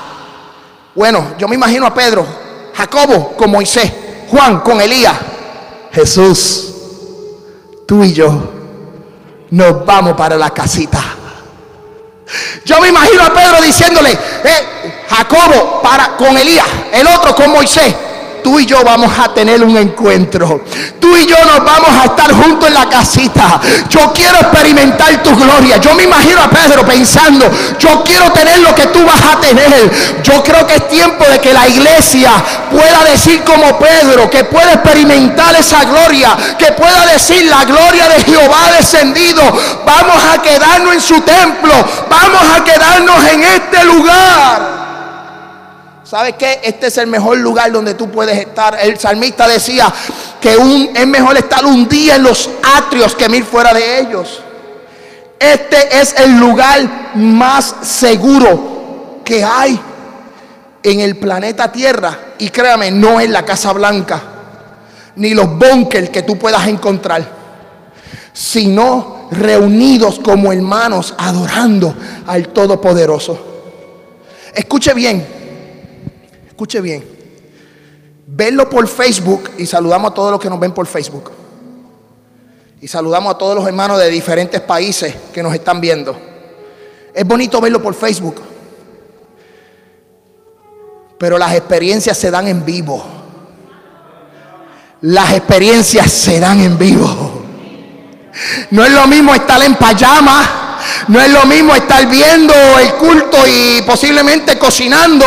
Bueno, 0.93 1.33
yo 1.39 1.47
me 1.47 1.55
imagino 1.55 1.87
a 1.87 1.93
Pedro, 1.93 2.42
Jacobo 2.73 3.35
con 3.35 3.51
Moisés, 3.51 3.91
Juan 4.29 4.59
con 4.61 4.81
Elías. 4.81 5.15
Jesús, 5.91 6.73
tú 7.87 8.03
y 8.03 8.13
yo 8.13 8.51
nos 9.51 9.85
vamos 9.85 10.13
para 10.13 10.35
la 10.35 10.49
casita. 10.49 10.99
Yo 12.65 12.79
me 12.79 12.87
imagino 12.89 13.23
a 13.23 13.33
Pedro 13.33 13.61
diciéndole, 13.61 14.11
eh, 14.11 15.03
Jacobo 15.07 15.81
para 15.81 16.15
con 16.17 16.35
Elías, 16.35 16.65
el 16.91 17.05
otro 17.07 17.35
con 17.35 17.51
Moisés 17.51 17.93
tú 18.43 18.59
y 18.59 18.65
yo 18.65 18.83
vamos 18.83 19.11
a 19.17 19.33
tener 19.33 19.63
un 19.63 19.75
encuentro. 19.77 20.63
Tú 20.99 21.15
y 21.15 21.25
yo 21.25 21.37
nos 21.45 21.63
vamos 21.63 21.89
a 22.01 22.05
estar 22.05 22.31
juntos 22.33 22.67
en 22.67 22.73
la 22.73 22.87
casita. 22.89 23.59
Yo 23.89 24.11
quiero 24.13 24.39
experimentar 24.39 25.23
tu 25.23 25.35
gloria. 25.35 25.77
Yo 25.77 25.95
me 25.95 26.03
imagino 26.03 26.41
a 26.41 26.49
Pedro 26.49 26.85
pensando, 26.85 27.49
yo 27.79 28.03
quiero 28.03 28.31
tener 28.31 28.59
lo 28.59 28.75
que 28.75 28.87
tú 28.87 29.03
vas 29.05 29.21
a 29.21 29.39
tener. 29.39 29.91
Yo 30.21 30.43
creo 30.43 30.67
que 30.67 30.75
es 30.75 30.89
tiempo 30.89 31.23
de 31.25 31.39
que 31.39 31.53
la 31.53 31.67
iglesia 31.67 32.31
pueda 32.69 33.03
decir 33.09 33.43
como 33.43 33.79
Pedro, 33.79 34.29
que 34.29 34.43
pueda 34.43 34.73
experimentar 34.73 35.55
esa 35.55 35.83
gloria, 35.85 36.35
que 36.57 36.71
pueda 36.73 37.05
decir 37.05 37.45
la 37.45 37.63
gloria 37.63 38.09
de 38.09 38.23
Jehová 38.23 38.71
descendido. 38.77 39.41
Vamos 39.85 40.23
a 40.33 40.41
quedarnos 40.41 40.93
en 40.93 41.01
su 41.01 41.21
templo. 41.21 41.73
Vamos 42.09 42.41
a 42.55 42.63
quedarnos 42.63 43.23
en 43.31 43.43
este 43.43 43.83
lugar. 43.85 44.82
¿Sabes 46.13 46.35
qué? 46.37 46.59
Este 46.61 46.85
es 46.85 46.97
el 46.99 47.07
mejor 47.07 47.39
lugar 47.39 47.71
donde 47.71 47.95
tú 47.95 48.07
puedes 48.11 48.37
estar. 48.37 48.77
El 48.79 48.99
salmista 48.99 49.47
decía 49.47 49.91
que 50.39 50.55
un, 50.55 50.91
es 50.95 51.07
mejor 51.07 51.35
estar 51.37 51.65
un 51.65 51.89
día 51.89 52.17
en 52.17 52.21
los 52.21 52.51
atrios 52.77 53.15
que 53.15 53.27
mil 53.27 53.43
fuera 53.43 53.73
de 53.73 54.01
ellos. 54.01 54.39
Este 55.39 55.99
es 55.99 56.13
el 56.19 56.37
lugar 56.37 57.15
más 57.15 57.77
seguro 57.81 59.21
que 59.25 59.43
hay 59.43 59.81
en 60.83 60.99
el 60.99 61.17
planeta 61.17 61.71
Tierra. 61.71 62.15
Y 62.37 62.49
créame, 62.49 62.91
no 62.91 63.19
es 63.19 63.31
la 63.31 63.43
Casa 63.43 63.73
Blanca, 63.73 64.21
ni 65.15 65.33
los 65.33 65.47
bunkers 65.57 66.11
que 66.11 66.21
tú 66.21 66.37
puedas 66.37 66.67
encontrar, 66.67 67.27
sino 68.31 69.29
reunidos 69.31 70.19
como 70.19 70.53
hermanos 70.53 71.15
adorando 71.17 71.95
al 72.27 72.49
Todopoderoso. 72.49 73.39
Escuche 74.53 74.93
bien. 74.93 75.41
Escuche 76.53 76.81
bien. 76.81 77.03
Verlo 78.27 78.69
por 78.69 78.87
Facebook 78.87 79.49
y 79.57 79.65
saludamos 79.65 80.11
a 80.11 80.13
todos 80.13 80.29
los 80.29 80.39
que 80.39 80.51
nos 80.51 80.59
ven 80.59 80.71
por 80.71 80.85
Facebook. 80.85 81.31
Y 82.79 82.87
saludamos 82.87 83.33
a 83.33 83.37
todos 83.39 83.55
los 83.55 83.65
hermanos 83.65 83.97
de 83.97 84.07
diferentes 84.09 84.61
países 84.61 85.15
que 85.33 85.41
nos 85.41 85.51
están 85.55 85.81
viendo. 85.81 86.15
Es 87.11 87.25
bonito 87.25 87.59
verlo 87.59 87.81
por 87.81 87.95
Facebook. 87.95 88.39
Pero 91.17 91.39
las 91.39 91.55
experiencias 91.55 92.19
se 92.19 92.29
dan 92.29 92.47
en 92.47 92.63
vivo. 92.63 93.03
Las 95.01 95.33
experiencias 95.33 96.11
se 96.11 96.39
dan 96.39 96.61
en 96.61 96.77
vivo. 96.77 97.41
No 98.69 98.85
es 98.85 98.91
lo 98.91 99.07
mismo 99.07 99.33
estar 99.33 99.59
en 99.63 99.73
payama 99.73 100.72
no 101.07 101.21
es 101.21 101.29
lo 101.29 101.45
mismo 101.45 101.75
estar 101.75 102.05
viendo 102.07 102.53
el 102.79 102.93
culto 102.95 103.37
y 103.47 103.81
posiblemente 103.83 104.57
cocinando 104.57 105.25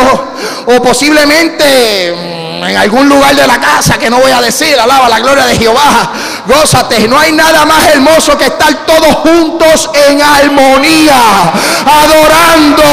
o 0.65 0.81
posiblemente 0.81 2.13
mm, 2.15 2.63
en 2.63 2.77
algún 2.77 3.07
lugar 3.07 3.35
de 3.35 3.45
la 3.45 3.59
casa 3.59 3.97
que 3.97 4.09
no 4.09 4.19
voy 4.19 4.31
a 4.31 4.41
decir, 4.41 4.77
alaba 4.79 5.07
la 5.09 5.19
gloria 5.19 5.45
de 5.45 5.55
Jehová, 5.57 6.11
gózate, 6.45 7.07
no 7.07 7.19
hay 7.19 7.31
nada 7.31 7.65
más 7.65 7.87
hermoso 7.87 8.37
que 8.37 8.45
estar 8.45 8.85
todos 8.85 9.15
juntos 9.15 9.89
en 10.09 10.21
armonía, 10.21 11.51
adorando 11.85 12.83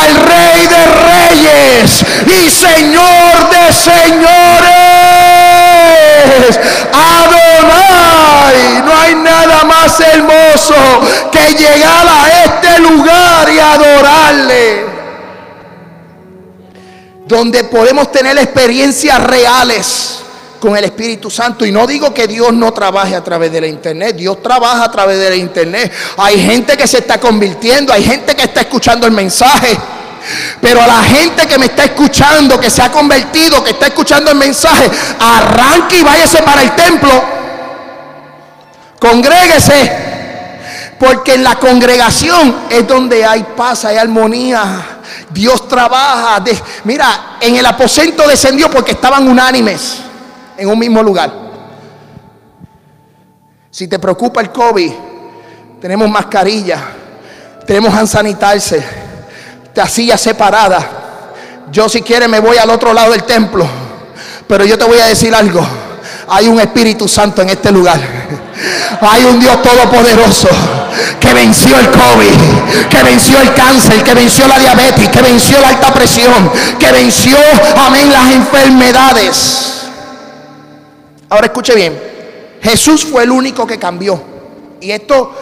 al 0.00 0.14
Rey 0.14 0.66
de 0.66 0.86
Reyes 0.86 2.04
y 2.26 2.50
Señor 2.50 3.50
de 3.50 3.72
Señores. 3.72 5.33
Adonai, 6.92 8.82
no 8.84 8.96
hay 8.96 9.14
nada 9.14 9.64
más 9.64 10.00
hermoso 10.00 10.74
que 11.30 11.54
llegar 11.54 12.06
a 12.06 12.44
este 12.44 12.80
lugar 12.80 13.48
y 13.52 13.58
adorarle. 13.58 14.86
Donde 17.26 17.64
podemos 17.64 18.12
tener 18.12 18.36
experiencias 18.38 19.22
reales 19.22 20.24
con 20.64 20.76
el 20.76 20.84
Espíritu 20.84 21.30
Santo. 21.30 21.66
Y 21.66 21.72
no 21.72 21.86
digo 21.86 22.14
que 22.14 22.26
Dios 22.26 22.52
no 22.54 22.72
trabaje 22.72 23.14
a 23.14 23.22
través 23.22 23.52
de 23.52 23.60
la 23.60 23.66
internet, 23.66 24.16
Dios 24.16 24.42
trabaja 24.42 24.84
a 24.84 24.90
través 24.90 25.18
de 25.18 25.28
la 25.28 25.36
internet. 25.36 25.92
Hay 26.16 26.40
gente 26.40 26.74
que 26.74 26.86
se 26.86 26.98
está 26.98 27.20
convirtiendo, 27.20 27.92
hay 27.92 28.02
gente 28.02 28.34
que 28.34 28.44
está 28.44 28.62
escuchando 28.62 29.06
el 29.06 29.12
mensaje. 29.12 29.76
Pero 30.60 30.82
a 30.82 30.86
la 30.86 31.02
gente 31.02 31.46
que 31.46 31.58
me 31.58 31.66
está 31.66 31.84
escuchando, 31.84 32.58
que 32.58 32.70
se 32.70 32.82
ha 32.82 32.90
convertido, 32.90 33.62
que 33.62 33.70
está 33.70 33.86
escuchando 33.86 34.30
el 34.30 34.36
mensaje, 34.36 34.90
arranque 35.18 35.98
y 35.98 36.02
váyase 36.02 36.42
para 36.42 36.62
el 36.62 36.74
templo. 36.74 37.10
Congréguese. 38.98 40.14
Porque 40.98 41.34
en 41.34 41.44
la 41.44 41.56
congregación 41.56 42.62
es 42.70 42.86
donde 42.86 43.24
hay 43.24 43.44
paz, 43.56 43.84
hay 43.84 43.96
armonía. 43.96 45.00
Dios 45.30 45.68
trabaja. 45.68 46.42
mira, 46.84 47.36
en 47.40 47.56
el 47.56 47.66
aposento 47.66 48.26
descendió 48.26 48.70
porque 48.70 48.92
estaban 48.92 49.28
unánimes 49.28 49.98
en 50.56 50.68
un 50.68 50.78
mismo 50.78 51.02
lugar. 51.02 51.32
Si 53.70 53.88
te 53.88 53.98
preocupa 53.98 54.40
el 54.40 54.52
COVID, 54.52 54.92
tenemos 55.80 56.08
mascarilla, 56.08 56.80
tenemos 57.66 57.92
hand 57.92 58.06
sanitarse, 58.06 59.03
silla 59.88 60.16
separada. 60.16 61.02
Yo 61.70 61.88
si 61.88 62.02
quiere 62.02 62.28
me 62.28 62.40
voy 62.40 62.56
al 62.56 62.70
otro 62.70 62.92
lado 62.92 63.12
del 63.12 63.24
templo, 63.24 63.66
pero 64.46 64.64
yo 64.64 64.78
te 64.78 64.84
voy 64.84 64.98
a 64.98 65.06
decir 65.06 65.34
algo. 65.34 65.66
Hay 66.28 66.48
un 66.48 66.60
Espíritu 66.60 67.08
Santo 67.08 67.42
en 67.42 67.50
este 67.50 67.70
lugar. 67.70 68.00
Hay 69.00 69.24
un 69.24 69.40
Dios 69.40 69.60
todopoderoso 69.62 70.48
que 71.18 71.34
venció 71.34 71.78
el 71.78 71.90
COVID, 71.90 72.88
que 72.88 73.02
venció 73.02 73.40
el 73.40 73.52
cáncer, 73.52 74.02
que 74.02 74.14
venció 74.14 74.46
la 74.46 74.58
diabetes, 74.58 75.08
que 75.08 75.22
venció 75.22 75.60
la 75.60 75.70
alta 75.70 75.92
presión, 75.92 76.50
que 76.78 76.92
venció, 76.92 77.36
amén, 77.76 78.10
las 78.12 78.30
enfermedades. 78.32 79.86
Ahora 81.28 81.46
escuche 81.46 81.74
bien, 81.74 82.00
Jesús 82.62 83.04
fue 83.04 83.24
el 83.24 83.30
único 83.30 83.66
que 83.66 83.78
cambió. 83.78 84.22
Y 84.80 84.90
esto 84.92 85.34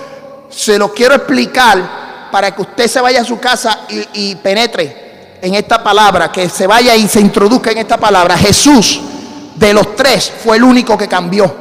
se 0.50 0.78
lo 0.78 0.92
quiero 0.92 1.14
explicar 1.14 2.01
para 2.32 2.50
que 2.52 2.62
usted 2.62 2.88
se 2.88 3.00
vaya 3.00 3.20
a 3.20 3.24
su 3.24 3.38
casa 3.38 3.80
y, 4.14 4.34
penetre 4.36 5.36
en 5.40 5.54
esta 5.54 5.82
palabra, 5.82 6.32
que 6.32 6.48
se 6.48 6.66
vaya 6.66 6.96
y 6.96 7.06
se 7.06 7.20
introduzca 7.20 7.70
en 7.70 7.78
esta 7.78 7.98
palabra. 7.98 8.38
Jesús 8.38 9.00
de 9.54 9.74
los 9.74 9.94
tres 9.94 10.32
fue 10.42 10.56
el 10.56 10.64
único 10.64 10.96
que 10.96 11.06
cambió. 11.06 11.54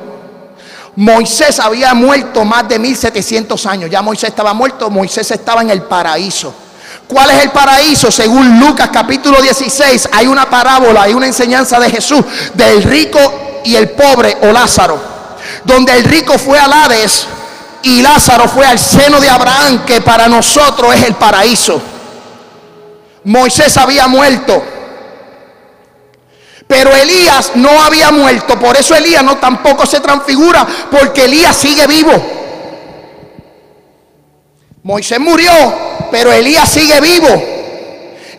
Moisés 0.95 1.59
había 1.59 1.93
muerto 1.93 2.45
más 2.45 2.67
de 2.69 2.79
1700 2.79 3.65
años. 3.65 3.89
Ya 3.89 4.01
Moisés 4.01 4.29
estaba 4.29 4.53
muerto, 4.53 4.89
Moisés 4.89 5.29
estaba 5.29 5.61
en 5.61 5.71
el 5.71 5.83
paraíso. 5.83 6.53
¿Cuál 7.07 7.31
es 7.31 7.43
el 7.43 7.51
paraíso? 7.51 8.09
Según 8.09 8.59
Lucas 8.59 8.89
capítulo 8.93 9.41
16, 9.41 10.09
hay 10.13 10.27
una 10.27 10.49
parábola, 10.49 11.03
hay 11.03 11.13
una 11.13 11.27
enseñanza 11.27 11.79
de 11.79 11.89
Jesús 11.89 12.23
del 12.53 12.81
rico 12.83 13.19
y 13.65 13.75
el 13.75 13.89
pobre 13.89 14.37
o 14.43 14.47
Lázaro. 14.47 14.99
Donde 15.65 15.91
el 15.97 16.05
rico 16.05 16.37
fue 16.37 16.57
al 16.57 16.71
Hades 16.71 17.27
y 17.83 18.01
Lázaro 18.01 18.47
fue 18.47 18.65
al 18.65 18.79
seno 18.79 19.19
de 19.19 19.29
Abraham, 19.29 19.85
que 19.85 20.01
para 20.01 20.27
nosotros 20.27 20.93
es 20.93 21.03
el 21.03 21.15
paraíso. 21.15 21.81
Moisés 23.23 23.75
había 23.77 24.07
muerto. 24.07 24.63
Pero 26.67 26.95
Elías 26.95 27.51
no 27.55 27.81
había 27.83 28.11
muerto, 28.11 28.57
por 28.57 28.77
eso 28.77 28.95
Elías 28.95 29.23
no 29.23 29.37
tampoco 29.37 29.85
se 29.85 29.99
transfigura, 29.99 30.65
porque 30.89 31.25
Elías 31.25 31.55
sigue 31.55 31.85
vivo. 31.85 32.11
Moisés 34.83 35.19
murió, 35.19 35.51
pero 36.09 36.31
Elías 36.31 36.69
sigue 36.69 36.99
vivo. 37.01 37.27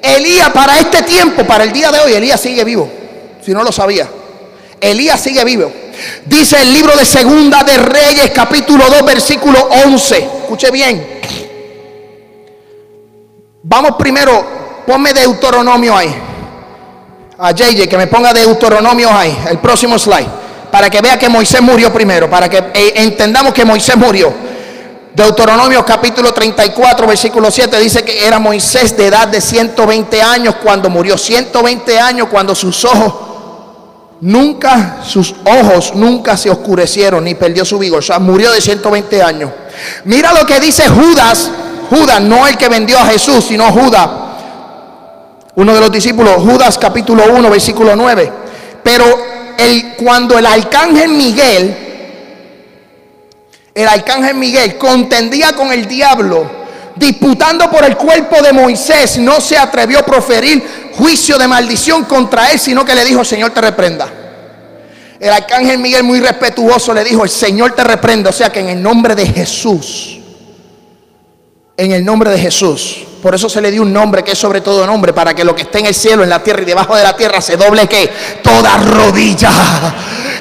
Elías 0.03 0.51
para 0.51 0.79
este 0.79 1.03
tiempo, 1.03 1.45
para 1.45 1.65
el 1.65 1.73
día 1.73 1.93
de 1.93 2.01
hoy, 2.01 2.15
Elías 2.15 2.41
sigue 2.41 2.65
vivo. 2.65 2.91
Si 3.45 3.53
no 3.53 3.63
lo 3.63 3.71
sabía, 3.71 4.09
Elías 4.81 5.21
sigue 5.21 5.45
vivo. 5.45 5.71
Dice 6.27 6.63
el 6.63 6.73
libro 6.73 6.97
de 6.97 7.05
Segunda 7.05 7.63
de 7.63 7.79
Reyes, 7.79 8.31
capítulo 8.35 8.85
2, 8.89 9.05
versículo 9.05 9.59
11. 9.87 10.19
Escuche 10.19 10.71
bien. 10.71 11.21
Vamos 13.65 13.93
primero, 13.99 14.83
ponme 14.87 15.13
Deuteronomio 15.13 15.97
ahí 15.97 16.15
a 17.43 17.51
JJ 17.51 17.89
que 17.89 17.97
me 17.97 18.07
ponga 18.07 18.33
Deuteronomio 18.33 19.11
ahí, 19.13 19.37
el 19.51 19.59
próximo 19.59 19.99
slide, 19.99 20.29
para 20.71 20.89
que 20.89 21.01
vea 21.01 21.19
que 21.19 21.29
Moisés 21.29 21.61
murió 21.61 21.93
primero, 21.93 22.31
para 22.31 22.49
que 22.49 22.59
eh, 22.73 22.93
entendamos 22.97 23.53
que 23.53 23.65
Moisés 23.65 23.97
murió. 23.97 24.33
Deuteronomio 25.13 25.85
capítulo 25.85 26.33
34, 26.33 27.07
versículo 27.07 27.51
7 27.51 27.79
dice 27.81 28.05
que 28.05 28.25
era 28.27 28.39
Moisés 28.39 28.97
de 28.97 29.09
edad 29.09 29.27
de 29.27 29.41
120 29.41 30.23
años 30.23 30.55
cuando 30.63 30.89
murió, 30.89 31.19
120 31.19 31.99
años 31.99 32.29
cuando 32.31 32.55
sus 32.55 32.85
ojos 32.85 33.32
nunca, 34.23 35.01
sus 35.05 35.35
ojos 35.45 35.95
nunca 35.95 36.37
se 36.37 36.51
oscurecieron 36.51 37.25
ni 37.25 37.35
perdió 37.35 37.65
su 37.65 37.79
vigor, 37.79 37.99
o 37.99 38.03
sea, 38.03 38.19
murió 38.19 38.51
de 38.51 38.61
120 38.61 39.23
años. 39.23 39.51
Mira 40.05 40.33
lo 40.33 40.47
que 40.47 40.59
dice 40.59 40.89
Judas, 40.89 41.51
Judas, 41.91 42.21
no 42.23 42.47
el 42.47 42.57
que 42.57 42.69
vendió 42.69 42.99
a 42.99 43.07
Jesús, 43.07 43.45
sino 43.45 43.71
Judas 43.71 44.09
uno 45.55 45.75
de 45.75 45.81
los 45.81 45.93
discípulos, 45.93 46.37
Judas 46.37 46.79
capítulo 46.79 47.25
1, 47.35 47.51
versículo 47.51 47.95
9. 47.95 48.33
Pero 48.83 49.05
el, 49.59 49.95
cuando 49.97 50.39
el 50.39 50.47
arcángel 50.47 51.11
Miguel, 51.11 51.77
el 53.75 53.89
arcángel 53.89 54.35
Miguel 54.35 54.79
contendía 54.79 55.53
con 55.53 55.71
el 55.71 55.87
diablo, 55.87 56.62
disputando 57.03 57.69
por 57.71 57.85
el 57.85 57.97
cuerpo 57.97 58.41
de 58.41 58.53
Moisés, 58.53 59.19
no 59.19 59.41
se 59.41 59.59
atrevió 59.59 59.99
a 59.99 60.07
proferir 60.07 60.91
juicio 60.97 61.37
de 61.37 61.49
maldición 61.49 62.05
contra 62.05 62.51
él, 62.51 62.59
sino 62.59 62.85
que 62.85 62.95
le 62.95 63.05
dijo, 63.05 63.25
Señor 63.25 63.51
te 63.51 63.61
reprenda. 63.61 64.09
El 65.19 65.31
arcángel 65.31 65.79
Miguel 65.79 66.05
muy 66.05 66.21
respetuoso 66.21 66.95
le 66.95 67.05
dijo, 67.05 67.25
el 67.25 67.31
Señor 67.31 67.73
te 67.73 67.85
reprenda. 67.85 68.31
O 68.31 68.33
sea 68.33 68.51
que 68.51 68.61
en 68.61 68.71
el 68.71 68.83
nombre 68.83 69.15
de 69.15 69.27
Jesús, 69.27 70.19
en 71.77 71.93
el 71.93 72.05
nombre 72.05 72.31
de 72.31 72.39
Jesús, 72.39 73.05
por 73.21 73.35
eso 73.35 73.49
se 73.49 73.61
le 73.61 73.71
dio 73.71 73.83
un 73.83 73.93
nombre 73.93 74.23
que 74.23 74.33
es 74.33 74.39
sobre 74.39 74.61
todo 74.61 74.87
nombre, 74.87 75.13
para 75.13 75.35
que 75.35 75.45
lo 75.45 75.55
que 75.55 75.63
esté 75.63 75.81
en 75.81 75.87
el 75.87 75.95
cielo, 75.95 76.23
en 76.23 76.31
la 76.31 76.43
tierra 76.43 76.63
y 76.63 76.65
debajo 76.65 76.97
de 76.97 77.03
la 77.03 77.17
tierra 77.17 77.41
se 77.41 77.57
doble 77.57 77.87
que 77.87 78.11
toda 78.43 78.77
rodilla. 78.79 79.51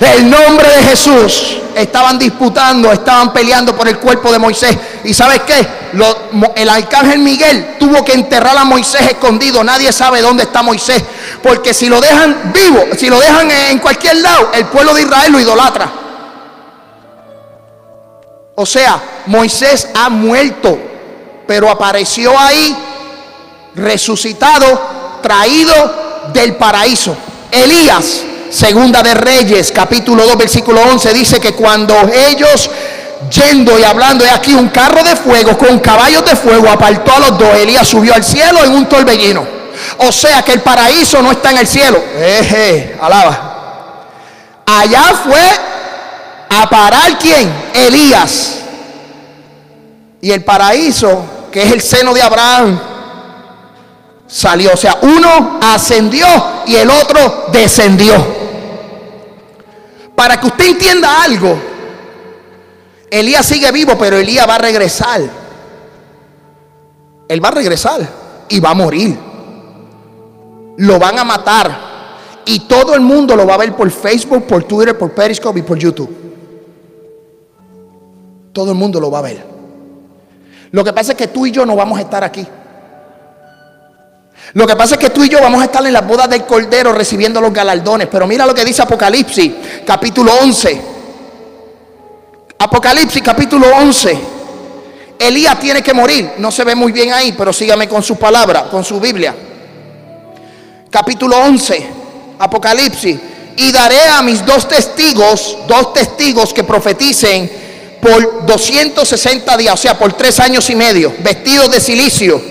El 0.01 0.29
nombre 0.29 0.67
de 0.67 0.83
Jesús. 0.83 1.57
Estaban 1.75 2.19
disputando, 2.19 2.91
estaban 2.91 3.31
peleando 3.31 3.75
por 3.75 3.87
el 3.87 3.97
cuerpo 3.97 4.31
de 4.31 4.39
Moisés. 4.39 4.77
¿Y 5.03 5.13
sabes 5.13 5.41
qué? 5.41 5.81
el 6.55 6.69
arcángel 6.69 7.19
Miguel 7.19 7.75
tuvo 7.77 8.03
que 8.03 8.13
enterrar 8.13 8.57
a 8.57 8.63
Moisés 8.65 9.01
escondido. 9.01 9.63
Nadie 9.63 9.91
sabe 9.91 10.21
dónde 10.21 10.43
está 10.43 10.61
Moisés. 10.61 11.03
Porque 11.41 11.73
si 11.73 11.87
lo 11.87 12.01
dejan 12.01 12.51
vivo, 12.53 12.83
si 12.97 13.09
lo 13.09 13.19
dejan 13.19 13.49
en 13.51 13.79
cualquier 13.79 14.17
lado, 14.17 14.51
el 14.53 14.65
pueblo 14.65 14.93
de 14.93 15.01
Israel 15.03 15.31
lo 15.31 15.39
idolatra. 15.39 15.91
O 18.55 18.65
sea, 18.65 19.01
Moisés 19.27 19.87
ha 19.93 20.09
muerto 20.09 20.91
pero 21.51 21.69
apareció 21.69 22.39
ahí 22.39 22.73
resucitado, 23.75 25.19
traído 25.21 26.29
del 26.31 26.55
paraíso. 26.55 27.13
Elías, 27.51 28.21
segunda 28.51 29.01
de 29.01 29.13
Reyes, 29.13 29.71
capítulo 29.71 30.25
2, 30.25 30.37
versículo 30.37 30.81
11, 30.81 31.13
dice 31.13 31.39
que 31.39 31.53
cuando 31.53 31.95
ellos 32.13 32.69
yendo 33.33 33.79
y 33.79 33.83
hablando 33.83 34.25
de 34.25 34.31
aquí 34.31 34.53
un 34.53 34.69
carro 34.69 35.03
de 35.03 35.15
fuego 35.15 35.57
con 35.57 35.79
caballos 35.79 36.25
de 36.25 36.35
fuego 36.35 36.69
apartó 36.69 37.13
a 37.15 37.19
los 37.19 37.37
dos, 37.37 37.55
Elías 37.55 37.87
subió 37.87 38.13
al 38.13 38.23
cielo 38.23 38.63
en 38.63 38.73
un 38.73 38.87
torbellino. 38.87 39.47
O 39.99 40.11
sea 40.11 40.43
que 40.43 40.53
el 40.53 40.61
paraíso 40.61 41.21
no 41.21 41.31
está 41.31 41.51
en 41.51 41.57
el 41.59 41.67
cielo. 41.67 42.03
Eje, 42.19 42.97
alaba. 43.01 44.07
Allá 44.65 45.03
fue 45.23 45.41
a 46.49 46.69
parar 46.69 47.17
quién? 47.17 47.51
Elías. 47.73 48.57
Y 50.21 50.31
el 50.31 50.43
paraíso 50.43 51.23
que 51.51 51.63
es 51.63 51.71
el 51.71 51.81
seno 51.81 52.13
de 52.13 52.21
Abraham, 52.21 52.79
salió. 54.27 54.73
O 54.73 54.77
sea, 54.77 54.97
uno 55.01 55.59
ascendió 55.61 56.25
y 56.65 56.75
el 56.75 56.89
otro 56.89 57.47
descendió. 57.51 58.40
Para 60.21 60.39
que 60.39 60.45
usted 60.45 60.67
entienda 60.67 61.23
algo, 61.23 61.59
Elías 63.09 63.43
sigue 63.43 63.71
vivo, 63.71 63.97
pero 63.97 64.17
Elías 64.17 64.47
va 64.47 64.53
a 64.53 64.59
regresar. 64.59 65.19
Él 67.27 67.43
va 67.43 67.47
a 67.47 67.51
regresar 67.53 68.07
y 68.47 68.59
va 68.59 68.69
a 68.69 68.73
morir. 68.75 69.17
Lo 70.77 70.99
van 70.99 71.17
a 71.17 71.23
matar. 71.23 71.75
Y 72.45 72.59
todo 72.59 72.93
el 72.93 73.01
mundo 73.01 73.35
lo 73.35 73.47
va 73.47 73.55
a 73.55 73.57
ver 73.57 73.75
por 73.75 73.89
Facebook, 73.89 74.45
por 74.45 74.63
Twitter, 74.65 74.95
por 74.95 75.09
Periscope 75.09 75.57
y 75.57 75.63
por 75.63 75.79
YouTube. 75.79 76.15
Todo 78.53 78.73
el 78.73 78.77
mundo 78.77 78.99
lo 78.99 79.09
va 79.09 79.17
a 79.17 79.23
ver. 79.23 79.43
Lo 80.69 80.83
que 80.83 80.93
pasa 80.93 81.13
es 81.13 81.17
que 81.17 81.29
tú 81.29 81.47
y 81.47 81.51
yo 81.51 81.65
no 81.65 81.75
vamos 81.75 81.97
a 81.97 82.01
estar 82.03 82.23
aquí. 82.23 82.45
Lo 84.53 84.67
que 84.67 84.75
pasa 84.75 84.95
es 84.95 84.99
que 84.99 85.09
tú 85.09 85.23
y 85.23 85.29
yo 85.29 85.39
vamos 85.41 85.61
a 85.61 85.65
estar 85.65 85.85
en 85.85 85.93
las 85.93 86.05
bodas 86.05 86.29
del 86.29 86.45
Cordero 86.45 86.91
recibiendo 86.91 87.39
los 87.39 87.53
galardones. 87.53 88.07
Pero 88.07 88.27
mira 88.27 88.45
lo 88.45 88.53
que 88.53 88.65
dice 88.65 88.81
Apocalipsis, 88.81 89.53
capítulo 89.85 90.33
11. 90.41 90.81
Apocalipsis, 92.57 93.21
capítulo 93.21 93.67
11. 93.75 94.19
Elías 95.19 95.59
tiene 95.59 95.81
que 95.81 95.93
morir. 95.93 96.33
No 96.37 96.51
se 96.51 96.63
ve 96.63 96.75
muy 96.75 96.91
bien 96.91 97.13
ahí, 97.13 97.33
pero 97.37 97.53
sígame 97.53 97.87
con 97.87 98.01
su 98.01 98.17
palabra, 98.17 98.69
con 98.69 98.83
su 98.83 98.99
Biblia. 98.99 99.35
Capítulo 100.89 101.37
11, 101.37 101.87
Apocalipsis. 102.39 103.17
Y 103.55 103.71
daré 103.71 104.07
a 104.07 104.21
mis 104.21 104.45
dos 104.45 104.67
testigos, 104.67 105.57
dos 105.67 105.93
testigos 105.93 106.53
que 106.53 106.63
profeticen 106.63 107.49
por 108.01 108.45
260 108.45 109.57
días, 109.57 109.73
o 109.73 109.77
sea, 109.77 109.97
por 109.97 110.13
tres 110.13 110.39
años 110.39 110.69
y 110.69 110.75
medio, 110.75 111.13
vestidos 111.19 111.71
de 111.71 111.79
silicio, 111.79 112.41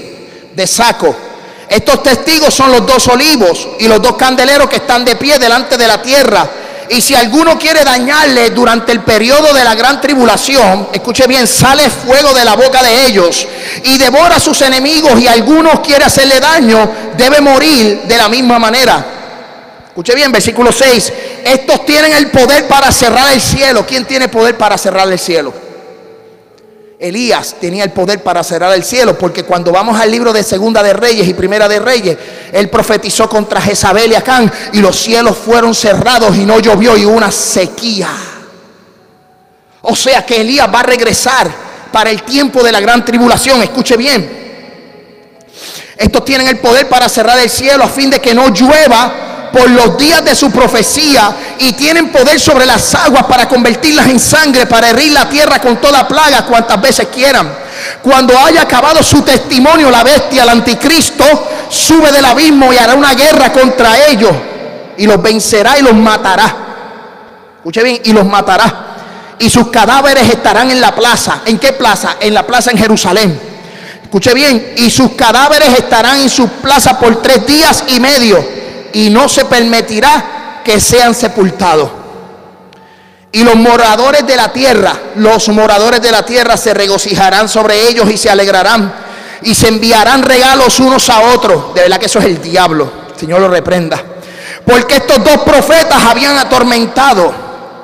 de 0.54 0.66
saco. 0.66 1.14
Estos 1.68 2.02
testigos 2.02 2.54
son 2.54 2.72
los 2.72 2.86
dos 2.86 3.08
olivos 3.08 3.68
y 3.78 3.88
los 3.88 4.00
dos 4.00 4.16
candeleros 4.16 4.68
que 4.68 4.76
están 4.76 5.04
de 5.04 5.16
pie 5.16 5.38
delante 5.38 5.76
de 5.76 5.86
la 5.86 6.00
tierra. 6.00 6.48
Y 6.92 7.00
si 7.00 7.14
alguno 7.14 7.56
quiere 7.56 7.84
dañarle 7.84 8.50
durante 8.50 8.90
el 8.90 9.02
periodo 9.02 9.54
de 9.54 9.62
la 9.62 9.76
gran 9.76 10.00
tribulación, 10.00 10.88
escuche 10.92 11.24
bien, 11.28 11.46
sale 11.46 11.88
fuego 11.88 12.34
de 12.34 12.44
la 12.44 12.56
boca 12.56 12.82
de 12.82 13.06
ellos 13.06 13.46
y 13.84 13.96
devora 13.96 14.34
a 14.34 14.40
sus 14.40 14.60
enemigos 14.60 15.20
y 15.20 15.28
alguno 15.28 15.80
quiere 15.80 16.04
hacerle 16.04 16.40
daño, 16.40 16.90
debe 17.16 17.40
morir 17.40 18.02
de 18.02 18.16
la 18.16 18.28
misma 18.28 18.58
manera. 18.58 19.06
Escuche 19.86 20.16
bien, 20.16 20.32
versículo 20.32 20.72
6. 20.72 21.12
Estos 21.44 21.86
tienen 21.86 22.12
el 22.12 22.28
poder 22.32 22.66
para 22.66 22.90
cerrar 22.90 23.32
el 23.34 23.40
cielo. 23.40 23.86
¿Quién 23.86 24.04
tiene 24.04 24.26
poder 24.26 24.58
para 24.58 24.76
cerrar 24.76 25.08
el 25.12 25.18
cielo? 25.20 25.69
Elías 27.00 27.56
tenía 27.58 27.82
el 27.82 27.92
poder 27.92 28.22
para 28.22 28.44
cerrar 28.44 28.74
el 28.74 28.84
cielo, 28.84 29.16
porque 29.16 29.42
cuando 29.42 29.72
vamos 29.72 29.98
al 29.98 30.10
libro 30.10 30.34
de 30.34 30.42
Segunda 30.42 30.82
de 30.82 30.92
Reyes 30.92 31.26
y 31.26 31.32
Primera 31.32 31.66
de 31.66 31.78
Reyes, 31.80 32.18
él 32.52 32.68
profetizó 32.68 33.26
contra 33.26 33.58
Jezabel 33.58 34.12
y 34.12 34.16
Acán 34.16 34.52
y 34.74 34.80
los 34.80 34.96
cielos 34.96 35.38
fueron 35.38 35.74
cerrados 35.74 36.36
y 36.36 36.44
no 36.44 36.60
llovió 36.60 36.98
y 36.98 37.06
una 37.06 37.32
sequía. 37.32 38.10
O 39.80 39.96
sea 39.96 40.26
que 40.26 40.42
Elías 40.42 40.68
va 40.72 40.80
a 40.80 40.82
regresar 40.82 41.50
para 41.90 42.10
el 42.10 42.22
tiempo 42.22 42.62
de 42.62 42.70
la 42.70 42.80
gran 42.80 43.02
tribulación. 43.02 43.62
Escuche 43.62 43.96
bien. 43.96 44.38
Estos 45.96 46.22
tienen 46.22 46.48
el 46.48 46.58
poder 46.58 46.86
para 46.86 47.08
cerrar 47.08 47.38
el 47.38 47.48
cielo 47.48 47.82
a 47.82 47.88
fin 47.88 48.10
de 48.10 48.20
que 48.20 48.34
no 48.34 48.50
llueva 48.50 49.29
por 49.52 49.68
los 49.70 49.96
días 49.96 50.24
de 50.24 50.34
su 50.34 50.50
profecía 50.50 51.32
y 51.58 51.72
tienen 51.72 52.10
poder 52.10 52.38
sobre 52.38 52.66
las 52.66 52.94
aguas 52.94 53.24
para 53.24 53.48
convertirlas 53.48 54.08
en 54.08 54.20
sangre, 54.20 54.66
para 54.66 54.90
herir 54.90 55.12
la 55.12 55.28
tierra 55.28 55.60
con 55.60 55.80
toda 55.80 56.06
plaga 56.06 56.44
cuantas 56.46 56.80
veces 56.80 57.08
quieran. 57.12 57.52
Cuando 58.02 58.38
haya 58.38 58.62
acabado 58.62 59.02
su 59.02 59.22
testimonio, 59.22 59.90
la 59.90 60.02
bestia, 60.02 60.42
el 60.42 60.48
anticristo, 60.50 61.24
sube 61.68 62.12
del 62.12 62.24
abismo 62.24 62.72
y 62.72 62.78
hará 62.78 62.94
una 62.94 63.14
guerra 63.14 63.52
contra 63.52 64.06
ellos 64.08 64.32
y 64.96 65.06
los 65.06 65.20
vencerá 65.22 65.78
y 65.78 65.82
los 65.82 65.94
matará. 65.94 66.56
Escuche 67.56 67.82
bien, 67.82 68.00
y 68.04 68.12
los 68.12 68.24
matará. 68.24 68.86
Y 69.38 69.48
sus 69.48 69.68
cadáveres 69.68 70.28
estarán 70.28 70.70
en 70.70 70.80
la 70.80 70.94
plaza. 70.94 71.40
¿En 71.46 71.58
qué 71.58 71.72
plaza? 71.72 72.16
En 72.20 72.34
la 72.34 72.46
plaza 72.46 72.70
en 72.70 72.78
Jerusalén. 72.78 73.40
Escuche 74.02 74.34
bien, 74.34 74.74
y 74.76 74.90
sus 74.90 75.12
cadáveres 75.12 75.70
estarán 75.78 76.20
en 76.20 76.28
su 76.28 76.48
plaza 76.48 76.98
por 76.98 77.22
tres 77.22 77.46
días 77.46 77.84
y 77.88 78.00
medio 78.00 78.59
y 78.92 79.10
no 79.10 79.28
se 79.28 79.44
permitirá 79.44 80.62
que 80.64 80.80
sean 80.80 81.14
sepultados. 81.14 81.90
Y 83.32 83.44
los 83.44 83.54
moradores 83.54 84.26
de 84.26 84.36
la 84.36 84.52
tierra, 84.52 84.92
los 85.16 85.48
moradores 85.50 86.02
de 86.02 86.10
la 86.10 86.24
tierra 86.24 86.56
se 86.56 86.74
regocijarán 86.74 87.48
sobre 87.48 87.88
ellos 87.88 88.10
y 88.10 88.16
se 88.16 88.28
alegrarán 88.28 88.92
y 89.42 89.54
se 89.54 89.68
enviarán 89.68 90.22
regalos 90.22 90.80
unos 90.80 91.08
a 91.08 91.20
otros. 91.20 91.74
De 91.74 91.82
verdad 91.82 91.98
que 91.98 92.06
eso 92.06 92.18
es 92.18 92.24
el 92.24 92.42
diablo. 92.42 92.90
Señor 93.18 93.40
lo 93.40 93.48
reprenda. 93.48 94.02
Porque 94.64 94.96
estos 94.96 95.22
dos 95.22 95.38
profetas 95.38 96.02
habían 96.04 96.36
atormentado 96.38 97.32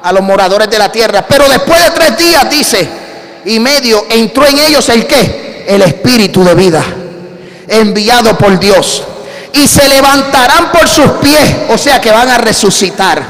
a 0.03 0.13
los 0.13 0.23
moradores 0.23 0.69
de 0.69 0.79
la 0.79 0.91
tierra. 0.91 1.25
Pero 1.29 1.49
después 1.49 1.83
de 1.83 1.91
tres 1.91 2.19
días, 2.19 2.51
dice, 2.51 2.89
y 3.45 3.61
medio, 3.61 4.07
entró 4.11 4.47
en 4.47 4.59
ellos 4.59 4.89
el 4.89 5.07
qué? 5.07 5.65
El 5.69 5.83
espíritu 5.83 6.45
de 6.45 6.55
vida, 6.55 6.85
enviado 7.69 8.37
por 8.37 8.59
Dios 8.59 9.05
y 9.63 9.67
se 9.67 9.89
levantarán 9.89 10.71
por 10.71 10.87
sus 10.89 11.11
pies, 11.23 11.57
o 11.71 11.79
sea 11.79 12.01
que 12.01 12.11
van 12.11 12.29
a 12.29 12.39
resucitar. 12.39 13.23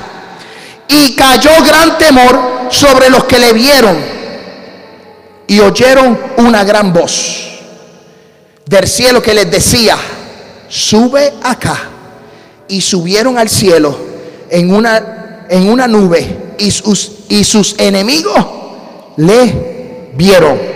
Y 0.88 1.14
cayó 1.14 1.50
gran 1.64 1.98
temor 1.98 2.68
sobre 2.70 3.10
los 3.10 3.24
que 3.24 3.38
le 3.38 3.52
vieron 3.52 3.96
y 5.46 5.60
oyeron 5.60 6.18
una 6.38 6.64
gran 6.64 6.92
voz 6.92 7.46
del 8.64 8.88
cielo 8.88 9.22
que 9.22 9.34
les 9.34 9.50
decía, 9.50 9.96
sube 10.68 11.34
acá. 11.42 11.90
Y 12.68 12.80
subieron 12.80 13.38
al 13.38 13.48
cielo 13.48 13.96
en 14.50 14.74
una, 14.74 15.46
en 15.48 15.68
una 15.68 15.86
nube 15.86 16.54
y 16.58 16.72
sus, 16.72 17.12
y 17.28 17.44
sus 17.44 17.78
enemigos 17.78 18.44
le 19.16 20.10
vieron. 20.14 20.75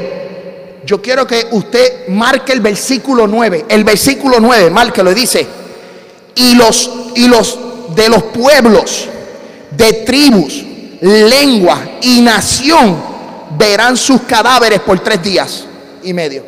Yo 0.91 1.01
quiero 1.01 1.25
que 1.25 1.47
usted 1.53 2.09
marque 2.09 2.53
el 2.53 2.59
versículo 2.59 3.29
9. 3.29 3.67
El 3.69 3.85
versículo 3.85 4.41
9, 4.41 4.73
lo 5.05 5.15
dice. 5.15 5.47
Y 6.35 6.57
los, 6.57 6.91
y 7.15 7.29
los 7.29 7.57
de 7.95 8.09
los 8.09 8.25
pueblos, 8.25 9.07
de 9.71 9.93
tribus, 10.05 10.65
lengua 11.01 11.81
y 12.03 12.21
nación 12.23 13.01
verán 13.57 13.97
sus 13.97 14.23
cadáveres 14.23 14.81
por 14.81 14.99
tres 14.99 15.23
días 15.23 15.65
y 16.03 16.13
medio. 16.13 16.43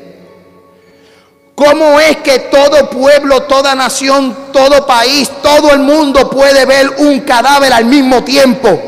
¿Cómo 1.55 2.01
es 2.01 2.16
que 2.16 2.40
todo 2.40 2.90
pueblo, 2.90 3.45
toda 3.45 3.76
nación, 3.76 4.36
todo 4.53 4.84
país, 4.84 5.30
todo 5.40 5.70
el 5.70 5.78
mundo 5.78 6.28
puede 6.28 6.66
ver 6.66 6.90
un 6.99 7.20
cadáver 7.20 7.72
al 7.72 7.84
mismo 7.84 8.24
tiempo? 8.24 8.82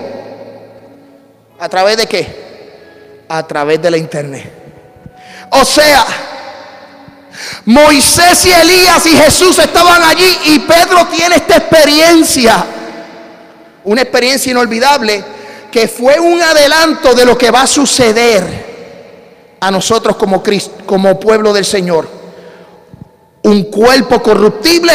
¿A 1.61 1.69
través 1.69 1.97
de 1.97 2.07
qué? 2.09 3.25
A 3.29 3.47
través 3.47 3.81
de 3.81 3.91
la 3.93 3.99
internet. 3.99 4.54
O 5.55 5.65
sea, 5.65 6.05
Moisés 7.65 8.45
y 8.47 8.53
Elías 8.53 9.07
y 9.07 9.17
Jesús 9.17 9.59
estaban 9.59 10.03
allí 10.03 10.39
y 10.47 10.59
Pedro 10.61 11.07
tiene 11.07 11.37
esta 11.37 11.57
experiencia, 11.57 12.65
una 13.85 14.03
experiencia 14.03 14.51
inolvidable 14.51 15.25
que 15.71 15.89
fue 15.89 16.19
un 16.19 16.43
adelanto 16.43 17.15
de 17.15 17.25
lo 17.25 17.39
que 17.39 17.51
va 17.51 17.63
a 17.63 17.67
suceder 17.67 18.65
a 19.61 19.71
nosotros 19.71 20.17
como, 20.17 20.43
como 20.87 21.21
pueblo 21.21 21.53
del 21.53 21.65
Señor. 21.65 22.09
Un 23.43 23.65
cuerpo 23.65 24.23
corruptible 24.23 24.93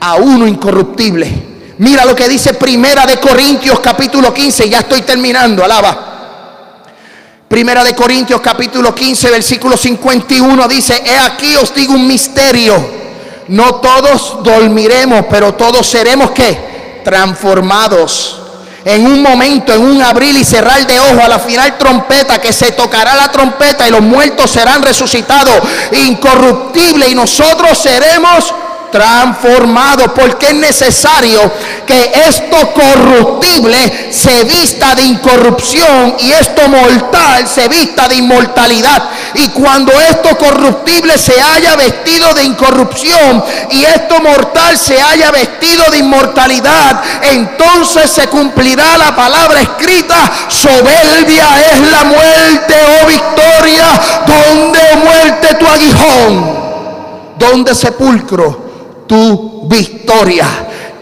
a 0.00 0.16
uno 0.16 0.46
incorruptible. 0.46 1.30
Mira 1.78 2.04
lo 2.04 2.14
que 2.14 2.28
dice 2.28 2.54
Primera 2.54 3.04
de 3.04 3.18
Corintios 3.18 3.80
capítulo 3.80 4.32
15, 4.32 4.68
ya 4.70 4.80
estoy 4.80 5.02
terminando, 5.02 5.62
alaba. 5.62 6.15
Primera 7.48 7.84
de 7.84 7.94
Corintios 7.94 8.40
capítulo 8.40 8.92
15 8.92 9.30
versículo 9.30 9.76
51 9.76 10.66
dice, 10.66 11.00
he 11.06 11.16
aquí 11.16 11.54
os 11.54 11.72
digo 11.72 11.94
un 11.94 12.04
misterio, 12.04 12.74
no 13.48 13.76
todos 13.76 14.42
dormiremos, 14.42 15.26
pero 15.30 15.54
todos 15.54 15.86
seremos 15.86 16.32
que 16.32 17.00
transformados. 17.04 18.42
En 18.84 19.06
un 19.06 19.22
momento, 19.22 19.72
en 19.72 19.82
un 19.82 20.02
abril 20.02 20.36
y 20.36 20.44
cerrar 20.44 20.86
de 20.86 20.98
ojo, 20.98 21.20
a 21.22 21.28
la 21.28 21.38
final 21.38 21.78
trompeta, 21.78 22.40
que 22.40 22.52
se 22.52 22.72
tocará 22.72 23.14
la 23.14 23.30
trompeta 23.30 23.86
y 23.86 23.90
los 23.92 24.00
muertos 24.00 24.50
serán 24.50 24.82
resucitados, 24.82 25.56
incorruptible, 25.92 27.08
y 27.08 27.14
nosotros 27.14 27.78
seremos 27.78 28.52
transformado, 28.90 30.14
porque 30.14 30.46
es 30.46 30.54
necesario 30.54 31.40
que 31.86 32.12
esto 32.26 32.72
corruptible 32.72 34.12
se 34.12 34.44
vista 34.44 34.94
de 34.94 35.02
incorrupción 35.02 36.16
y 36.18 36.32
esto 36.32 36.68
mortal 36.68 37.46
se 37.46 37.68
vista 37.68 38.08
de 38.08 38.16
inmortalidad. 38.16 39.10
Y 39.34 39.48
cuando 39.48 39.92
esto 40.00 40.36
corruptible 40.36 41.18
se 41.18 41.40
haya 41.40 41.76
vestido 41.76 42.32
de 42.34 42.44
incorrupción 42.44 43.44
y 43.70 43.84
esto 43.84 44.20
mortal 44.20 44.76
se 44.78 45.00
haya 45.00 45.30
vestido 45.30 45.90
de 45.90 45.98
inmortalidad, 45.98 47.02
entonces 47.22 48.10
se 48.10 48.28
cumplirá 48.28 48.96
la 48.98 49.14
palabra 49.14 49.60
escrita, 49.60 50.16
soberbia 50.48 51.46
es 51.72 51.90
la 51.90 52.04
muerte, 52.04 52.74
oh 53.02 53.06
victoria, 53.06 53.86
donde 54.26 54.80
muerte 55.04 55.54
tu 55.54 55.66
aguijón, 55.66 56.56
donde 57.38 57.74
sepulcro 57.74 58.65
tu 59.06 59.66
victoria. 59.68 60.46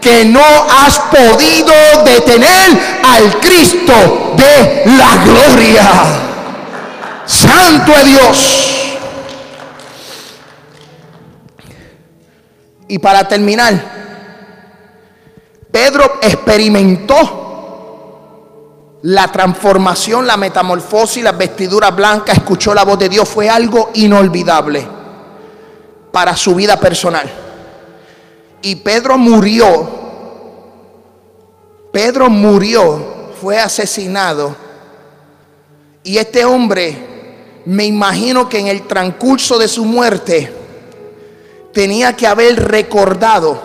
Que 0.01 0.23
no 0.25 0.39
has 0.39 0.99
podido 0.99 1.73
detener 2.05 2.99
al 3.03 3.39
Cristo 3.39 4.35
de 4.37 4.83
la 4.85 5.23
gloria. 5.23 5.91
Santo 7.25 7.91
es 7.91 8.05
Dios. 8.05 8.75
Y 12.87 12.99
para 12.99 13.27
terminar, 13.27 13.73
Pedro 15.71 16.19
experimentó 16.21 17.45
la 19.01 19.31
transformación, 19.31 20.25
la 20.25 20.37
metamorfosis, 20.37 21.23
las 21.23 21.37
vestiduras 21.37 21.95
blancas, 21.95 22.37
escuchó 22.37 22.73
la 22.73 22.83
voz 22.83 22.97
de 22.97 23.09
Dios, 23.09 23.27
fue 23.27 23.49
algo 23.49 23.91
inolvidable 23.95 24.87
para 26.11 26.35
su 26.35 26.55
vida 26.55 26.79
personal. 26.79 27.44
Y 28.65 28.77
Pedro 28.77 29.15
murió. 29.15 29.87
Pedro 31.91 32.31
murió, 32.31 33.29
fue 33.39 33.59
asesinado. 33.59 34.55
Y 36.03 36.17
este 36.17 36.43
hombre, 36.45 37.61
me 37.65 37.85
imagino 37.85 38.49
que 38.49 38.57
en 38.57 38.65
el 38.65 38.87
transcurso 38.87 39.59
de 39.59 39.67
su 39.67 39.85
muerte, 39.85 40.51
tenía 41.73 42.13
que 42.13 42.25
haber 42.25 42.55
recordado 42.67 43.61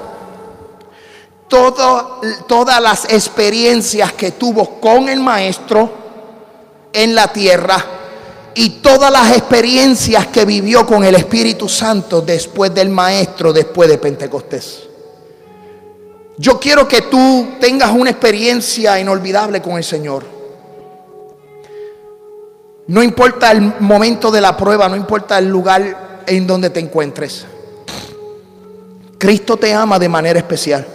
todas 1.49 2.83
las 2.83 3.07
experiencias 3.07 4.13
que 4.13 4.33
tuvo 4.33 4.81
con 4.81 5.09
el 5.09 5.21
maestro 5.21 5.91
en 6.93 7.15
la 7.15 7.29
tierra 7.29 7.83
y 8.55 8.69
todas 8.83 9.11
las 9.11 9.35
experiencias 9.35 10.27
que 10.27 10.45
vivió 10.45 10.85
con 10.85 11.05
el 11.05 11.15
Espíritu 11.15 11.71
Santo 11.71 12.21
después 12.21 12.75
del 12.75 12.91
maestro, 12.91 13.51
después 13.51 13.89
de 13.89 13.97
Pentecostés. 13.97 14.90
Yo 16.41 16.59
quiero 16.59 16.89
que 16.89 17.03
tú 17.03 17.49
tengas 17.61 17.91
una 17.91 18.09
experiencia 18.09 18.99
inolvidable 18.99 19.61
con 19.61 19.77
el 19.77 19.85
Señor. 19.85 20.25
No 22.87 23.03
importa 23.03 23.53
el 23.53 23.75
momento 23.81 24.31
de 24.31 24.41
la 24.41 24.57
prueba, 24.57 24.89
no 24.89 24.97
importa 24.97 25.37
el 25.37 25.51
lugar 25.51 26.23
en 26.27 26.47
donde 26.47 26.71
te 26.71 26.81
encuentres. 26.81 27.45
Cristo 29.19 29.59
te 29.59 29.75
ama 29.75 29.99
de 29.99 30.09
manera 30.09 30.39
especial. 30.39 30.87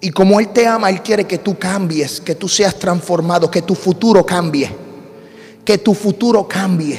Y 0.00 0.10
como 0.10 0.40
Él 0.40 0.48
te 0.48 0.66
ama, 0.66 0.90
Él 0.90 1.00
quiere 1.00 1.24
que 1.24 1.38
tú 1.38 1.56
cambies, 1.56 2.20
que 2.20 2.34
tú 2.34 2.48
seas 2.48 2.74
transformado, 2.74 3.48
que 3.48 3.62
tu 3.62 3.76
futuro 3.76 4.26
cambie. 4.26 4.68
que 5.64 5.78
tu 5.78 5.94
futuro 5.94 6.48
cambie. 6.48 6.98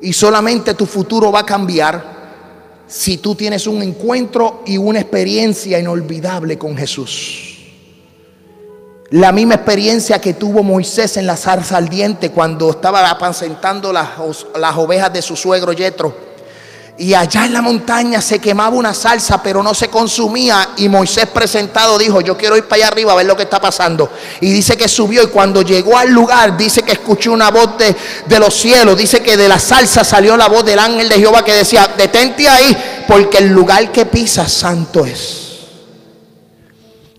Y 0.00 0.12
solamente 0.12 0.74
tu 0.74 0.86
futuro 0.86 1.32
va 1.32 1.40
a 1.40 1.44
cambiar 1.44 2.13
si 2.86 3.18
tú 3.18 3.34
tienes 3.34 3.66
un 3.66 3.82
encuentro 3.82 4.62
y 4.66 4.76
una 4.76 5.00
experiencia 5.00 5.78
inolvidable 5.78 6.58
con 6.58 6.76
Jesús. 6.76 7.50
La 9.10 9.32
misma 9.32 9.54
experiencia 9.54 10.20
que 10.20 10.34
tuvo 10.34 10.62
Moisés 10.62 11.16
en 11.16 11.26
la 11.26 11.36
zarza 11.36 11.76
ardiente 11.76 12.30
cuando 12.30 12.70
estaba 12.70 13.08
apacentando 13.10 13.92
las, 13.92 14.08
las 14.58 14.76
ovejas 14.76 15.12
de 15.12 15.22
su 15.22 15.36
suegro 15.36 15.72
Yetro 15.72 16.33
y 16.96 17.12
allá 17.12 17.46
en 17.46 17.52
la 17.52 17.60
montaña 17.60 18.20
se 18.20 18.38
quemaba 18.38 18.76
una 18.76 18.94
salsa, 18.94 19.42
pero 19.42 19.64
no 19.64 19.74
se 19.74 19.88
consumía. 19.88 20.70
Y 20.76 20.88
Moisés 20.88 21.26
presentado 21.26 21.98
dijo, 21.98 22.20
yo 22.20 22.36
quiero 22.36 22.56
ir 22.56 22.64
para 22.64 22.76
allá 22.76 22.88
arriba 22.88 23.12
a 23.12 23.16
ver 23.16 23.26
lo 23.26 23.36
que 23.36 23.42
está 23.42 23.60
pasando. 23.60 24.08
Y 24.40 24.52
dice 24.52 24.76
que 24.76 24.86
subió 24.86 25.24
y 25.24 25.26
cuando 25.26 25.62
llegó 25.62 25.98
al 25.98 26.10
lugar, 26.10 26.56
dice 26.56 26.82
que 26.82 26.92
escuchó 26.92 27.32
una 27.32 27.50
voz 27.50 27.76
de, 27.78 27.96
de 28.26 28.38
los 28.38 28.54
cielos. 28.54 28.96
Dice 28.96 29.22
que 29.24 29.36
de 29.36 29.48
la 29.48 29.58
salsa 29.58 30.04
salió 30.04 30.36
la 30.36 30.48
voz 30.48 30.64
del 30.64 30.78
ángel 30.78 31.08
de 31.08 31.16
Jehová 31.16 31.44
que 31.44 31.54
decía, 31.54 31.90
detente 31.98 32.48
ahí, 32.48 32.76
porque 33.08 33.38
el 33.38 33.48
lugar 33.48 33.90
que 33.90 34.06
pisas 34.06 34.52
santo 34.52 35.04
es. 35.04 35.40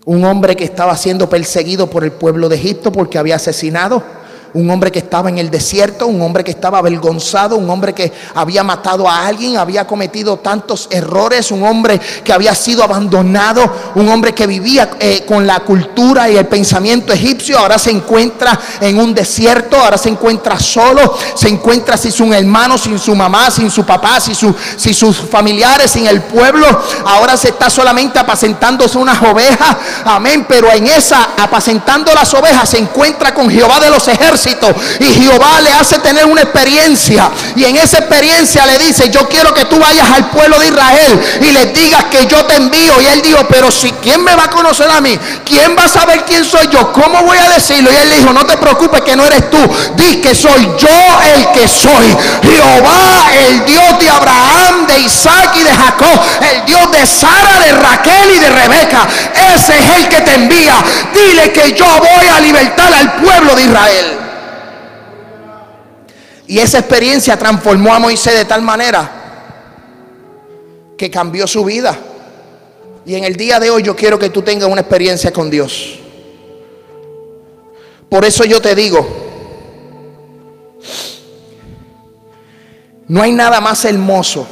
Un 0.06 0.24
hombre 0.24 0.56
que 0.56 0.64
estaba 0.64 0.96
siendo 0.96 1.28
perseguido 1.28 1.90
por 1.90 2.02
el 2.02 2.12
pueblo 2.12 2.48
de 2.48 2.56
Egipto 2.56 2.92
porque 2.92 3.18
había 3.18 3.36
asesinado 3.36 4.02
un 4.54 4.70
hombre 4.70 4.90
que 4.90 5.00
estaba 5.00 5.28
en 5.28 5.38
el 5.38 5.50
desierto, 5.50 6.06
un 6.06 6.20
hombre 6.22 6.44
que 6.44 6.50
estaba 6.50 6.78
avergonzado, 6.78 7.56
un 7.56 7.68
hombre 7.68 7.92
que 7.92 8.12
había 8.34 8.62
matado 8.62 9.08
a 9.08 9.26
alguien, 9.26 9.58
había 9.58 9.86
cometido 9.86 10.38
tantos 10.38 10.88
errores, 10.90 11.50
un 11.50 11.62
hombre 11.64 12.00
que 12.24 12.32
había 12.32 12.54
sido 12.54 12.82
abandonado, 12.82 13.70
un 13.94 14.08
hombre 14.08 14.34
que 14.34 14.46
vivía 14.46 14.90
eh, 14.98 15.24
con 15.26 15.46
la 15.46 15.60
cultura 15.60 16.30
y 16.30 16.36
el 16.36 16.46
pensamiento 16.46 17.12
egipcio, 17.12 17.58
ahora 17.58 17.78
se 17.78 17.90
encuentra 17.90 18.58
en 18.80 18.98
un 18.98 19.14
desierto, 19.14 19.76
ahora 19.76 19.98
se 19.98 20.08
encuentra 20.08 20.58
solo, 20.58 21.16
se 21.34 21.48
encuentra 21.48 21.96
sin 21.96 22.12
su 22.12 22.32
hermano, 22.32 22.78
sin 22.78 22.98
su 22.98 23.14
mamá, 23.14 23.50
sin 23.50 23.70
su 23.70 23.84
papá, 23.84 24.20
sin, 24.20 24.34
su, 24.34 24.54
sin 24.76 24.94
sus 24.94 25.16
familiares, 25.18 25.90
sin 25.90 26.06
el 26.06 26.22
pueblo, 26.22 26.66
ahora 27.04 27.36
se 27.36 27.48
está 27.48 27.68
solamente 27.68 28.18
apacentándose 28.18 28.96
unas 28.98 29.20
ovejas, 29.22 29.76
amén, 30.04 30.46
pero 30.48 30.72
en 30.72 30.86
esa 30.86 31.30
apacentando 31.36 32.12
las 32.14 32.32
ovejas 32.34 32.68
se 32.68 32.78
encuentra 32.78 33.34
con 33.34 33.50
Jehová 33.50 33.80
de 33.80 33.90
los 33.90 34.06
ejércitos 34.08 34.35
y 35.00 35.04
Jehová 35.04 35.60
le 35.62 35.72
hace 35.72 35.98
tener 35.98 36.26
una 36.26 36.42
experiencia. 36.42 37.30
Y 37.54 37.64
en 37.64 37.76
esa 37.76 37.98
experiencia 37.98 38.66
le 38.66 38.78
dice, 38.78 39.10
yo 39.10 39.28
quiero 39.28 39.54
que 39.54 39.64
tú 39.64 39.78
vayas 39.78 40.10
al 40.10 40.30
pueblo 40.30 40.58
de 40.58 40.66
Israel 40.66 41.20
y 41.40 41.52
les 41.52 41.72
digas 41.72 42.04
que 42.04 42.26
yo 42.26 42.44
te 42.44 42.56
envío. 42.56 43.00
Y 43.00 43.06
él 43.06 43.22
dijo, 43.22 43.46
pero 43.48 43.70
si 43.70 43.92
quién 43.92 44.22
me 44.22 44.34
va 44.34 44.44
a 44.44 44.50
conocer 44.50 44.90
a 44.90 45.00
mí, 45.00 45.18
quién 45.44 45.76
va 45.78 45.84
a 45.84 45.88
saber 45.88 46.24
quién 46.24 46.44
soy 46.44 46.68
yo, 46.70 46.92
cómo 46.92 47.22
voy 47.22 47.38
a 47.38 47.50
decirlo. 47.50 47.90
Y 47.92 47.96
él 47.96 48.12
dijo, 48.16 48.32
no 48.32 48.44
te 48.44 48.56
preocupes 48.56 49.02
que 49.02 49.16
no 49.16 49.24
eres 49.24 49.50
tú, 49.50 49.58
di 49.96 50.20
que 50.20 50.34
soy 50.34 50.70
yo 50.78 51.20
el 51.34 51.52
que 51.52 51.68
soy. 51.68 52.16
Jehová, 52.42 53.26
el 53.48 53.64
Dios 53.64 53.98
de 53.98 54.10
Abraham, 54.10 54.86
de 54.86 55.00
Isaac 55.00 55.56
y 55.56 55.62
de 55.62 55.70
Jacob, 55.70 56.20
el 56.52 56.64
Dios 56.66 56.90
de 56.92 57.06
Sara, 57.06 57.60
de 57.64 57.72
Raquel 57.72 58.30
y 58.36 58.38
de 58.38 58.50
Rebeca. 58.50 59.06
Ese 59.54 59.78
es 59.78 59.96
el 59.96 60.08
que 60.08 60.20
te 60.20 60.34
envía. 60.34 60.74
Dile 61.12 61.52
que 61.52 61.72
yo 61.72 61.86
voy 61.98 62.28
a 62.34 62.40
libertar 62.40 62.92
al 62.92 63.12
pueblo 63.14 63.54
de 63.54 63.62
Israel. 63.62 64.25
Y 66.46 66.58
esa 66.58 66.78
experiencia 66.78 67.36
transformó 67.38 67.92
a 67.92 67.98
Moisés 67.98 68.34
de 68.34 68.44
tal 68.44 68.62
manera 68.62 69.16
que 70.96 71.10
cambió 71.10 71.46
su 71.46 71.64
vida. 71.64 71.96
Y 73.04 73.14
en 73.14 73.24
el 73.24 73.36
día 73.36 73.60
de 73.60 73.70
hoy 73.70 73.82
yo 73.82 73.94
quiero 73.94 74.18
que 74.18 74.30
tú 74.30 74.42
tengas 74.42 74.68
una 74.68 74.80
experiencia 74.80 75.32
con 75.32 75.50
Dios. 75.50 75.98
Por 78.08 78.24
eso 78.24 78.44
yo 78.44 78.60
te 78.60 78.74
digo, 78.74 79.06
no 83.08 83.22
hay 83.22 83.32
nada 83.32 83.60
más 83.60 83.84
hermoso 83.84 84.46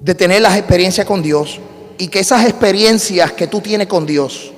de 0.00 0.14
tener 0.14 0.42
las 0.42 0.56
experiencias 0.56 1.06
con 1.06 1.22
Dios 1.22 1.60
y 1.98 2.08
que 2.08 2.20
esas 2.20 2.44
experiencias 2.46 3.32
que 3.32 3.46
tú 3.46 3.60
tienes 3.60 3.86
con 3.86 4.06
Dios 4.06 4.52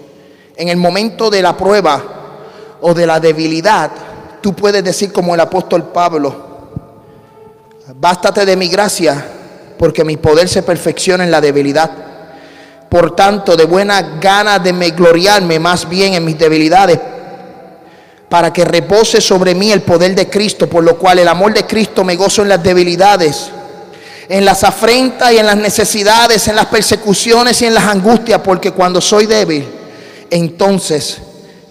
en 0.56 0.68
el 0.68 0.76
momento 0.76 1.30
de 1.30 1.42
la 1.42 1.56
prueba 1.56 2.38
o 2.80 2.94
de 2.94 3.06
la 3.06 3.18
debilidad, 3.20 3.90
tú 4.42 4.54
puedes 4.54 4.84
decir 4.84 5.12
como 5.12 5.34
el 5.34 5.40
apóstol 5.40 5.84
Pablo, 5.84 6.34
bástate 7.94 8.44
de 8.44 8.56
mi 8.56 8.68
gracia, 8.68 9.24
porque 9.78 10.04
mi 10.04 10.16
poder 10.16 10.48
se 10.48 10.62
perfecciona 10.62 11.24
en 11.24 11.30
la 11.30 11.40
debilidad. 11.40 11.90
Por 12.88 13.16
tanto, 13.16 13.56
de 13.56 13.64
buena 13.64 14.18
gana 14.20 14.58
de 14.58 14.72
me 14.72 14.90
gloriarme 14.90 15.58
más 15.58 15.88
bien 15.88 16.14
en 16.14 16.24
mis 16.24 16.38
debilidades, 16.38 16.98
para 18.28 18.52
que 18.52 18.64
repose 18.64 19.20
sobre 19.20 19.54
mí 19.54 19.72
el 19.72 19.82
poder 19.82 20.14
de 20.14 20.28
Cristo, 20.28 20.68
por 20.68 20.82
lo 20.82 20.98
cual 20.98 21.18
el 21.18 21.28
amor 21.28 21.54
de 21.54 21.64
Cristo 21.64 22.04
me 22.04 22.16
gozo 22.16 22.42
en 22.42 22.48
las 22.48 22.62
debilidades, 22.62 23.50
en 24.28 24.44
las 24.44 24.64
afrentas 24.64 25.32
y 25.32 25.38
en 25.38 25.46
las 25.46 25.56
necesidades, 25.56 26.48
en 26.48 26.56
las 26.56 26.66
persecuciones 26.66 27.60
y 27.62 27.66
en 27.66 27.74
las 27.74 27.84
angustias, 27.84 28.40
porque 28.42 28.72
cuando 28.72 29.00
soy 29.00 29.26
débil, 29.26 29.66
entonces 30.30 31.18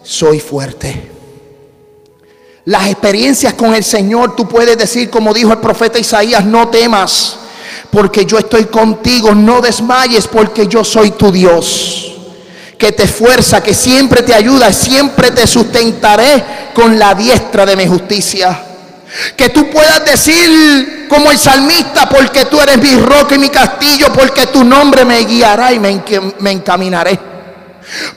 soy 0.04 0.40
fuerte. 0.40 1.11
Las 2.66 2.88
experiencias 2.88 3.54
con 3.54 3.74
el 3.74 3.84
Señor, 3.84 4.36
tú 4.36 4.48
puedes 4.48 4.78
decir 4.78 5.10
como 5.10 5.34
dijo 5.34 5.52
el 5.52 5.58
profeta 5.58 5.98
Isaías, 5.98 6.46
no 6.46 6.68
temas, 6.68 7.38
porque 7.90 8.26
yo 8.26 8.38
estoy 8.38 8.66
contigo, 8.66 9.34
no 9.34 9.62
desmayes, 9.62 10.28
porque 10.28 10.68
yo 10.68 10.84
soy 10.84 11.12
tu 11.12 11.32
Dios 11.32 12.08
que 12.82 12.92
te 12.92 13.04
esfuerza, 13.04 13.62
que 13.62 13.76
siempre 13.76 14.24
te 14.24 14.34
ayuda, 14.34 14.74
siempre 14.74 15.30
te 15.30 15.46
sustentaré 15.46 16.44
con 16.74 16.98
la 16.98 17.14
diestra 17.14 17.64
de 17.64 17.76
mi 17.76 17.86
justicia. 17.86 18.60
Que 19.38 19.50
tú 19.50 19.70
puedas 19.70 20.04
decir 20.04 21.06
como 21.08 21.30
el 21.30 21.38
salmista, 21.38 22.10
porque 22.10 22.46
tú 22.46 22.60
eres 22.60 22.80
mi 22.80 22.96
roca 22.96 23.36
y 23.36 23.38
mi 23.38 23.50
castillo, 23.50 24.08
porque 24.12 24.48
tu 24.48 24.64
nombre 24.64 25.06
me 25.06 25.20
guiará 25.26 25.72
y 25.72 25.80
me 25.80 26.52
encaminaré. 26.52 27.20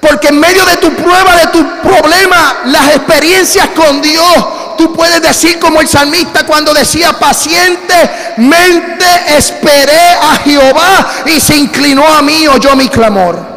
Porque 0.01 0.29
en 0.29 0.39
medio 0.39 0.65
de 0.67 0.77
tu 0.77 0.95
prueba, 0.95 1.37
de 1.37 1.47
tu 1.49 1.81
problema, 1.81 2.63
las 2.67 2.95
experiencias 2.95 3.69
con 3.69 4.01
Dios, 4.01 4.77
tú 4.77 4.93
puedes 4.93 5.21
decir 5.23 5.59
como 5.59 5.81
el 5.81 5.89
salmista 5.89 6.45
cuando 6.47 6.73
decía 6.75 7.13
pacientemente 7.15 9.05
esperé 9.37 10.11
a 10.21 10.37
Jehová 10.45 11.13
y 11.27 11.41
se 11.41 11.57
inclinó 11.57 12.07
a 12.07 12.23
mí, 12.23 12.47
oyó 12.47 12.77
mi 12.77 12.89
clamor. 12.89 13.55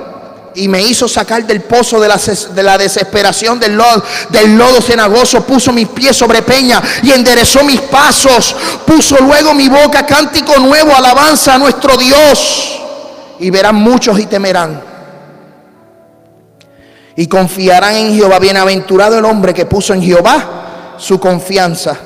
Y 0.56 0.68
me 0.68 0.82
hizo 0.82 1.08
sacar 1.08 1.46
del 1.46 1.62
pozo 1.62 2.00
de 2.00 2.08
la, 2.08 2.18
de 2.18 2.64
la 2.64 2.80
desesperación 2.80 3.60
del 3.60 3.76
lodo, 3.76 4.04
del 4.30 4.58
lodo 4.58 4.82
cenagoso. 4.82 5.46
Puso 5.46 5.72
mis 5.72 5.88
pies 5.90 6.18
sobre 6.18 6.42
peña 6.42 6.82
y 7.04 7.12
enderezó 7.12 7.64
mis 7.64 7.80
pasos. 7.82 8.56
Puso 8.84 9.18
luego 9.20 9.54
mi 9.54 9.70
boca 9.70 10.04
cántico 10.04 10.58
nuevo, 10.58 10.96
alabanza 10.96 11.54
a 11.54 11.60
nuestro 11.60 11.96
Dios. 11.96 12.80
Y 13.40 13.52
verán 13.52 13.76
muchos 13.76 14.18
y 14.20 14.26
temerán 14.26 14.87
y 17.18 17.28
confiarán 17.28 17.96
en 17.96 18.16
Jehová. 18.16 18.40
Bienaventurado 18.40 19.18
el 19.20 19.26
hombre 19.26 19.54
que 19.54 19.66
puso 19.66 19.94
en 19.94 20.02
Jehová 20.02 20.96
su 20.98 21.20
confianza 21.20 21.98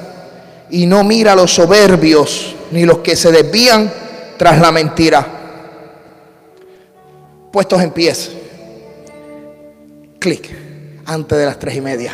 y 0.71 0.87
no 0.87 1.03
mira 1.03 1.33
a 1.33 1.35
los 1.35 1.53
soberbios 1.53 2.55
ni 2.71 2.85
los 2.85 2.99
que 2.99 3.15
se 3.15 3.31
desvían 3.31 3.91
tras 4.37 4.59
la 4.59 4.71
mentira. 4.71 5.27
Puestos 7.51 7.81
en 7.81 7.91
pies. 7.91 8.31
Clic 10.17 10.49
antes 11.05 11.37
de 11.37 11.45
las 11.45 11.59
tres 11.59 11.75
y 11.75 11.81
media. 11.81 12.13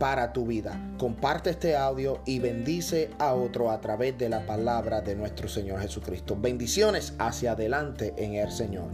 para 0.00 0.32
tu 0.32 0.46
vida. 0.46 0.80
Comparte 0.98 1.50
este 1.50 1.76
audio 1.76 2.22
y 2.24 2.38
bendice 2.38 3.10
a 3.18 3.34
otro 3.34 3.70
a 3.70 3.82
través 3.82 4.16
de 4.16 4.30
la 4.30 4.46
palabra 4.46 5.02
de 5.02 5.14
nuestro 5.14 5.46
Señor 5.46 5.78
Jesucristo. 5.82 6.38
Bendiciones 6.40 7.12
hacia 7.18 7.52
adelante 7.52 8.14
en 8.16 8.34
el 8.34 8.50
Señor. 8.50 8.88